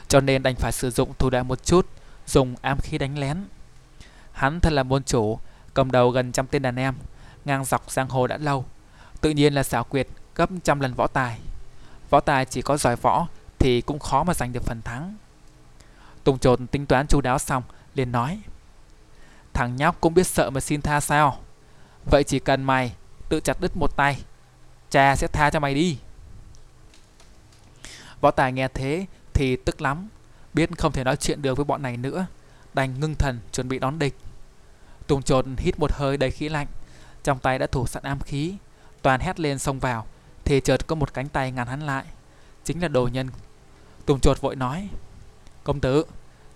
cho 0.07 0.19
nên 0.19 0.43
đành 0.43 0.55
phải 0.55 0.71
sử 0.71 0.91
dụng 0.91 1.13
thủ 1.19 1.29
đoạn 1.29 1.47
một 1.47 1.65
chút, 1.65 1.87
dùng 2.27 2.55
ám 2.61 2.77
khí 2.81 2.97
đánh 2.97 3.17
lén. 3.17 3.45
Hắn 4.31 4.59
thật 4.59 4.73
là 4.73 4.83
môn 4.83 5.03
chủ, 5.03 5.39
cầm 5.73 5.91
đầu 5.91 6.09
gần 6.09 6.31
trăm 6.31 6.47
tên 6.47 6.61
đàn 6.61 6.75
em, 6.75 6.95
ngang 7.45 7.65
dọc 7.65 7.91
giang 7.91 8.09
hồ 8.09 8.27
đã 8.27 8.37
lâu, 8.37 8.65
tự 9.21 9.29
nhiên 9.29 9.53
là 9.53 9.63
xảo 9.63 9.83
quyệt 9.83 10.07
gấp 10.35 10.49
trăm 10.63 10.79
lần 10.79 10.93
võ 10.93 11.07
tài. 11.07 11.39
Võ 12.09 12.19
tài 12.19 12.45
chỉ 12.45 12.61
có 12.61 12.77
giỏi 12.77 12.95
võ 12.95 13.27
thì 13.59 13.81
cũng 13.81 13.99
khó 13.99 14.23
mà 14.23 14.33
giành 14.33 14.53
được 14.53 14.63
phần 14.63 14.81
thắng. 14.81 15.15
Tùng 16.23 16.39
trột 16.39 16.59
tính 16.71 16.85
toán 16.85 17.07
chu 17.07 17.21
đáo 17.21 17.39
xong, 17.39 17.63
liền 17.95 18.11
nói. 18.11 18.39
Thằng 19.53 19.75
nhóc 19.75 20.01
cũng 20.01 20.13
biết 20.13 20.27
sợ 20.27 20.49
mà 20.49 20.59
xin 20.59 20.81
tha 20.81 20.99
sao? 20.99 21.39
Vậy 22.11 22.23
chỉ 22.23 22.39
cần 22.39 22.63
mày 22.63 22.95
tự 23.29 23.39
chặt 23.39 23.61
đứt 23.61 23.77
một 23.77 23.95
tay, 23.95 24.23
cha 24.89 25.15
sẽ 25.15 25.27
tha 25.27 25.49
cho 25.49 25.59
mày 25.59 25.73
đi. 25.73 25.97
Võ 28.21 28.31
tài 28.31 28.51
nghe 28.51 28.67
thế 28.67 29.05
thì 29.33 29.55
tức 29.55 29.81
lắm, 29.81 30.09
biết 30.53 30.69
không 30.77 30.91
thể 30.91 31.03
nói 31.03 31.15
chuyện 31.15 31.41
được 31.41 31.57
với 31.57 31.65
bọn 31.65 31.81
này 31.81 31.97
nữa, 31.97 32.25
đành 32.73 32.99
ngưng 32.99 33.15
thần 33.15 33.39
chuẩn 33.51 33.67
bị 33.67 33.79
đón 33.79 33.99
địch. 33.99 34.15
Tùng 35.07 35.23
trột 35.23 35.45
hít 35.57 35.79
một 35.79 35.91
hơi 35.93 36.17
đầy 36.17 36.31
khí 36.31 36.49
lạnh, 36.49 36.67
trong 37.23 37.39
tay 37.39 37.59
đã 37.59 37.67
thủ 37.67 37.87
sẵn 37.87 38.03
am 38.03 38.19
khí, 38.19 38.55
toàn 39.01 39.19
hét 39.19 39.39
lên 39.39 39.59
xông 39.59 39.79
vào, 39.79 40.05
thì 40.45 40.61
chợt 40.61 40.87
có 40.87 40.95
một 40.95 41.13
cánh 41.13 41.29
tay 41.29 41.51
ngăn 41.51 41.67
hắn 41.67 41.81
lại, 41.81 42.05
chính 42.63 42.81
là 42.81 42.87
đồ 42.87 43.07
nhân. 43.07 43.29
Tùng 44.05 44.19
trột 44.19 44.41
vội 44.41 44.55
nói, 44.55 44.89
công 45.63 45.79
tử, 45.79 46.05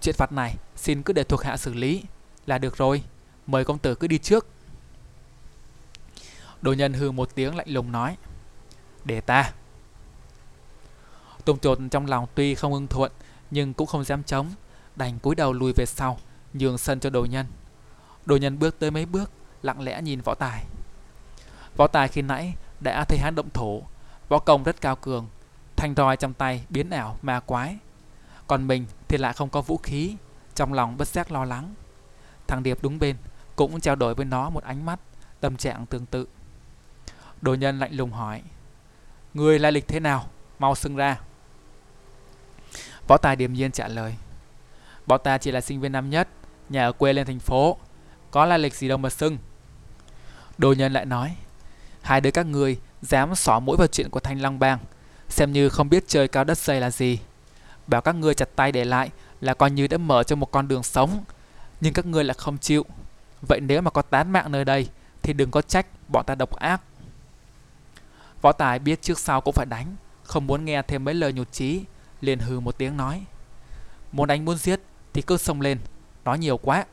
chuyện 0.01 0.15
phạt 0.17 0.31
này 0.31 0.55
xin 0.75 1.03
cứ 1.03 1.13
để 1.13 1.23
thuộc 1.23 1.43
hạ 1.43 1.57
xử 1.57 1.73
lý 1.73 2.03
là 2.45 2.57
được 2.57 2.77
rồi, 2.77 3.03
mời 3.47 3.65
công 3.65 3.79
tử 3.79 3.95
cứ 3.95 4.07
đi 4.07 4.17
trước. 4.17 4.47
Đồ 6.61 6.73
nhân 6.73 6.93
hư 6.93 7.11
một 7.11 7.35
tiếng 7.35 7.55
lạnh 7.55 7.69
lùng 7.69 7.91
nói, 7.91 8.17
để 9.05 9.21
ta. 9.21 9.53
Tùng 11.45 11.59
trột 11.59 11.79
trong 11.91 12.05
lòng 12.05 12.27
tuy 12.35 12.55
không 12.55 12.73
ưng 12.73 12.87
thuận, 12.87 13.11
nhưng 13.51 13.73
cũng 13.73 13.87
không 13.87 14.03
dám 14.03 14.23
chống, 14.23 14.51
đành 14.95 15.19
cúi 15.19 15.35
đầu 15.35 15.53
lùi 15.53 15.73
về 15.75 15.85
sau, 15.85 16.17
nhường 16.53 16.77
sân 16.77 16.99
cho 16.99 17.09
đồ 17.09 17.25
nhân. 17.25 17.45
Đồ 18.25 18.37
nhân 18.37 18.59
bước 18.59 18.79
tới 18.79 18.91
mấy 18.91 19.05
bước, 19.05 19.31
lặng 19.61 19.81
lẽ 19.81 20.01
nhìn 20.01 20.21
võ 20.21 20.35
tài. 20.35 20.65
Võ 21.77 21.87
tài 21.87 22.07
khi 22.07 22.21
nãy 22.21 22.53
đã 22.79 23.05
thấy 23.05 23.19
hắn 23.19 23.35
động 23.35 23.49
thổ, 23.53 23.81
võ 24.29 24.39
công 24.39 24.63
rất 24.63 24.81
cao 24.81 24.95
cường, 24.95 25.27
thanh 25.75 25.93
roi 25.95 26.17
trong 26.17 26.33
tay 26.33 26.65
biến 26.69 26.89
ảo 26.89 27.17
ma 27.21 27.39
quái. 27.39 27.77
Còn 28.47 28.67
mình 28.67 28.85
thì 29.07 29.17
lại 29.17 29.33
không 29.33 29.49
có 29.49 29.61
vũ 29.61 29.77
khí, 29.77 30.15
trong 30.55 30.73
lòng 30.73 30.97
bất 30.97 31.07
giác 31.07 31.31
lo 31.31 31.45
lắng. 31.45 31.73
Thằng 32.47 32.63
Điệp 32.63 32.77
đúng 32.81 32.99
bên 32.99 33.15
cũng 33.55 33.79
trao 33.79 33.95
đổi 33.95 34.15
với 34.15 34.25
nó 34.25 34.49
một 34.49 34.63
ánh 34.63 34.85
mắt, 34.85 34.99
tâm 35.39 35.57
trạng 35.57 35.85
tương 35.85 36.05
tự. 36.05 36.27
Đồ 37.41 37.53
nhân 37.53 37.79
lạnh 37.79 37.93
lùng 37.93 38.11
hỏi, 38.11 38.41
Người 39.33 39.59
lai 39.59 39.71
lịch 39.71 39.87
thế 39.87 39.99
nào? 39.99 40.25
Mau 40.59 40.75
xưng 40.75 40.95
ra. 40.95 41.19
Võ 43.07 43.17
tài 43.17 43.35
điềm 43.35 43.53
nhiên 43.53 43.71
trả 43.71 43.87
lời, 43.87 44.15
Bọn 45.07 45.21
ta 45.23 45.37
chỉ 45.37 45.51
là 45.51 45.61
sinh 45.61 45.81
viên 45.81 45.91
năm 45.91 46.09
nhất, 46.09 46.27
nhà 46.69 46.85
ở 46.85 46.91
quê 46.91 47.13
lên 47.13 47.27
thành 47.27 47.39
phố, 47.39 47.77
có 48.31 48.45
lai 48.45 48.59
lịch 48.59 48.75
gì 48.75 48.87
đâu 48.87 48.97
mà 48.97 49.09
xưng. 49.09 49.37
Đồ 50.57 50.73
nhân 50.73 50.93
lại 50.93 51.05
nói, 51.05 51.35
hai 52.01 52.21
đứa 52.21 52.31
các 52.31 52.45
người 52.45 52.77
dám 53.01 53.35
xỏ 53.35 53.59
mũi 53.59 53.77
vào 53.77 53.87
chuyện 53.87 54.09
của 54.09 54.19
Thanh 54.19 54.41
Long 54.41 54.59
Bang, 54.59 54.79
xem 55.29 55.51
như 55.51 55.69
không 55.69 55.89
biết 55.89 56.03
chơi 56.07 56.27
cao 56.27 56.43
đất 56.43 56.57
dày 56.57 56.81
là 56.81 56.91
gì. 56.91 57.19
Bảo 57.87 58.01
các 58.01 58.15
ngươi 58.15 58.33
chặt 58.33 58.49
tay 58.55 58.71
để 58.71 58.85
lại 58.85 59.09
là 59.41 59.53
coi 59.53 59.71
như 59.71 59.87
đã 59.87 59.97
mở 59.97 60.23
cho 60.23 60.35
một 60.35 60.51
con 60.51 60.67
đường 60.67 60.83
sống, 60.83 61.23
nhưng 61.81 61.93
các 61.93 62.05
ngươi 62.05 62.23
lại 62.23 62.35
không 62.37 62.57
chịu. 62.57 62.85
Vậy 63.47 63.59
nếu 63.59 63.81
mà 63.81 63.91
có 63.91 64.01
tán 64.01 64.31
mạng 64.31 64.51
nơi 64.51 64.65
đây 64.65 64.87
thì 65.23 65.33
đừng 65.33 65.51
có 65.51 65.61
trách 65.61 65.85
bọn 66.07 66.25
ta 66.25 66.35
độc 66.35 66.55
ác. 66.55 66.81
Võ 68.41 68.51
Tài 68.51 68.79
biết 68.79 69.01
trước 69.01 69.19
sau 69.19 69.41
cũng 69.41 69.53
phải 69.53 69.65
đánh, 69.65 69.95
không 70.23 70.47
muốn 70.47 70.65
nghe 70.65 70.81
thêm 70.81 71.03
mấy 71.03 71.13
lời 71.13 71.33
nhụt 71.33 71.51
chí, 71.51 71.81
liền 72.21 72.39
hừ 72.39 72.59
một 72.59 72.77
tiếng 72.77 72.97
nói: 72.97 73.25
"Muốn 74.11 74.27
đánh 74.27 74.45
muốn 74.45 74.57
giết 74.57 74.79
thì 75.13 75.21
cứ 75.21 75.37
xông 75.37 75.61
lên, 75.61 75.79
nói 76.25 76.39
nhiều 76.39 76.57
quá." 76.57 76.85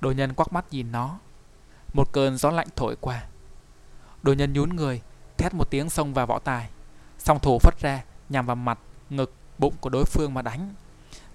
Đồ 0.00 0.10
nhân 0.12 0.34
quắc 0.34 0.52
mắt 0.52 0.64
nhìn 0.70 0.92
nó, 0.92 1.18
một 1.92 2.12
cơn 2.12 2.36
gió 2.36 2.50
lạnh 2.50 2.68
thổi 2.76 2.96
qua. 3.00 3.24
Đồ 4.22 4.32
nhân 4.32 4.52
nhún 4.52 4.76
người, 4.76 5.00
thét 5.36 5.54
một 5.54 5.70
tiếng 5.70 5.90
xông 5.90 6.14
vào 6.14 6.26
võ 6.26 6.38
tài. 6.38 6.68
Song 7.18 7.38
thủ 7.40 7.58
phất 7.58 7.80
ra, 7.80 8.04
nhằm 8.28 8.46
vào 8.46 8.56
mặt, 8.56 8.78
ngực, 9.10 9.32
bụng 9.58 9.74
của 9.80 9.90
đối 9.90 10.04
phương 10.04 10.34
mà 10.34 10.42
đánh. 10.42 10.74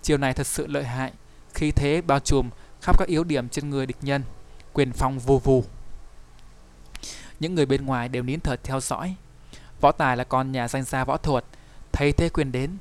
Chiều 0.02 0.17
này 0.17 0.34
thật 0.34 0.47
sự 0.47 0.67
lợi 0.67 0.84
hại, 0.84 1.13
khi 1.54 1.71
thế 1.71 2.02
bao 2.02 2.19
trùm 2.19 2.49
khắp 2.82 2.99
các 2.99 3.08
yếu 3.08 3.23
điểm 3.23 3.49
trên 3.49 3.69
người 3.69 3.86
địch 3.86 3.97
nhân, 4.02 4.23
quyền 4.73 4.93
phong 4.93 5.19
vù 5.19 5.39
vù. 5.39 5.63
Những 7.39 7.56
người 7.56 7.65
bên 7.65 7.86
ngoài 7.86 8.10
đều 8.10 8.23
nín 8.23 8.39
thở 8.39 8.56
theo 8.56 8.80
dõi. 8.80 9.15
Võ 9.82 9.91
Tài 9.91 10.17
là 10.17 10.23
con 10.23 10.52
nhà 10.52 10.67
danh 10.67 10.84
gia 10.84 11.06
võ 11.06 11.17
thuật, 11.17 11.45
thấy 11.93 12.12
thế 12.12 12.29
quyền 12.29 12.51
đến, 12.51 12.77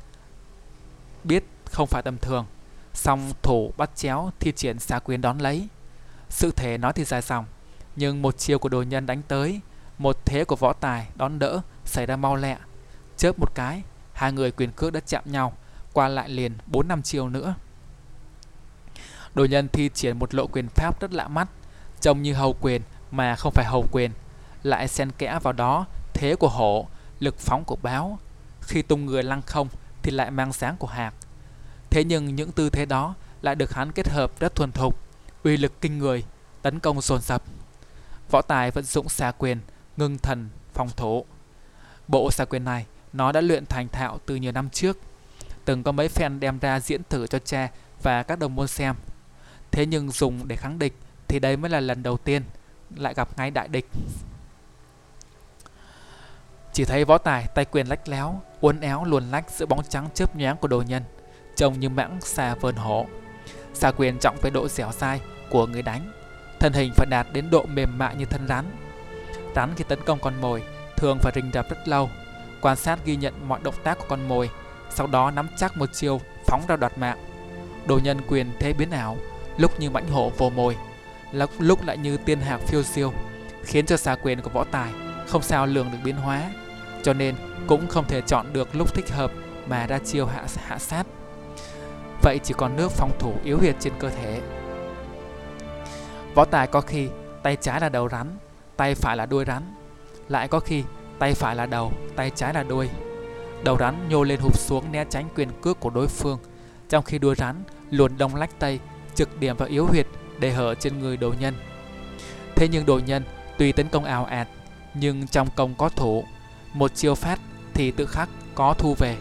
biết 1.24 1.44
không 1.64 1.86
phải 1.86 2.02
tầm 2.02 2.18
thường, 2.18 2.46
song 2.94 3.32
thủ 3.42 3.72
bắt 3.76 3.90
chéo 3.96 4.30
thi 4.40 4.52
triển 4.52 4.78
xá 4.78 4.98
quyền 4.98 5.20
đón 5.20 5.38
lấy. 5.38 5.68
Sự 6.28 6.50
thể 6.50 6.78
nói 6.78 6.92
thì 6.92 7.04
dài 7.04 7.22
dòng, 7.22 7.44
nhưng 7.96 8.22
một 8.22 8.38
chiều 8.38 8.58
của 8.58 8.68
đồ 8.68 8.82
nhân 8.82 9.06
đánh 9.06 9.22
tới, 9.28 9.60
một 9.98 10.16
thế 10.24 10.44
của 10.44 10.56
võ 10.56 10.72
tài 10.72 11.06
đón 11.14 11.38
đỡ 11.38 11.60
xảy 11.84 12.06
ra 12.06 12.16
mau 12.16 12.36
lẹ. 12.36 12.56
Chớp 13.16 13.38
một 13.38 13.54
cái, 13.54 13.82
hai 14.12 14.32
người 14.32 14.50
quyền 14.50 14.72
cước 14.72 14.92
đã 14.92 15.00
chạm 15.00 15.22
nhau, 15.26 15.52
qua 15.92 16.08
lại 16.08 16.28
liền 16.28 16.52
4 16.66 16.88
năm 16.88 17.02
chiều 17.02 17.28
nữa. 17.28 17.54
Đồ 19.34 19.44
nhân 19.44 19.68
thi 19.68 19.90
triển 19.94 20.18
một 20.18 20.34
lộ 20.34 20.46
quyền 20.46 20.68
pháp 20.68 21.00
rất 21.00 21.12
lạ 21.12 21.28
mắt, 21.28 21.48
trông 22.00 22.22
như 22.22 22.34
hầu 22.34 22.56
quyền 22.60 22.82
mà 23.10 23.36
không 23.36 23.52
phải 23.52 23.64
hầu 23.64 23.86
quyền, 23.92 24.10
lại 24.62 24.88
xen 24.88 25.10
kẽ 25.18 25.38
vào 25.42 25.52
đó 25.52 25.86
thế 26.14 26.36
của 26.36 26.48
hổ, 26.48 26.88
lực 27.20 27.38
phóng 27.38 27.64
của 27.64 27.76
báo. 27.82 28.18
Khi 28.72 28.82
tung 28.82 29.06
người 29.06 29.22
lăng 29.22 29.42
không 29.42 29.68
thì 30.02 30.10
lại 30.10 30.30
mang 30.30 30.52
sáng 30.52 30.76
của 30.76 30.86
hạt. 30.86 31.12
Thế 31.90 32.04
nhưng 32.04 32.34
những 32.34 32.52
tư 32.52 32.70
thế 32.70 32.86
đó 32.86 33.14
lại 33.42 33.54
được 33.54 33.74
hắn 33.74 33.92
kết 33.92 34.08
hợp 34.08 34.40
rất 34.40 34.54
thuần 34.54 34.72
thục, 34.72 34.98
uy 35.44 35.56
lực 35.56 35.80
kinh 35.80 35.98
người, 35.98 36.24
tấn 36.62 36.78
công 36.78 37.00
dồn 37.00 37.20
dập. 37.20 37.42
Võ 38.30 38.42
Tài 38.42 38.70
vận 38.70 38.84
dụng 38.84 39.08
xà 39.08 39.32
quyền, 39.38 39.60
ngưng 39.96 40.18
thần, 40.18 40.48
phòng 40.74 40.88
thủ. 40.96 41.24
Bộ 42.08 42.30
xà 42.30 42.44
quyền 42.44 42.64
này 42.64 42.86
nó 43.12 43.32
đã 43.32 43.40
luyện 43.40 43.66
thành 43.66 43.88
thạo 43.88 44.18
từ 44.26 44.36
nhiều 44.36 44.52
năm 44.52 44.70
trước. 44.70 44.98
Từng 45.64 45.82
có 45.82 45.92
mấy 45.92 46.08
fan 46.08 46.38
đem 46.38 46.58
ra 46.58 46.80
diễn 46.80 47.00
thử 47.10 47.26
cho 47.26 47.38
cha 47.38 47.68
và 48.02 48.22
các 48.22 48.38
đồng 48.38 48.54
môn 48.54 48.68
xem. 48.68 48.94
Thế 49.70 49.86
nhưng 49.86 50.10
dùng 50.10 50.48
để 50.48 50.56
kháng 50.56 50.78
địch 50.78 50.94
thì 51.28 51.38
đây 51.38 51.56
mới 51.56 51.70
là 51.70 51.80
lần 51.80 52.02
đầu 52.02 52.16
tiên 52.16 52.42
lại 52.96 53.14
gặp 53.14 53.38
ngay 53.38 53.50
đại 53.50 53.68
địch. 53.68 53.86
Chỉ 56.72 56.84
thấy 56.84 57.04
võ 57.04 57.18
tài 57.18 57.46
tay 57.54 57.64
quyền 57.64 57.86
lách 57.86 58.08
léo, 58.08 58.40
uốn 58.60 58.80
éo 58.80 59.04
luồn 59.04 59.30
lách 59.30 59.50
giữa 59.50 59.66
bóng 59.66 59.82
trắng 59.88 60.08
chớp 60.14 60.36
nhoáng 60.36 60.56
của 60.56 60.68
đồ 60.68 60.82
nhân, 60.82 61.02
trông 61.56 61.80
như 61.80 61.88
mãng 61.88 62.18
xà 62.20 62.54
vờn 62.54 62.76
hổ. 62.76 63.06
Xà 63.74 63.90
quyền 63.90 64.18
trọng 64.18 64.36
với 64.42 64.50
độ 64.50 64.68
dẻo 64.68 64.90
dai 64.92 65.20
của 65.50 65.66
người 65.66 65.82
đánh, 65.82 66.12
thân 66.60 66.72
hình 66.72 66.92
phải 66.96 67.06
đạt 67.10 67.26
đến 67.32 67.50
độ 67.50 67.66
mềm 67.66 67.98
mại 67.98 68.16
như 68.16 68.24
thân 68.24 68.48
rắn. 68.48 68.64
Rắn 69.56 69.70
khi 69.76 69.84
tấn 69.88 69.98
công 70.04 70.18
con 70.18 70.40
mồi 70.40 70.62
thường 70.96 71.18
phải 71.20 71.32
rình 71.34 71.50
rập 71.54 71.70
rất 71.70 71.88
lâu, 71.88 72.10
quan 72.60 72.76
sát 72.76 72.98
ghi 73.04 73.16
nhận 73.16 73.48
mọi 73.48 73.60
động 73.62 73.74
tác 73.84 73.98
của 73.98 74.04
con 74.08 74.28
mồi, 74.28 74.50
sau 74.90 75.06
đó 75.06 75.30
nắm 75.30 75.48
chắc 75.56 75.76
một 75.76 75.92
chiêu 75.92 76.20
phóng 76.46 76.62
ra 76.68 76.76
đoạt 76.76 76.98
mạng. 76.98 77.18
Đồ 77.86 78.00
nhân 78.04 78.20
quyền 78.28 78.50
thế 78.60 78.72
biến 78.72 78.90
ảo, 78.90 79.16
lúc 79.56 79.80
như 79.80 79.90
mãnh 79.90 80.08
hổ 80.08 80.30
vồ 80.30 80.50
mồi, 80.50 80.76
lúc 81.58 81.84
lại 81.84 81.98
như 81.98 82.16
tiên 82.16 82.40
hạc 82.40 82.60
phiêu 82.60 82.82
siêu, 82.82 83.12
khiến 83.64 83.86
cho 83.86 83.96
xà 83.96 84.16
quyền 84.22 84.40
của 84.40 84.50
võ 84.50 84.64
tài 84.64 84.92
không 85.28 85.42
sao 85.42 85.66
lường 85.66 85.90
được 85.92 85.98
biến 86.04 86.16
hóa, 86.16 86.50
cho 87.02 87.12
nên 87.12 87.34
cũng 87.66 87.88
không 87.88 88.04
thể 88.08 88.20
chọn 88.20 88.52
được 88.52 88.76
lúc 88.76 88.94
thích 88.94 89.10
hợp 89.10 89.32
mà 89.66 89.86
ra 89.86 89.98
chiêu 89.98 90.26
hạ 90.26 90.46
hạ 90.66 90.78
sát. 90.78 91.06
Vậy 92.22 92.40
chỉ 92.42 92.54
còn 92.56 92.76
nước 92.76 92.92
phòng 92.92 93.10
thủ 93.18 93.34
yếu 93.44 93.58
huyệt 93.58 93.76
trên 93.80 93.92
cơ 93.98 94.10
thể. 94.10 94.40
Võ 96.34 96.44
tài 96.44 96.66
có 96.66 96.80
khi 96.80 97.08
tay 97.42 97.56
trái 97.56 97.80
là 97.80 97.88
đầu 97.88 98.08
rắn, 98.08 98.36
tay 98.76 98.94
phải 98.94 99.16
là 99.16 99.26
đuôi 99.26 99.44
rắn. 99.44 99.62
Lại 100.28 100.48
có 100.48 100.60
khi 100.60 100.84
tay 101.18 101.34
phải 101.34 101.56
là 101.56 101.66
đầu, 101.66 101.92
tay 102.16 102.30
trái 102.30 102.54
là 102.54 102.62
đuôi. 102.62 102.88
Đầu 103.64 103.76
rắn 103.78 104.08
nhô 104.08 104.22
lên 104.22 104.40
hụp 104.40 104.58
xuống 104.58 104.92
né 104.92 105.04
tránh 105.10 105.28
quyền 105.34 105.48
cước 105.62 105.80
của 105.80 105.90
đối 105.90 106.06
phương, 106.06 106.38
trong 106.88 107.04
khi 107.04 107.18
đuôi 107.18 107.34
rắn 107.34 107.64
luồn 107.90 108.18
đông 108.18 108.34
lách 108.34 108.58
tay 108.58 108.80
trực 109.14 109.40
điểm 109.40 109.56
vào 109.56 109.68
yếu 109.68 109.86
huyệt 109.86 110.06
để 110.38 110.52
hở 110.52 110.74
trên 110.74 110.98
người 110.98 111.16
đồ 111.16 111.34
nhân. 111.40 111.54
Thế 112.56 112.68
nhưng 112.68 112.86
đồ 112.86 113.00
nhân 113.06 113.24
tuy 113.58 113.72
tấn 113.72 113.88
công 113.88 114.04
ào 114.04 114.24
ạt, 114.24 114.48
nhưng 114.94 115.26
trong 115.26 115.48
công 115.56 115.74
có 115.74 115.88
thủ, 115.88 116.24
một 116.74 116.94
chiêu 116.94 117.14
phát 117.14 117.38
thì 117.74 117.90
tự 117.90 118.06
khắc 118.06 118.28
có 118.54 118.74
thu 118.78 118.94
về, 118.98 119.16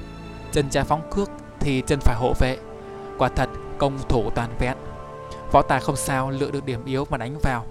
chân 0.51 0.69
trái 0.69 0.83
phóng 0.83 1.09
cước 1.11 1.29
thì 1.59 1.83
chân 1.87 1.99
phải 1.99 2.15
hộ 2.15 2.33
vệ. 2.39 2.57
Quả 3.17 3.29
thật 3.29 3.49
công 3.77 3.99
thủ 4.09 4.29
toàn 4.35 4.49
vẹn. 4.59 4.77
Võ 5.51 5.61
tài 5.61 5.79
không 5.79 5.95
sao 5.95 6.29
lựa 6.29 6.51
được 6.51 6.65
điểm 6.65 6.85
yếu 6.85 7.05
mà 7.09 7.17
đánh 7.17 7.37
vào. 7.43 7.65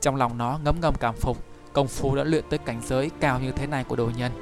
Trong 0.00 0.16
lòng 0.16 0.38
nó 0.38 0.58
ngấm 0.64 0.80
ngầm 0.80 0.94
cảm 1.00 1.14
phục 1.14 1.38
công 1.72 1.88
phu 1.88 2.16
đã 2.16 2.24
luyện 2.24 2.44
tới 2.50 2.58
cảnh 2.58 2.80
giới 2.84 3.10
cao 3.20 3.40
như 3.40 3.52
thế 3.52 3.66
này 3.66 3.84
của 3.84 3.96
đồ 3.96 4.10
nhân. 4.16 4.32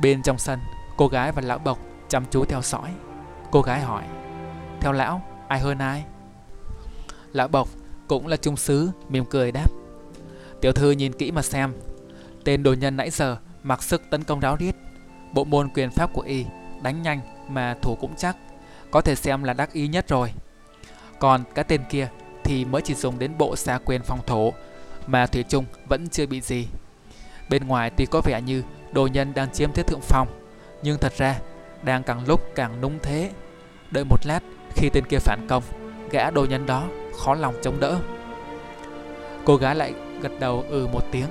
Bên 0.00 0.22
trong 0.22 0.38
sân, 0.38 0.58
cô 0.96 1.08
gái 1.08 1.32
và 1.32 1.42
lão 1.42 1.58
bộc 1.58 1.78
chăm 2.08 2.24
chú 2.30 2.44
theo 2.44 2.62
dõi. 2.62 2.90
Cô 3.50 3.62
gái 3.62 3.80
hỏi, 3.80 4.02
theo 4.80 4.92
lão, 4.92 5.22
ai 5.48 5.60
hơn 5.60 5.78
ai? 5.78 6.04
Lão 7.32 7.48
bộc 7.48 7.68
cũng 8.08 8.26
là 8.26 8.36
trung 8.36 8.56
sứ, 8.56 8.90
mỉm 9.08 9.24
cười 9.24 9.52
đáp. 9.52 9.70
Tiểu 10.60 10.72
thư 10.72 10.90
nhìn 10.90 11.12
kỹ 11.12 11.30
mà 11.30 11.42
xem, 11.42 11.74
tên 12.46 12.62
đồ 12.62 12.72
nhân 12.72 12.96
nãy 12.96 13.10
giờ 13.10 13.36
mặc 13.62 13.82
sức 13.82 14.02
tấn 14.10 14.24
công 14.24 14.40
ráo 14.40 14.56
riết. 14.56 14.72
Bộ 15.32 15.44
môn 15.44 15.68
quyền 15.68 15.90
pháp 15.90 16.12
của 16.12 16.22
y 16.22 16.44
đánh 16.82 17.02
nhanh 17.02 17.20
mà 17.48 17.76
thủ 17.82 17.94
cũng 18.00 18.14
chắc, 18.16 18.36
có 18.90 19.00
thể 19.00 19.14
xem 19.14 19.42
là 19.42 19.52
đắc 19.52 19.72
ý 19.72 19.88
nhất 19.88 20.08
rồi. 20.08 20.32
Còn 21.18 21.44
cái 21.54 21.64
tên 21.64 21.80
kia 21.90 22.08
thì 22.44 22.64
mới 22.64 22.82
chỉ 22.82 22.94
dùng 22.94 23.18
đến 23.18 23.38
bộ 23.38 23.56
xa 23.56 23.78
quyền 23.84 24.02
phòng 24.02 24.20
thủ 24.26 24.52
mà 25.06 25.26
Thủy 25.26 25.42
Trung 25.48 25.64
vẫn 25.88 26.08
chưa 26.08 26.26
bị 26.26 26.40
gì. 26.40 26.68
Bên 27.50 27.66
ngoài 27.66 27.90
tuy 27.90 28.06
có 28.06 28.20
vẻ 28.24 28.40
như 28.42 28.62
đồ 28.92 29.06
nhân 29.06 29.34
đang 29.34 29.52
chiếm 29.52 29.72
thế 29.72 29.82
thượng 29.82 30.00
phong, 30.02 30.28
nhưng 30.82 30.98
thật 30.98 31.12
ra 31.16 31.38
đang 31.82 32.02
càng 32.02 32.26
lúc 32.26 32.40
càng 32.54 32.80
nung 32.80 32.98
thế. 33.02 33.30
Đợi 33.90 34.04
một 34.04 34.26
lát, 34.26 34.40
khi 34.74 34.90
tên 34.92 35.04
kia 35.08 35.18
phản 35.18 35.46
công, 35.48 35.62
gã 36.10 36.30
đồ 36.30 36.44
nhân 36.44 36.66
đó 36.66 36.84
khó 37.18 37.34
lòng 37.34 37.54
chống 37.62 37.80
đỡ. 37.80 37.98
Cô 39.44 39.56
gái 39.56 39.74
lại 39.74 39.94
gật 40.20 40.32
đầu 40.40 40.64
ừ 40.68 40.86
một 40.92 41.02
tiếng. 41.12 41.28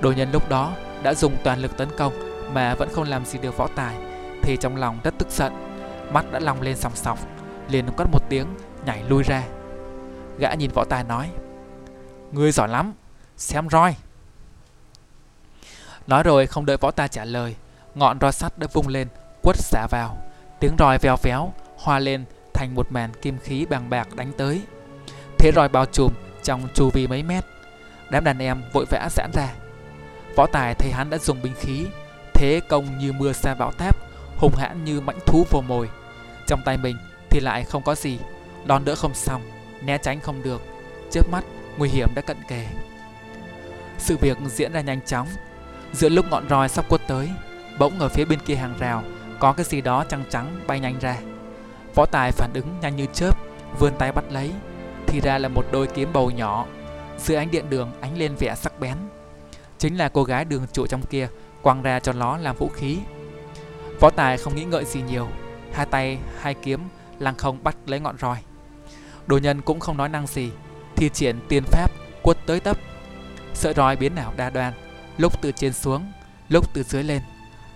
Đồ 0.00 0.12
nhân 0.12 0.32
lúc 0.32 0.48
đó 0.48 0.72
đã 1.02 1.14
dùng 1.14 1.36
toàn 1.44 1.58
lực 1.58 1.76
tấn 1.76 1.88
công 1.98 2.12
mà 2.52 2.74
vẫn 2.74 2.88
không 2.92 3.08
làm 3.08 3.24
gì 3.24 3.38
được 3.38 3.56
võ 3.56 3.68
tài, 3.76 3.96
thì 4.42 4.56
trong 4.60 4.76
lòng 4.76 4.98
rất 5.04 5.14
tức 5.18 5.28
giận, 5.30 5.52
mắt 6.12 6.32
đã 6.32 6.40
long 6.40 6.62
lên 6.62 6.76
sòng 6.76 6.96
sọc, 6.96 7.18
liền 7.68 7.86
quát 7.96 8.06
một 8.12 8.22
tiếng 8.28 8.46
nhảy 8.86 9.02
lui 9.08 9.22
ra. 9.22 9.42
Gã 10.38 10.54
nhìn 10.54 10.70
võ 10.74 10.84
tài 10.84 11.04
nói, 11.04 11.30
Ngươi 12.32 12.52
giỏi 12.52 12.68
lắm, 12.68 12.92
xem 13.36 13.68
roi. 13.70 13.96
Nói 16.06 16.22
rồi 16.22 16.46
không 16.46 16.66
đợi 16.66 16.76
võ 16.76 16.90
tài 16.90 17.08
trả 17.08 17.24
lời, 17.24 17.56
ngọn 17.94 18.18
roi 18.20 18.32
sắt 18.32 18.58
đã 18.58 18.66
vung 18.72 18.88
lên, 18.88 19.08
quất 19.42 19.56
xả 19.56 19.86
vào. 19.90 20.16
Tiếng 20.60 20.76
roi 20.78 20.98
vèo 20.98 21.16
véo, 21.22 21.52
hoa 21.78 21.98
lên 21.98 22.24
thành 22.54 22.74
một 22.74 22.92
màn 22.92 23.10
kim 23.22 23.38
khí 23.38 23.66
bằng 23.70 23.90
bạc 23.90 24.08
đánh 24.16 24.32
tới. 24.38 24.62
Thế 25.38 25.52
roi 25.54 25.68
bao 25.68 25.86
trùm 25.86 26.12
trong 26.42 26.68
chu 26.74 26.90
vi 26.90 27.06
mấy 27.06 27.22
mét. 27.22 27.44
Đám 28.10 28.24
đàn 28.24 28.38
em 28.38 28.62
vội 28.72 28.84
vã 28.90 29.08
giãn 29.10 29.30
ra. 29.34 29.48
Võ 30.36 30.46
tài 30.46 30.74
thấy 30.74 30.90
hắn 30.90 31.10
đã 31.10 31.18
dùng 31.18 31.42
binh 31.42 31.54
khí, 31.60 31.86
thế 32.34 32.60
công 32.68 32.98
như 32.98 33.12
mưa 33.12 33.32
sa 33.32 33.54
bão 33.54 33.72
táp, 33.72 33.96
hung 34.36 34.54
hãn 34.56 34.84
như 34.84 35.00
mãnh 35.00 35.18
thú 35.26 35.46
vô 35.50 35.60
mồi. 35.60 35.88
Trong 36.46 36.62
tay 36.64 36.76
mình 36.76 36.96
thì 37.30 37.40
lại 37.40 37.64
không 37.64 37.82
có 37.82 37.94
gì, 37.94 38.18
đòn 38.64 38.84
đỡ 38.84 38.94
không 38.94 39.14
xong, 39.14 39.42
né 39.82 39.98
tránh 39.98 40.20
không 40.20 40.42
được. 40.42 40.62
Chớp 41.10 41.30
mắt, 41.30 41.44
nguy 41.78 41.88
hiểm 41.88 42.08
đã 42.14 42.22
cận 42.22 42.36
kề. 42.48 42.66
Sự 43.98 44.16
việc 44.16 44.38
diễn 44.46 44.72
ra 44.72 44.80
nhanh 44.80 45.00
chóng. 45.06 45.28
Giữa 45.92 46.08
lúc 46.08 46.26
ngọn 46.30 46.48
roi 46.48 46.68
sắp 46.68 46.88
quất 46.88 47.00
tới, 47.08 47.30
bỗng 47.78 47.98
ở 47.98 48.08
phía 48.08 48.24
bên 48.24 48.38
kia 48.46 48.54
hàng 48.54 48.74
rào 48.78 49.02
có 49.38 49.52
cái 49.52 49.64
gì 49.64 49.80
đó 49.80 50.04
trắng 50.08 50.24
trắng 50.30 50.60
bay 50.66 50.80
nhanh 50.80 50.98
ra. 51.00 51.16
Võ 51.94 52.06
Tài 52.06 52.32
phản 52.32 52.50
ứng 52.54 52.66
nhanh 52.80 52.96
như 52.96 53.06
chớp, 53.12 53.38
vươn 53.78 53.92
tay 53.98 54.12
bắt 54.12 54.24
lấy, 54.30 54.50
thì 55.06 55.20
ra 55.20 55.38
là 55.38 55.48
một 55.48 55.66
đôi 55.72 55.86
kiếm 55.86 56.08
bầu 56.12 56.30
nhỏ. 56.30 56.66
Dưới 57.18 57.36
ánh 57.36 57.50
điện 57.50 57.70
đường 57.70 57.92
ánh 58.00 58.18
lên 58.18 58.34
vẻ 58.38 58.54
sắc 58.54 58.80
bén. 58.80 58.94
Chính 59.84 59.98
là 59.98 60.08
cô 60.08 60.24
gái 60.24 60.44
đường 60.44 60.66
trụ 60.72 60.86
trong 60.86 61.02
kia 61.02 61.28
quăng 61.62 61.82
ra 61.82 62.00
cho 62.00 62.12
nó 62.12 62.36
làm 62.36 62.56
vũ 62.56 62.68
khí. 62.68 62.98
Võ 64.00 64.10
Tài 64.10 64.38
không 64.38 64.54
nghĩ 64.54 64.64
ngợi 64.64 64.84
gì 64.84 65.02
nhiều, 65.02 65.28
hai 65.72 65.86
tay 65.86 66.18
hai 66.40 66.54
kiếm 66.54 66.80
lăng 67.18 67.34
không 67.34 67.64
bắt 67.64 67.76
lấy 67.86 68.00
ngọn 68.00 68.18
roi. 68.18 68.36
Đồ 69.26 69.38
nhân 69.38 69.60
cũng 69.60 69.80
không 69.80 69.96
nói 69.96 70.08
năng 70.08 70.26
gì, 70.26 70.50
thi 70.96 71.08
triển 71.08 71.40
tiên 71.48 71.64
pháp 71.64 71.90
quất 72.22 72.36
tới 72.46 72.60
tấp. 72.60 72.78
Sợi 73.54 73.74
roi 73.74 73.96
biến 73.96 74.16
ảo 74.16 74.32
đa 74.36 74.50
đoan, 74.50 74.72
lúc 75.18 75.42
từ 75.42 75.52
trên 75.52 75.72
xuống, 75.72 76.12
lúc 76.48 76.74
từ 76.74 76.82
dưới 76.82 77.02
lên, 77.02 77.22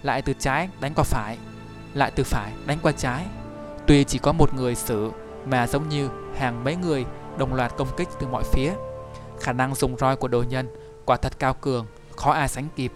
lại 0.03 0.23
từ 0.23 0.33
trái 0.39 0.69
đánh 0.81 0.95
qua 0.95 1.05
phải, 1.05 1.39
lại 1.95 2.13
từ 2.15 2.25
phải 2.25 2.53
đánh 2.67 2.79
qua 2.83 2.93
trái. 2.93 3.25
Tuy 3.87 4.05
chỉ 4.05 4.19
có 4.19 4.33
một 4.33 4.55
người 4.55 4.75
xử 4.75 5.11
mà 5.47 5.67
giống 5.67 5.89
như 5.89 6.09
hàng 6.37 6.65
mấy 6.65 6.77
người 6.77 7.05
đồng 7.39 7.55
loạt 7.55 7.73
công 7.77 7.97
kích 7.97 8.09
từ 8.21 8.27
mọi 8.27 8.45
phía. 8.53 8.73
Khả 9.41 9.53
năng 9.53 9.75
dùng 9.75 9.97
roi 9.97 10.17
của 10.17 10.29
đồ 10.29 10.43
nhân 10.43 10.69
quả 11.09 11.17
thật 11.17 11.39
cao 11.39 11.55
cường, 11.55 11.87
khó 12.19 12.33
ai 12.33 12.49
sánh 12.49 12.69
kịp. 12.77 12.93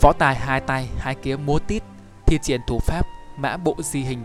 Võ 0.00 0.12
tài 0.12 0.34
hai 0.34 0.60
tay, 0.60 0.88
hai 0.98 1.14
kiếm 1.14 1.46
múa 1.46 1.58
tít, 1.58 1.82
thi 2.26 2.38
triển 2.42 2.60
thủ 2.66 2.78
pháp, 2.78 3.06
mã 3.36 3.56
bộ 3.56 3.76
di 3.78 4.00
hình. 4.00 4.22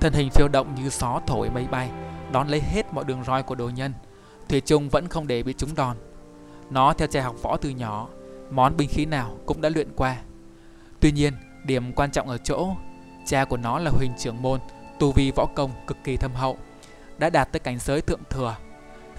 Thân 0.00 0.12
hình 0.12 0.30
phiêu 0.30 0.48
động 0.48 0.74
như 0.74 0.88
gió 0.88 1.20
thổi 1.26 1.50
mây 1.50 1.66
bay, 1.70 1.90
đón 2.32 2.48
lấy 2.48 2.60
hết 2.60 2.92
mọi 2.92 3.04
đường 3.04 3.24
roi 3.24 3.42
của 3.42 3.54
đồ 3.54 3.68
nhân. 3.68 3.92
Thủy 4.48 4.60
Trung 4.60 4.88
vẫn 4.88 5.08
không 5.08 5.26
để 5.26 5.42
bị 5.42 5.52
trúng 5.52 5.74
đòn. 5.74 5.96
Nó 6.70 6.92
theo 6.92 7.08
cha 7.08 7.22
học 7.22 7.36
võ 7.42 7.56
từ 7.56 7.70
nhỏ, 7.70 8.08
món 8.50 8.76
binh 8.76 8.88
khí 8.88 9.06
nào 9.06 9.38
cũng 9.46 9.60
đã 9.60 9.68
luyện 9.68 9.88
qua. 9.96 10.16
Tuy 11.00 11.12
nhiên, 11.12 11.32
điểm 11.64 11.92
quan 11.92 12.10
trọng 12.10 12.28
ở 12.28 12.38
chỗ, 12.38 12.68
cha 13.26 13.44
của 13.44 13.56
nó 13.56 13.78
là 13.78 13.90
huỳnh 13.90 14.12
trưởng 14.18 14.42
môn, 14.42 14.60
tu 14.98 15.12
vi 15.12 15.30
võ 15.36 15.46
công 15.54 15.70
cực 15.86 15.96
kỳ 16.04 16.16
thâm 16.16 16.34
hậu, 16.34 16.58
đã 17.18 17.30
đạt 17.30 17.52
tới 17.52 17.60
cảnh 17.60 17.78
giới 17.78 18.00
thượng 18.00 18.22
thừa. 18.30 18.56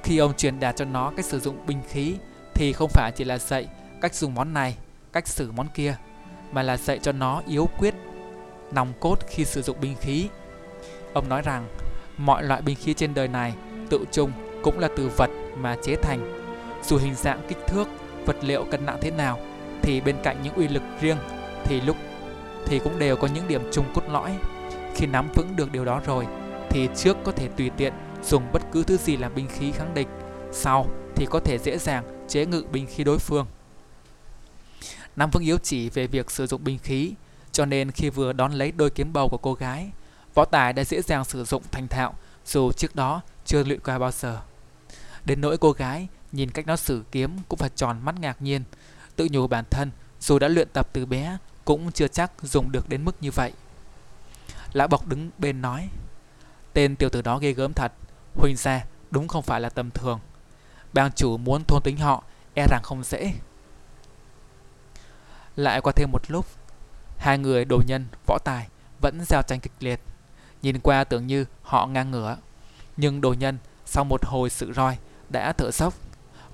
Khi 0.03 0.17
ông 0.17 0.33
truyền 0.33 0.59
đạt 0.59 0.75
cho 0.75 0.85
nó 0.85 1.11
cách 1.15 1.25
sử 1.25 1.39
dụng 1.39 1.65
binh 1.67 1.81
khí 1.89 2.15
thì 2.59 2.73
không 2.73 2.89
phải 2.89 3.11
chỉ 3.11 3.23
là 3.23 3.37
dạy 3.37 3.67
cách 4.01 4.13
dùng 4.13 4.35
món 4.35 4.53
này, 4.53 4.75
cách 5.13 5.27
xử 5.27 5.51
món 5.51 5.67
kia, 5.73 5.95
mà 6.51 6.63
là 6.63 6.77
dạy 6.77 6.99
cho 6.99 7.11
nó 7.11 7.41
yếu 7.47 7.69
quyết, 7.77 7.93
nòng 8.71 8.93
cốt 8.99 9.19
khi 9.27 9.45
sử 9.45 9.61
dụng 9.61 9.77
binh 9.81 9.95
khí. 10.01 10.27
Ông 11.13 11.29
nói 11.29 11.41
rằng 11.41 11.67
mọi 12.17 12.43
loại 12.43 12.61
binh 12.61 12.75
khí 12.75 12.93
trên 12.93 13.13
đời 13.13 13.27
này 13.27 13.53
tự 13.89 14.05
chung 14.11 14.31
cũng 14.63 14.79
là 14.79 14.89
từ 14.97 15.11
vật 15.17 15.29
mà 15.57 15.75
chế 15.83 15.95
thành. 15.95 16.41
Dù 16.83 16.97
hình 16.97 17.15
dạng 17.15 17.41
kích 17.47 17.57
thước, 17.67 17.87
vật 18.25 18.35
liệu 18.41 18.65
cân 18.71 18.85
nặng 18.85 18.97
thế 19.01 19.11
nào 19.11 19.39
thì 19.81 20.01
bên 20.01 20.15
cạnh 20.23 20.37
những 20.43 20.53
uy 20.53 20.67
lực 20.67 20.83
riêng 21.01 21.17
thì 21.63 21.81
lúc 21.81 21.95
thì 22.65 22.79
cũng 22.79 22.99
đều 22.99 23.15
có 23.15 23.27
những 23.35 23.47
điểm 23.47 23.61
chung 23.71 23.85
cốt 23.93 24.03
lõi. 24.09 24.37
Khi 24.95 25.05
nắm 25.05 25.29
vững 25.35 25.55
được 25.55 25.71
điều 25.71 25.85
đó 25.85 26.01
rồi 26.05 26.27
thì 26.69 26.89
trước 26.95 27.17
có 27.23 27.31
thể 27.31 27.47
tùy 27.47 27.69
tiện 27.77 27.93
dùng 28.23 28.43
bất 28.53 28.61
cứ 28.71 28.83
thứ 28.83 28.97
gì 28.97 29.17
làm 29.17 29.35
binh 29.35 29.47
khí 29.47 29.71
kháng 29.71 29.93
địch, 29.93 30.07
sau 30.51 30.85
thì 31.19 31.25
có 31.25 31.39
thể 31.39 31.57
dễ 31.57 31.77
dàng 31.77 32.25
chế 32.27 32.45
ngự 32.45 32.63
binh 32.71 32.87
khí 32.87 33.03
đối 33.03 33.19
phương. 33.19 33.45
Nam 35.15 35.29
Vương 35.29 35.43
yếu 35.43 35.57
chỉ 35.57 35.89
về 35.89 36.07
việc 36.07 36.31
sử 36.31 36.47
dụng 36.47 36.63
binh 36.63 36.77
khí, 36.77 37.13
cho 37.51 37.65
nên 37.65 37.91
khi 37.91 38.09
vừa 38.09 38.33
đón 38.33 38.51
lấy 38.53 38.71
đôi 38.71 38.89
kiếm 38.89 39.13
bầu 39.13 39.29
của 39.29 39.37
cô 39.37 39.53
gái, 39.53 39.91
võ 40.33 40.45
tài 40.45 40.73
đã 40.73 40.83
dễ 40.83 41.01
dàng 41.01 41.25
sử 41.25 41.43
dụng 41.43 41.63
thành 41.71 41.87
thạo 41.87 42.13
dù 42.45 42.71
trước 42.71 42.95
đó 42.95 43.21
chưa 43.45 43.63
luyện 43.63 43.79
qua 43.79 43.99
bao 43.99 44.11
giờ. 44.11 44.41
Đến 45.25 45.41
nỗi 45.41 45.57
cô 45.57 45.71
gái 45.71 46.07
nhìn 46.31 46.51
cách 46.51 46.67
nó 46.67 46.75
sử 46.75 47.03
kiếm 47.11 47.37
cũng 47.49 47.59
phải 47.59 47.69
tròn 47.75 47.99
mắt 48.03 48.19
ngạc 48.19 48.41
nhiên, 48.41 48.63
tự 49.15 49.27
nhủ 49.31 49.47
bản 49.47 49.65
thân 49.69 49.91
dù 50.19 50.39
đã 50.39 50.47
luyện 50.47 50.67
tập 50.73 50.89
từ 50.93 51.05
bé 51.05 51.37
cũng 51.65 51.91
chưa 51.91 52.07
chắc 52.07 52.31
dùng 52.41 52.71
được 52.71 52.89
đến 52.89 53.05
mức 53.05 53.15
như 53.21 53.31
vậy. 53.31 53.53
Lã 54.73 54.87
Bộc 54.87 55.07
đứng 55.07 55.29
bên 55.37 55.61
nói, 55.61 55.89
tên 56.73 56.95
tiểu 56.95 57.09
tử 57.09 57.21
đó 57.21 57.37
ghê 57.37 57.53
gớm 57.53 57.73
thật, 57.73 57.93
Huỳnh 58.35 58.55
gia 58.55 58.85
đúng 59.11 59.27
không 59.27 59.43
phải 59.43 59.61
là 59.61 59.69
tầm 59.69 59.91
thường. 59.91 60.19
Bang 60.93 61.11
chủ 61.11 61.37
muốn 61.37 61.63
thôn 61.63 61.81
tính 61.81 61.97
họ 61.97 62.23
e 62.53 62.67
rằng 62.69 62.83
không 62.83 63.03
dễ. 63.03 63.33
Lại 65.55 65.81
qua 65.81 65.93
thêm 65.95 66.11
một 66.11 66.21
lúc, 66.31 66.45
hai 67.17 67.37
người 67.37 67.65
đồ 67.65 67.81
nhân, 67.87 68.05
võ 68.27 68.37
tài 68.43 68.67
vẫn 69.01 69.21
giao 69.25 69.41
tranh 69.41 69.59
kịch 69.59 69.71
liệt. 69.79 69.99
Nhìn 70.61 70.79
qua 70.79 71.03
tưởng 71.03 71.27
như 71.27 71.45
họ 71.61 71.85
ngang 71.85 72.11
ngửa. 72.11 72.37
Nhưng 72.97 73.21
đồ 73.21 73.33
nhân 73.33 73.57
sau 73.85 74.03
một 74.03 74.25
hồi 74.25 74.49
sự 74.49 74.73
roi 74.73 74.97
đã 75.29 75.53
thở 75.53 75.71
sốc, 75.71 75.93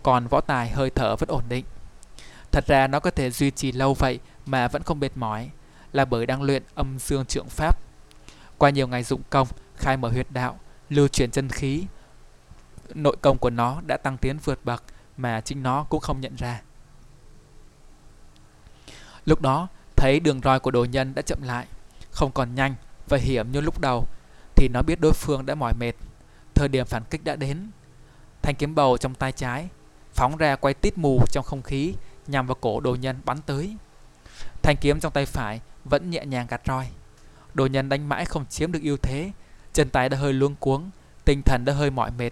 còn 0.03 0.27
võ 0.27 0.41
tài 0.41 0.69
hơi 0.69 0.89
thở 0.89 1.15
vẫn 1.15 1.29
ổn 1.29 1.43
định. 1.49 1.65
Thật 2.51 2.67
ra 2.67 2.87
nó 2.87 2.99
có 2.99 3.11
thể 3.11 3.31
duy 3.31 3.51
trì 3.51 3.71
lâu 3.71 3.93
vậy 3.93 4.19
mà 4.45 4.67
vẫn 4.67 4.83
không 4.83 4.99
mệt 4.99 5.17
mỏi 5.17 5.49
là 5.93 6.05
bởi 6.05 6.25
đang 6.25 6.41
luyện 6.43 6.63
âm 6.75 6.99
dương 6.99 7.25
trượng 7.25 7.49
pháp. 7.49 7.79
Qua 8.57 8.69
nhiều 8.69 8.87
ngày 8.87 9.03
dụng 9.03 9.21
công, 9.29 9.47
khai 9.75 9.97
mở 9.97 10.09
huyệt 10.09 10.27
đạo, 10.29 10.59
lưu 10.89 11.07
truyền 11.07 11.31
chân 11.31 11.49
khí, 11.49 11.85
nội 12.93 13.15
công 13.21 13.37
của 13.37 13.49
nó 13.49 13.81
đã 13.85 13.97
tăng 13.97 14.17
tiến 14.17 14.37
vượt 14.43 14.59
bậc 14.65 14.83
mà 15.17 15.41
chính 15.41 15.63
nó 15.63 15.83
cũng 15.83 15.99
không 15.99 16.21
nhận 16.21 16.35
ra. 16.35 16.61
Lúc 19.25 19.41
đó, 19.41 19.67
thấy 19.95 20.19
đường 20.19 20.41
roi 20.43 20.59
của 20.59 20.71
đồ 20.71 20.85
nhân 20.85 21.15
đã 21.15 21.21
chậm 21.21 21.41
lại, 21.41 21.67
không 22.11 22.31
còn 22.31 22.55
nhanh 22.55 22.75
và 23.07 23.17
hiểm 23.17 23.51
như 23.51 23.61
lúc 23.61 23.79
đầu, 23.79 24.05
thì 24.55 24.67
nó 24.73 24.81
biết 24.81 24.99
đối 25.01 25.13
phương 25.13 25.45
đã 25.45 25.55
mỏi 25.55 25.73
mệt. 25.79 25.93
Thời 26.53 26.67
điểm 26.67 26.85
phản 26.85 27.03
kích 27.09 27.23
đã 27.23 27.35
đến. 27.35 27.69
Thanh 28.41 28.55
kiếm 28.55 28.75
bầu 28.75 28.97
trong 28.97 29.15
tay 29.15 29.31
trái, 29.31 29.69
phóng 30.13 30.37
ra 30.37 30.55
quay 30.55 30.73
tít 30.73 30.97
mù 30.97 31.25
trong 31.31 31.43
không 31.43 31.61
khí 31.61 31.93
nhằm 32.27 32.47
vào 32.47 32.55
cổ 32.61 32.79
đồ 32.79 32.95
nhân 32.95 33.17
bắn 33.25 33.41
tới. 33.41 33.77
Thanh 34.63 34.75
kiếm 34.81 34.99
trong 34.99 35.13
tay 35.13 35.25
phải 35.25 35.61
vẫn 35.85 36.09
nhẹ 36.09 36.25
nhàng 36.25 36.47
gạt 36.49 36.61
roi. 36.67 36.87
Đồ 37.53 37.65
nhân 37.65 37.89
đánh 37.89 38.09
mãi 38.09 38.25
không 38.25 38.45
chiếm 38.45 38.71
được 38.71 38.79
ưu 38.83 38.97
thế, 38.97 39.31
chân 39.73 39.89
tay 39.89 40.09
đã 40.09 40.17
hơi 40.17 40.33
luống 40.33 40.55
cuống, 40.55 40.89
tinh 41.25 41.41
thần 41.45 41.65
đã 41.65 41.73
hơi 41.73 41.91
mỏi 41.91 42.11
mệt. 42.11 42.31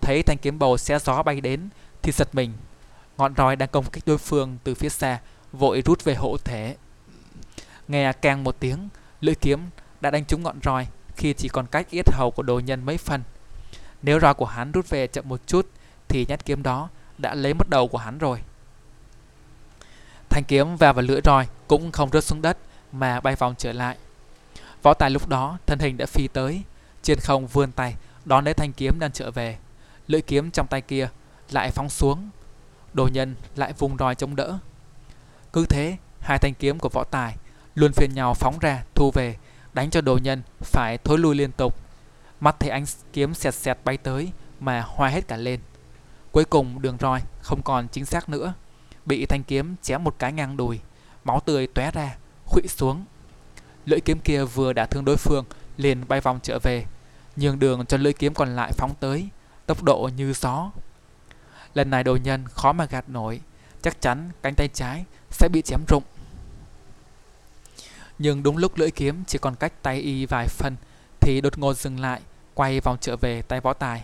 Thấy 0.00 0.22
thanh 0.22 0.38
kiếm 0.38 0.58
bầu 0.58 0.76
xé 0.76 0.98
gió 0.98 1.22
bay 1.22 1.40
đến 1.40 1.68
thì 2.02 2.12
giật 2.12 2.28
mình. 2.32 2.52
Ngọn 3.16 3.34
roi 3.36 3.56
đang 3.56 3.68
công 3.68 3.84
kích 3.84 4.06
đối 4.06 4.18
phương 4.18 4.58
từ 4.64 4.74
phía 4.74 4.88
xa, 4.88 5.20
vội 5.52 5.82
rút 5.86 6.04
về 6.04 6.14
hộ 6.14 6.36
thể. 6.44 6.76
Nghe 7.88 8.12
càng 8.12 8.44
một 8.44 8.56
tiếng, 8.60 8.88
lưỡi 9.20 9.34
kiếm 9.34 9.60
đã 10.00 10.10
đánh 10.10 10.24
trúng 10.24 10.42
ngọn 10.42 10.58
roi 10.64 10.86
khi 11.16 11.32
chỉ 11.32 11.48
còn 11.48 11.66
cách 11.66 11.90
yết 11.90 12.10
hầu 12.12 12.30
của 12.30 12.42
đồ 12.42 12.60
nhân 12.60 12.84
mấy 12.84 12.98
phần. 12.98 13.22
Nếu 14.02 14.20
roi 14.20 14.34
của 14.34 14.44
hắn 14.44 14.72
rút 14.72 14.88
về 14.88 15.06
chậm 15.06 15.28
một 15.28 15.40
chút 15.46 15.68
thì 16.08 16.26
nhát 16.28 16.44
kiếm 16.44 16.62
đó 16.62 16.88
đã 17.18 17.34
lấy 17.34 17.54
mất 17.54 17.68
đầu 17.70 17.88
của 17.88 17.98
hắn 17.98 18.18
rồi. 18.18 18.40
Thanh 20.28 20.44
kiếm 20.44 20.76
va 20.76 20.92
vào 20.92 21.02
lưỡi 21.02 21.20
roi 21.24 21.46
cũng 21.66 21.92
không 21.92 22.10
rớt 22.12 22.24
xuống 22.24 22.42
đất 22.42 22.58
mà 22.92 23.20
bay 23.20 23.36
vòng 23.36 23.54
trở 23.58 23.72
lại. 23.72 23.96
Võ 24.82 24.94
tài 24.94 25.10
lúc 25.10 25.28
đó 25.28 25.58
thân 25.66 25.78
hình 25.78 25.96
đã 25.96 26.06
phi 26.06 26.28
tới, 26.28 26.62
trên 27.02 27.18
không 27.20 27.46
vươn 27.46 27.72
tay 27.72 27.94
đón 28.24 28.44
lấy 28.44 28.54
thanh 28.54 28.72
kiếm 28.72 28.98
đang 28.98 29.12
trở 29.12 29.30
về. 29.30 29.56
Lưỡi 30.06 30.22
kiếm 30.22 30.50
trong 30.50 30.66
tay 30.66 30.80
kia 30.80 31.08
lại 31.50 31.70
phóng 31.70 31.88
xuống. 31.88 32.30
Đồ 32.92 33.08
nhân 33.12 33.34
lại 33.56 33.72
vùng 33.78 33.96
roi 33.96 34.14
chống 34.14 34.36
đỡ. 34.36 34.58
Cứ 35.52 35.66
thế, 35.66 35.96
hai 36.20 36.38
thanh 36.38 36.54
kiếm 36.54 36.78
của 36.78 36.88
võ 36.88 37.04
tài 37.04 37.36
luôn 37.74 37.92
phiền 37.92 38.10
nhau 38.14 38.34
phóng 38.34 38.58
ra, 38.58 38.82
thu 38.94 39.10
về, 39.14 39.36
đánh 39.72 39.90
cho 39.90 40.00
đồ 40.00 40.18
nhân 40.22 40.42
phải 40.60 40.98
thối 40.98 41.18
lui 41.18 41.34
liên 41.34 41.52
tục. 41.52 41.76
Mắt 42.40 42.56
thấy 42.60 42.70
anh 42.70 42.84
kiếm 43.12 43.34
xẹt 43.34 43.54
xẹt 43.54 43.78
bay 43.84 43.96
tới 43.96 44.32
mà 44.60 44.84
hoa 44.86 45.08
hết 45.08 45.28
cả 45.28 45.36
lên. 45.36 45.60
Cuối 46.32 46.44
cùng 46.44 46.82
đường 46.82 46.96
roi 47.00 47.20
không 47.42 47.62
còn 47.62 47.88
chính 47.88 48.04
xác 48.04 48.28
nữa, 48.28 48.54
bị 49.06 49.26
thanh 49.26 49.42
kiếm 49.42 49.76
chém 49.82 50.04
một 50.04 50.14
cái 50.18 50.32
ngang 50.32 50.56
đùi, 50.56 50.80
máu 51.24 51.40
tươi 51.40 51.66
tóe 51.66 51.90
ra, 51.90 52.16
khuỵu 52.46 52.66
xuống. 52.68 53.04
Lưỡi 53.86 54.00
kiếm 54.00 54.18
kia 54.18 54.44
vừa 54.44 54.72
đã 54.72 54.86
thương 54.86 55.04
đối 55.04 55.16
phương, 55.16 55.44
liền 55.76 56.08
bay 56.08 56.20
vòng 56.20 56.38
trở 56.42 56.58
về, 56.62 56.84
nhường 57.36 57.58
đường 57.58 57.86
cho 57.86 57.96
lưỡi 57.96 58.12
kiếm 58.12 58.34
còn 58.34 58.56
lại 58.56 58.72
phóng 58.72 58.94
tới, 59.00 59.28
tốc 59.66 59.82
độ 59.82 60.10
như 60.16 60.32
gió. 60.32 60.70
Lần 61.74 61.90
này 61.90 62.04
đồ 62.04 62.16
nhân 62.16 62.44
khó 62.48 62.72
mà 62.72 62.84
gạt 62.84 63.08
nổi, 63.08 63.40
chắc 63.82 64.00
chắn 64.00 64.30
cánh 64.42 64.54
tay 64.54 64.68
trái 64.68 65.04
sẽ 65.30 65.48
bị 65.48 65.62
chém 65.62 65.80
rụng. 65.88 66.02
Nhưng 68.18 68.42
đúng 68.42 68.56
lúc 68.56 68.76
lưỡi 68.76 68.90
kiếm 68.90 69.24
chỉ 69.26 69.38
còn 69.38 69.54
cách 69.54 69.72
tay 69.82 69.98
y 69.98 70.26
vài 70.26 70.46
phân 70.48 70.76
thì 71.20 71.40
đột 71.40 71.58
ngột 71.58 71.74
dừng 71.74 72.00
lại, 72.00 72.20
quay 72.54 72.80
vòng 72.80 72.96
trở 73.00 73.16
về 73.16 73.42
tay 73.42 73.60
võ 73.60 73.72
tài. 73.72 74.02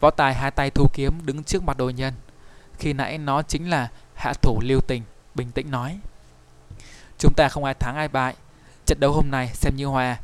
Võ 0.00 0.10
tài 0.10 0.34
hai 0.34 0.50
tay 0.50 0.70
thu 0.70 0.88
kiếm 0.92 1.20
đứng 1.24 1.44
trước 1.44 1.62
mặt 1.62 1.76
đồ 1.76 1.90
nhân. 1.90 2.14
Khi 2.78 2.92
nãy 2.92 3.18
nó 3.18 3.42
chính 3.42 3.70
là 3.70 3.90
hạ 4.14 4.32
thủ 4.42 4.60
lưu 4.62 4.80
tình, 4.80 5.02
bình 5.34 5.50
tĩnh 5.50 5.70
nói. 5.70 5.98
Chúng 7.18 7.32
ta 7.36 7.48
không 7.48 7.64
ai 7.64 7.74
thắng 7.74 7.96
ai 7.96 8.08
bại, 8.08 8.34
trận 8.86 9.00
đấu 9.00 9.12
hôm 9.12 9.30
nay 9.30 9.50
xem 9.54 9.76
như 9.76 9.86
hòa. 9.86 10.18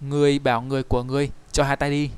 Ngươi 0.00 0.38
bảo 0.38 0.62
người 0.62 0.82
của 0.82 1.02
ngươi 1.02 1.30
cho 1.52 1.64
hai 1.64 1.76
tay 1.76 1.90
đi. 1.90 2.10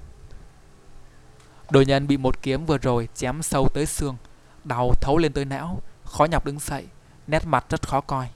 Đồ 1.70 1.82
nhân 1.82 2.06
bị 2.06 2.16
một 2.16 2.42
kiếm 2.42 2.66
vừa 2.66 2.78
rồi 2.78 3.08
chém 3.14 3.42
sâu 3.42 3.68
tới 3.68 3.86
xương, 3.86 4.16
đau 4.64 4.94
thấu 5.00 5.18
lên 5.18 5.32
tới 5.32 5.44
não, 5.44 5.82
khó 6.04 6.24
nhọc 6.24 6.44
đứng 6.44 6.58
dậy, 6.58 6.86
nét 7.26 7.46
mặt 7.46 7.64
rất 7.68 7.88
khó 7.88 8.00
coi. 8.00 8.28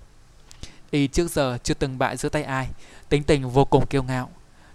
Y 0.91 1.07
trước 1.07 1.31
giờ 1.31 1.59
chưa 1.63 1.75
từng 1.75 1.99
bại 1.99 2.17
giữa 2.17 2.29
tay 2.29 2.43
ai, 2.43 2.69
tính 3.09 3.23
tình 3.23 3.51
vô 3.51 3.65
cùng 3.65 3.87
kiêu 3.87 4.03
ngạo. 4.03 4.31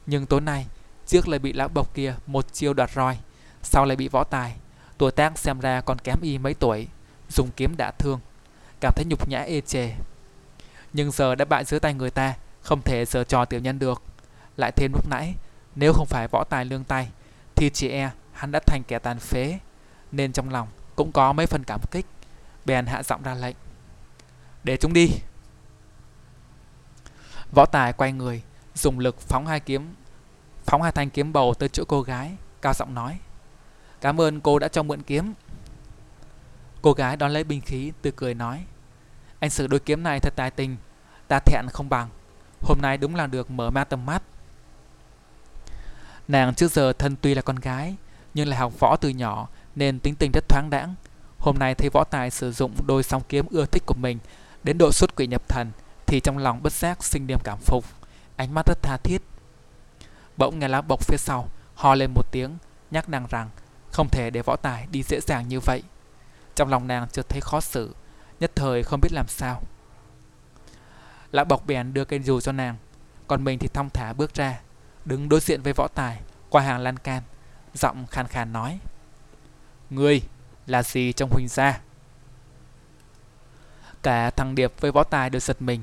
Nhưng 0.05 0.25
tối 0.25 0.41
nay, 0.41 0.65
trước 1.07 1.27
lại 1.27 1.39
bị 1.39 1.53
lão 1.53 1.67
bộc 1.67 1.93
kia 1.93 2.15
một 2.27 2.53
chiêu 2.53 2.73
đoạt 2.73 2.91
roi, 2.95 3.17
sau 3.63 3.85
lại 3.85 3.95
bị 3.95 4.07
võ 4.07 4.23
tài. 4.23 4.55
Tuổi 4.97 5.11
tác 5.11 5.37
xem 5.37 5.59
ra 5.59 5.81
còn 5.81 5.99
kém 5.99 6.21
Y 6.21 6.37
mấy 6.37 6.53
tuổi, 6.53 6.87
dùng 7.29 7.49
kiếm 7.55 7.77
đã 7.77 7.91
thương, 7.91 8.19
cảm 8.81 8.93
thấy 8.95 9.05
nhục 9.05 9.29
nhã 9.29 9.39
ê 9.39 9.61
chề. 9.61 9.91
Nhưng 10.93 11.11
giờ 11.11 11.35
đã 11.35 11.45
bại 11.45 11.65
dưới 11.65 11.79
tay 11.79 11.93
người 11.93 12.09
ta, 12.09 12.33
không 12.61 12.81
thể 12.81 13.05
giờ 13.05 13.23
trò 13.23 13.45
tiểu 13.45 13.59
nhân 13.59 13.79
được. 13.79 14.01
Lại 14.57 14.71
thêm 14.71 14.91
lúc 14.93 15.09
nãy, 15.09 15.35
nếu 15.75 15.93
không 15.93 16.05
phải 16.05 16.27
võ 16.27 16.43
tài 16.43 16.65
lương 16.65 16.83
tay, 16.83 17.09
thì 17.55 17.69
chị 17.69 17.89
e 17.89 18.09
hắn 18.39 18.51
đã 18.51 18.59
thành 18.59 18.83
kẻ 18.83 18.99
tàn 18.99 19.19
phế, 19.19 19.59
nên 20.11 20.33
trong 20.33 20.49
lòng 20.49 20.67
cũng 20.95 21.11
có 21.11 21.33
mấy 21.33 21.45
phần 21.45 21.63
cảm 21.63 21.79
kích. 21.91 22.05
Bèn 22.65 22.85
hạ 22.85 23.03
giọng 23.03 23.23
ra 23.23 23.33
lệnh. 23.33 23.55
Để 24.63 24.77
chúng 24.77 24.93
đi. 24.93 25.07
Võ 27.55 27.65
tài 27.65 27.93
quay 27.93 28.11
người, 28.11 28.41
dùng 28.75 28.99
lực 28.99 29.19
phóng 29.19 29.47
hai 29.47 29.59
kiếm, 29.59 29.95
phóng 30.65 30.81
hai 30.81 30.91
thanh 30.91 31.09
kiếm 31.09 31.33
bầu 31.33 31.53
tới 31.53 31.69
chỗ 31.69 31.83
cô 31.87 32.01
gái, 32.01 32.31
cao 32.61 32.73
giọng 32.73 32.93
nói. 32.93 33.19
Cảm 34.01 34.21
ơn 34.21 34.41
cô 34.41 34.59
đã 34.59 34.67
cho 34.67 34.83
mượn 34.83 35.01
kiếm. 35.01 35.33
Cô 36.81 36.93
gái 36.93 37.17
đón 37.17 37.31
lấy 37.31 37.43
binh 37.43 37.61
khí, 37.61 37.91
tươi 38.01 38.13
cười 38.15 38.33
nói. 38.33 38.65
Anh 39.39 39.49
sử 39.49 39.67
đôi 39.67 39.79
kiếm 39.79 40.03
này 40.03 40.19
thật 40.19 40.33
tài 40.35 40.51
tình, 40.51 40.77
ta 41.27 41.39
thẹn 41.39 41.65
không 41.73 41.89
bằng. 41.89 42.09
Hôm 42.61 42.77
nay 42.81 42.97
đúng 42.97 43.15
là 43.15 43.27
được 43.27 43.51
mở 43.51 43.69
ma 43.69 43.83
tầm 43.83 44.05
mắt. 44.05 44.23
Nàng 46.27 46.55
trước 46.55 46.71
giờ 46.71 46.93
thân 46.93 47.15
tuy 47.21 47.33
là 47.33 47.41
con 47.41 47.55
gái, 47.55 47.95
nhưng 48.39 48.47
lại 48.47 48.59
học 48.59 48.79
võ 48.79 48.95
từ 48.95 49.09
nhỏ 49.09 49.47
nên 49.75 49.99
tính 49.99 50.15
tình 50.15 50.31
rất 50.31 50.49
thoáng 50.49 50.69
đãng. 50.69 50.95
Hôm 51.39 51.59
nay 51.59 51.75
thấy 51.75 51.89
võ 51.93 52.03
tài 52.03 52.31
sử 52.31 52.51
dụng 52.51 52.73
đôi 52.85 53.03
song 53.03 53.21
kiếm 53.29 53.45
ưa 53.49 53.65
thích 53.65 53.83
của 53.85 53.93
mình 53.93 54.19
đến 54.63 54.77
độ 54.77 54.91
xuất 54.91 55.15
quỷ 55.15 55.27
nhập 55.27 55.49
thần 55.49 55.71
thì 56.05 56.19
trong 56.19 56.37
lòng 56.37 56.63
bất 56.63 56.73
giác 56.73 57.03
sinh 57.03 57.27
niềm 57.27 57.39
cảm 57.43 57.57
phục, 57.57 57.85
ánh 58.35 58.53
mắt 58.53 58.65
rất 58.65 58.81
tha 58.81 58.97
thiết. 59.03 59.21
Bỗng 60.37 60.59
nghe 60.59 60.67
lá 60.67 60.81
bộc 60.81 60.99
phía 61.07 61.17
sau 61.17 61.49
ho 61.75 61.95
lên 61.95 62.11
một 62.13 62.31
tiếng, 62.31 62.57
nhắc 62.91 63.09
nàng 63.09 63.27
rằng 63.29 63.49
không 63.91 64.09
thể 64.09 64.29
để 64.29 64.41
võ 64.41 64.55
tài 64.55 64.87
đi 64.91 65.03
dễ 65.03 65.19
dàng 65.19 65.47
như 65.47 65.59
vậy. 65.59 65.83
Trong 66.55 66.69
lòng 66.69 66.87
nàng 66.87 67.07
chợt 67.11 67.29
thấy 67.29 67.41
khó 67.41 67.61
xử, 67.61 67.95
nhất 68.39 68.51
thời 68.55 68.83
không 68.83 69.01
biết 69.01 69.13
làm 69.13 69.27
sao. 69.27 69.61
Lão 71.31 71.45
bọc 71.45 71.67
bèn 71.67 71.93
đưa 71.93 72.05
cây 72.05 72.19
dù 72.19 72.39
cho 72.39 72.51
nàng, 72.51 72.75
còn 73.27 73.43
mình 73.43 73.59
thì 73.59 73.67
thong 73.67 73.89
thả 73.89 74.13
bước 74.13 74.33
ra, 74.33 74.59
đứng 75.05 75.29
đối 75.29 75.39
diện 75.39 75.61
với 75.61 75.73
võ 75.73 75.87
tài, 75.87 76.19
qua 76.49 76.61
hàng 76.61 76.79
lan 76.79 76.97
can, 76.97 77.23
giọng 77.73 78.05
khàn 78.07 78.27
khàn 78.27 78.53
nói. 78.53 78.79
Ngươi 79.89 80.21
là 80.67 80.83
gì 80.83 81.13
trong 81.13 81.29
huỳnh 81.29 81.47
gia? 81.47 81.79
Cả 84.03 84.29
thằng 84.29 84.55
Điệp 84.55 84.73
với 84.79 84.91
võ 84.91 85.03
tài 85.03 85.29
đều 85.29 85.39
giật 85.39 85.61
mình, 85.61 85.81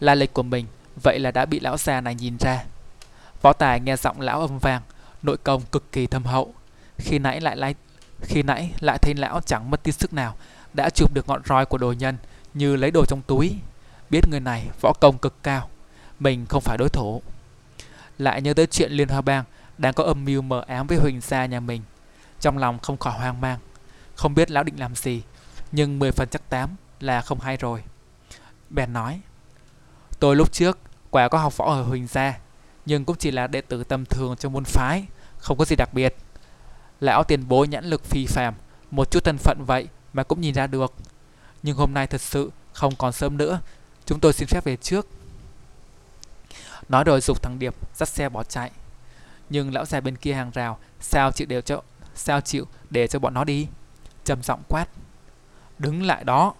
La 0.00 0.14
lịch 0.14 0.32
của 0.32 0.42
mình 0.42 0.66
vậy 1.02 1.18
là 1.18 1.30
đã 1.30 1.46
bị 1.46 1.60
lão 1.60 1.76
già 1.76 2.00
này 2.00 2.14
nhìn 2.14 2.36
ra. 2.36 2.64
Võ 3.42 3.52
tài 3.52 3.80
nghe 3.80 3.96
giọng 3.96 4.20
lão 4.20 4.40
âm 4.40 4.58
vang, 4.58 4.82
nội 5.22 5.36
công 5.36 5.62
cực 5.62 5.92
kỳ 5.92 6.06
thâm 6.06 6.24
hậu. 6.24 6.54
Khi 6.98 7.18
nãy 7.18 7.40
lại 7.40 7.56
lại 7.56 7.74
khi 8.22 8.42
nãy 8.42 8.72
lại 8.80 8.98
thấy 8.98 9.14
lão 9.14 9.40
chẳng 9.40 9.70
mất 9.70 9.82
tí 9.82 9.92
sức 9.92 10.12
nào, 10.12 10.36
đã 10.74 10.90
chụp 10.90 11.14
được 11.14 11.28
ngọn 11.28 11.42
roi 11.44 11.66
của 11.66 11.78
đồ 11.78 11.92
nhân 11.92 12.16
như 12.54 12.76
lấy 12.76 12.90
đồ 12.90 13.04
trong 13.04 13.22
túi. 13.22 13.56
Biết 14.10 14.28
người 14.30 14.40
này 14.40 14.66
võ 14.80 14.92
công 15.00 15.18
cực 15.18 15.42
cao, 15.42 15.68
mình 16.20 16.46
không 16.48 16.62
phải 16.62 16.78
đối 16.78 16.88
thủ. 16.88 17.22
Lại 18.18 18.42
nhớ 18.42 18.54
tới 18.54 18.66
chuyện 18.66 18.92
Liên 18.92 19.08
Hoa 19.08 19.20
Bang 19.20 19.44
đang 19.78 19.94
có 19.94 20.04
âm 20.04 20.24
mưu 20.24 20.42
mờ 20.42 20.64
ám 20.66 20.86
với 20.86 20.98
Huỳnh 20.98 21.20
gia 21.20 21.46
nhà 21.46 21.60
mình. 21.60 21.82
Trong 22.40 22.58
lòng 22.58 22.78
không 22.78 22.96
khỏi 22.96 23.18
hoang 23.18 23.40
mang, 23.40 23.58
không 24.14 24.34
biết 24.34 24.50
lão 24.50 24.64
định 24.64 24.80
làm 24.80 24.94
gì, 24.94 25.22
nhưng 25.72 25.98
mười 25.98 26.12
phần 26.12 26.28
chắc 26.28 26.50
tám 26.50 26.70
là 27.00 27.20
không 27.20 27.40
hay 27.40 27.56
rồi. 27.56 27.82
Bèn 28.70 28.92
nói, 28.92 29.20
Tôi 30.20 30.36
lúc 30.36 30.52
trước 30.52 30.78
quả 31.10 31.28
có 31.28 31.38
học 31.38 31.56
võ 31.56 31.64
ở 31.64 31.82
Huỳnh 31.82 32.06
Gia, 32.06 32.38
nhưng 32.86 33.04
cũng 33.04 33.16
chỉ 33.16 33.30
là 33.30 33.46
đệ 33.46 33.60
tử 33.60 33.84
tầm 33.84 34.04
thường 34.04 34.36
trong 34.36 34.52
môn 34.52 34.64
phái, 34.64 35.04
không 35.38 35.58
có 35.58 35.64
gì 35.64 35.76
đặc 35.76 35.94
biệt. 35.94 36.16
Lão 37.00 37.24
tiền 37.24 37.48
bối 37.48 37.68
nhãn 37.68 37.84
lực 37.84 38.04
phi 38.04 38.26
phàm, 38.26 38.54
một 38.90 39.10
chút 39.10 39.24
thân 39.24 39.38
phận 39.38 39.64
vậy 39.66 39.88
mà 40.12 40.22
cũng 40.22 40.40
nhìn 40.40 40.54
ra 40.54 40.66
được. 40.66 40.94
Nhưng 41.62 41.76
hôm 41.76 41.94
nay 41.94 42.06
thật 42.06 42.20
sự 42.20 42.50
không 42.72 42.96
còn 42.96 43.12
sớm 43.12 43.36
nữa, 43.36 43.60
chúng 44.06 44.20
tôi 44.20 44.32
xin 44.32 44.48
phép 44.48 44.64
về 44.64 44.76
trước. 44.76 45.08
Nói 46.88 47.04
rồi 47.04 47.20
dục 47.20 47.42
thằng 47.42 47.58
Điệp 47.58 47.74
dắt 47.94 48.08
xe 48.08 48.28
bỏ 48.28 48.44
chạy. 48.44 48.70
Nhưng 49.50 49.74
lão 49.74 49.84
già 49.84 50.00
bên 50.00 50.16
kia 50.16 50.34
hàng 50.34 50.50
rào, 50.50 50.78
sao 51.00 51.32
chịu 51.32 51.46
đều 51.46 51.60
cho 51.60 51.82
sao 52.14 52.40
chịu 52.40 52.66
để 52.90 53.06
cho 53.06 53.18
bọn 53.18 53.34
nó 53.34 53.44
đi? 53.44 53.68
Trầm 54.24 54.42
giọng 54.42 54.62
quát. 54.68 54.88
Đứng 55.78 56.02
lại 56.02 56.24
đó. 56.24 56.54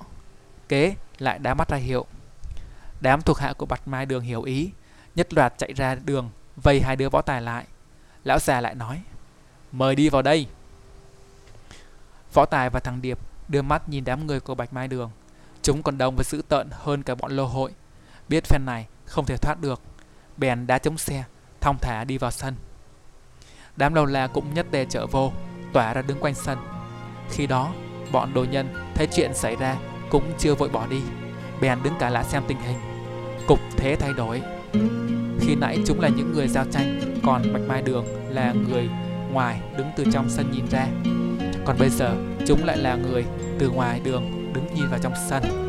Kế 0.68 0.94
lại 1.18 1.38
đá 1.38 1.54
mắt 1.54 1.68
ra 1.68 1.76
hiệu. 1.76 2.06
Đám 3.00 3.22
thuộc 3.22 3.38
hạ 3.38 3.52
của 3.52 3.66
Bạch 3.66 3.88
Mai 3.88 4.06
Đường 4.06 4.22
hiểu 4.22 4.42
ý, 4.42 4.70
nhất 5.14 5.34
loạt 5.34 5.54
chạy 5.58 5.72
ra 5.72 5.94
đường, 5.94 6.30
vây 6.56 6.80
hai 6.80 6.96
đứa 6.96 7.08
võ 7.08 7.22
tài 7.22 7.42
lại. 7.42 7.66
Lão 8.24 8.38
già 8.38 8.60
lại 8.60 8.74
nói, 8.74 9.02
mời 9.72 9.94
đi 9.94 10.08
vào 10.08 10.22
đây. 10.22 10.46
Võ 12.32 12.44
tài 12.44 12.70
và 12.70 12.80
thằng 12.80 13.02
Điệp 13.02 13.18
đưa 13.48 13.62
mắt 13.62 13.88
nhìn 13.88 14.04
đám 14.04 14.26
người 14.26 14.40
của 14.40 14.54
Bạch 14.54 14.72
Mai 14.72 14.88
Đường. 14.88 15.10
Chúng 15.62 15.82
còn 15.82 15.98
đông 15.98 16.16
và 16.16 16.24
dữ 16.24 16.42
tợn 16.48 16.68
hơn 16.72 17.02
cả 17.02 17.14
bọn 17.14 17.32
lô 17.32 17.46
hội. 17.46 17.72
Biết 18.28 18.44
phen 18.44 18.64
này 18.66 18.86
không 19.04 19.26
thể 19.26 19.36
thoát 19.36 19.60
được, 19.60 19.80
bèn 20.36 20.66
đá 20.66 20.78
chống 20.78 20.98
xe, 20.98 21.24
thong 21.60 21.78
thả 21.78 22.04
đi 22.04 22.18
vào 22.18 22.30
sân. 22.30 22.54
Đám 23.76 23.94
lâu 23.94 24.06
la 24.06 24.26
cũng 24.26 24.54
nhất 24.54 24.66
tề 24.70 24.84
trở 24.88 25.06
vô, 25.06 25.32
tỏa 25.72 25.94
ra 25.94 26.02
đứng 26.02 26.20
quanh 26.20 26.34
sân. 26.34 26.58
Khi 27.30 27.46
đó, 27.46 27.72
bọn 28.12 28.34
đồ 28.34 28.44
nhân 28.44 28.68
thấy 28.94 29.08
chuyện 29.12 29.34
xảy 29.34 29.56
ra 29.56 29.76
cũng 30.10 30.32
chưa 30.38 30.54
vội 30.54 30.68
bỏ 30.68 30.86
đi 30.86 31.00
bèn 31.60 31.78
đứng 31.82 31.94
cả 31.98 32.10
lại 32.10 32.24
xem 32.24 32.42
tình 32.48 32.58
hình. 32.60 32.76
Cục 33.46 33.58
thế 33.76 33.96
thay 33.96 34.12
đổi. 34.12 34.42
Khi 35.40 35.54
nãy 35.54 35.78
chúng 35.86 36.00
là 36.00 36.08
những 36.08 36.32
người 36.32 36.48
giao 36.48 36.64
tranh 36.72 37.00
còn 37.22 37.52
bạch 37.52 37.62
mai 37.62 37.82
đường 37.82 38.04
là 38.28 38.54
người 38.68 38.88
ngoài 39.32 39.60
đứng 39.78 39.86
từ 39.96 40.04
trong 40.12 40.30
sân 40.30 40.50
nhìn 40.52 40.66
ra. 40.70 40.86
Còn 41.64 41.76
bây 41.78 41.88
giờ 41.90 42.16
chúng 42.46 42.64
lại 42.64 42.76
là 42.76 42.96
người 42.96 43.24
từ 43.58 43.70
ngoài 43.70 44.00
đường 44.04 44.52
đứng 44.54 44.74
nhìn 44.74 44.88
vào 44.90 44.98
trong 45.02 45.12
sân. 45.28 45.65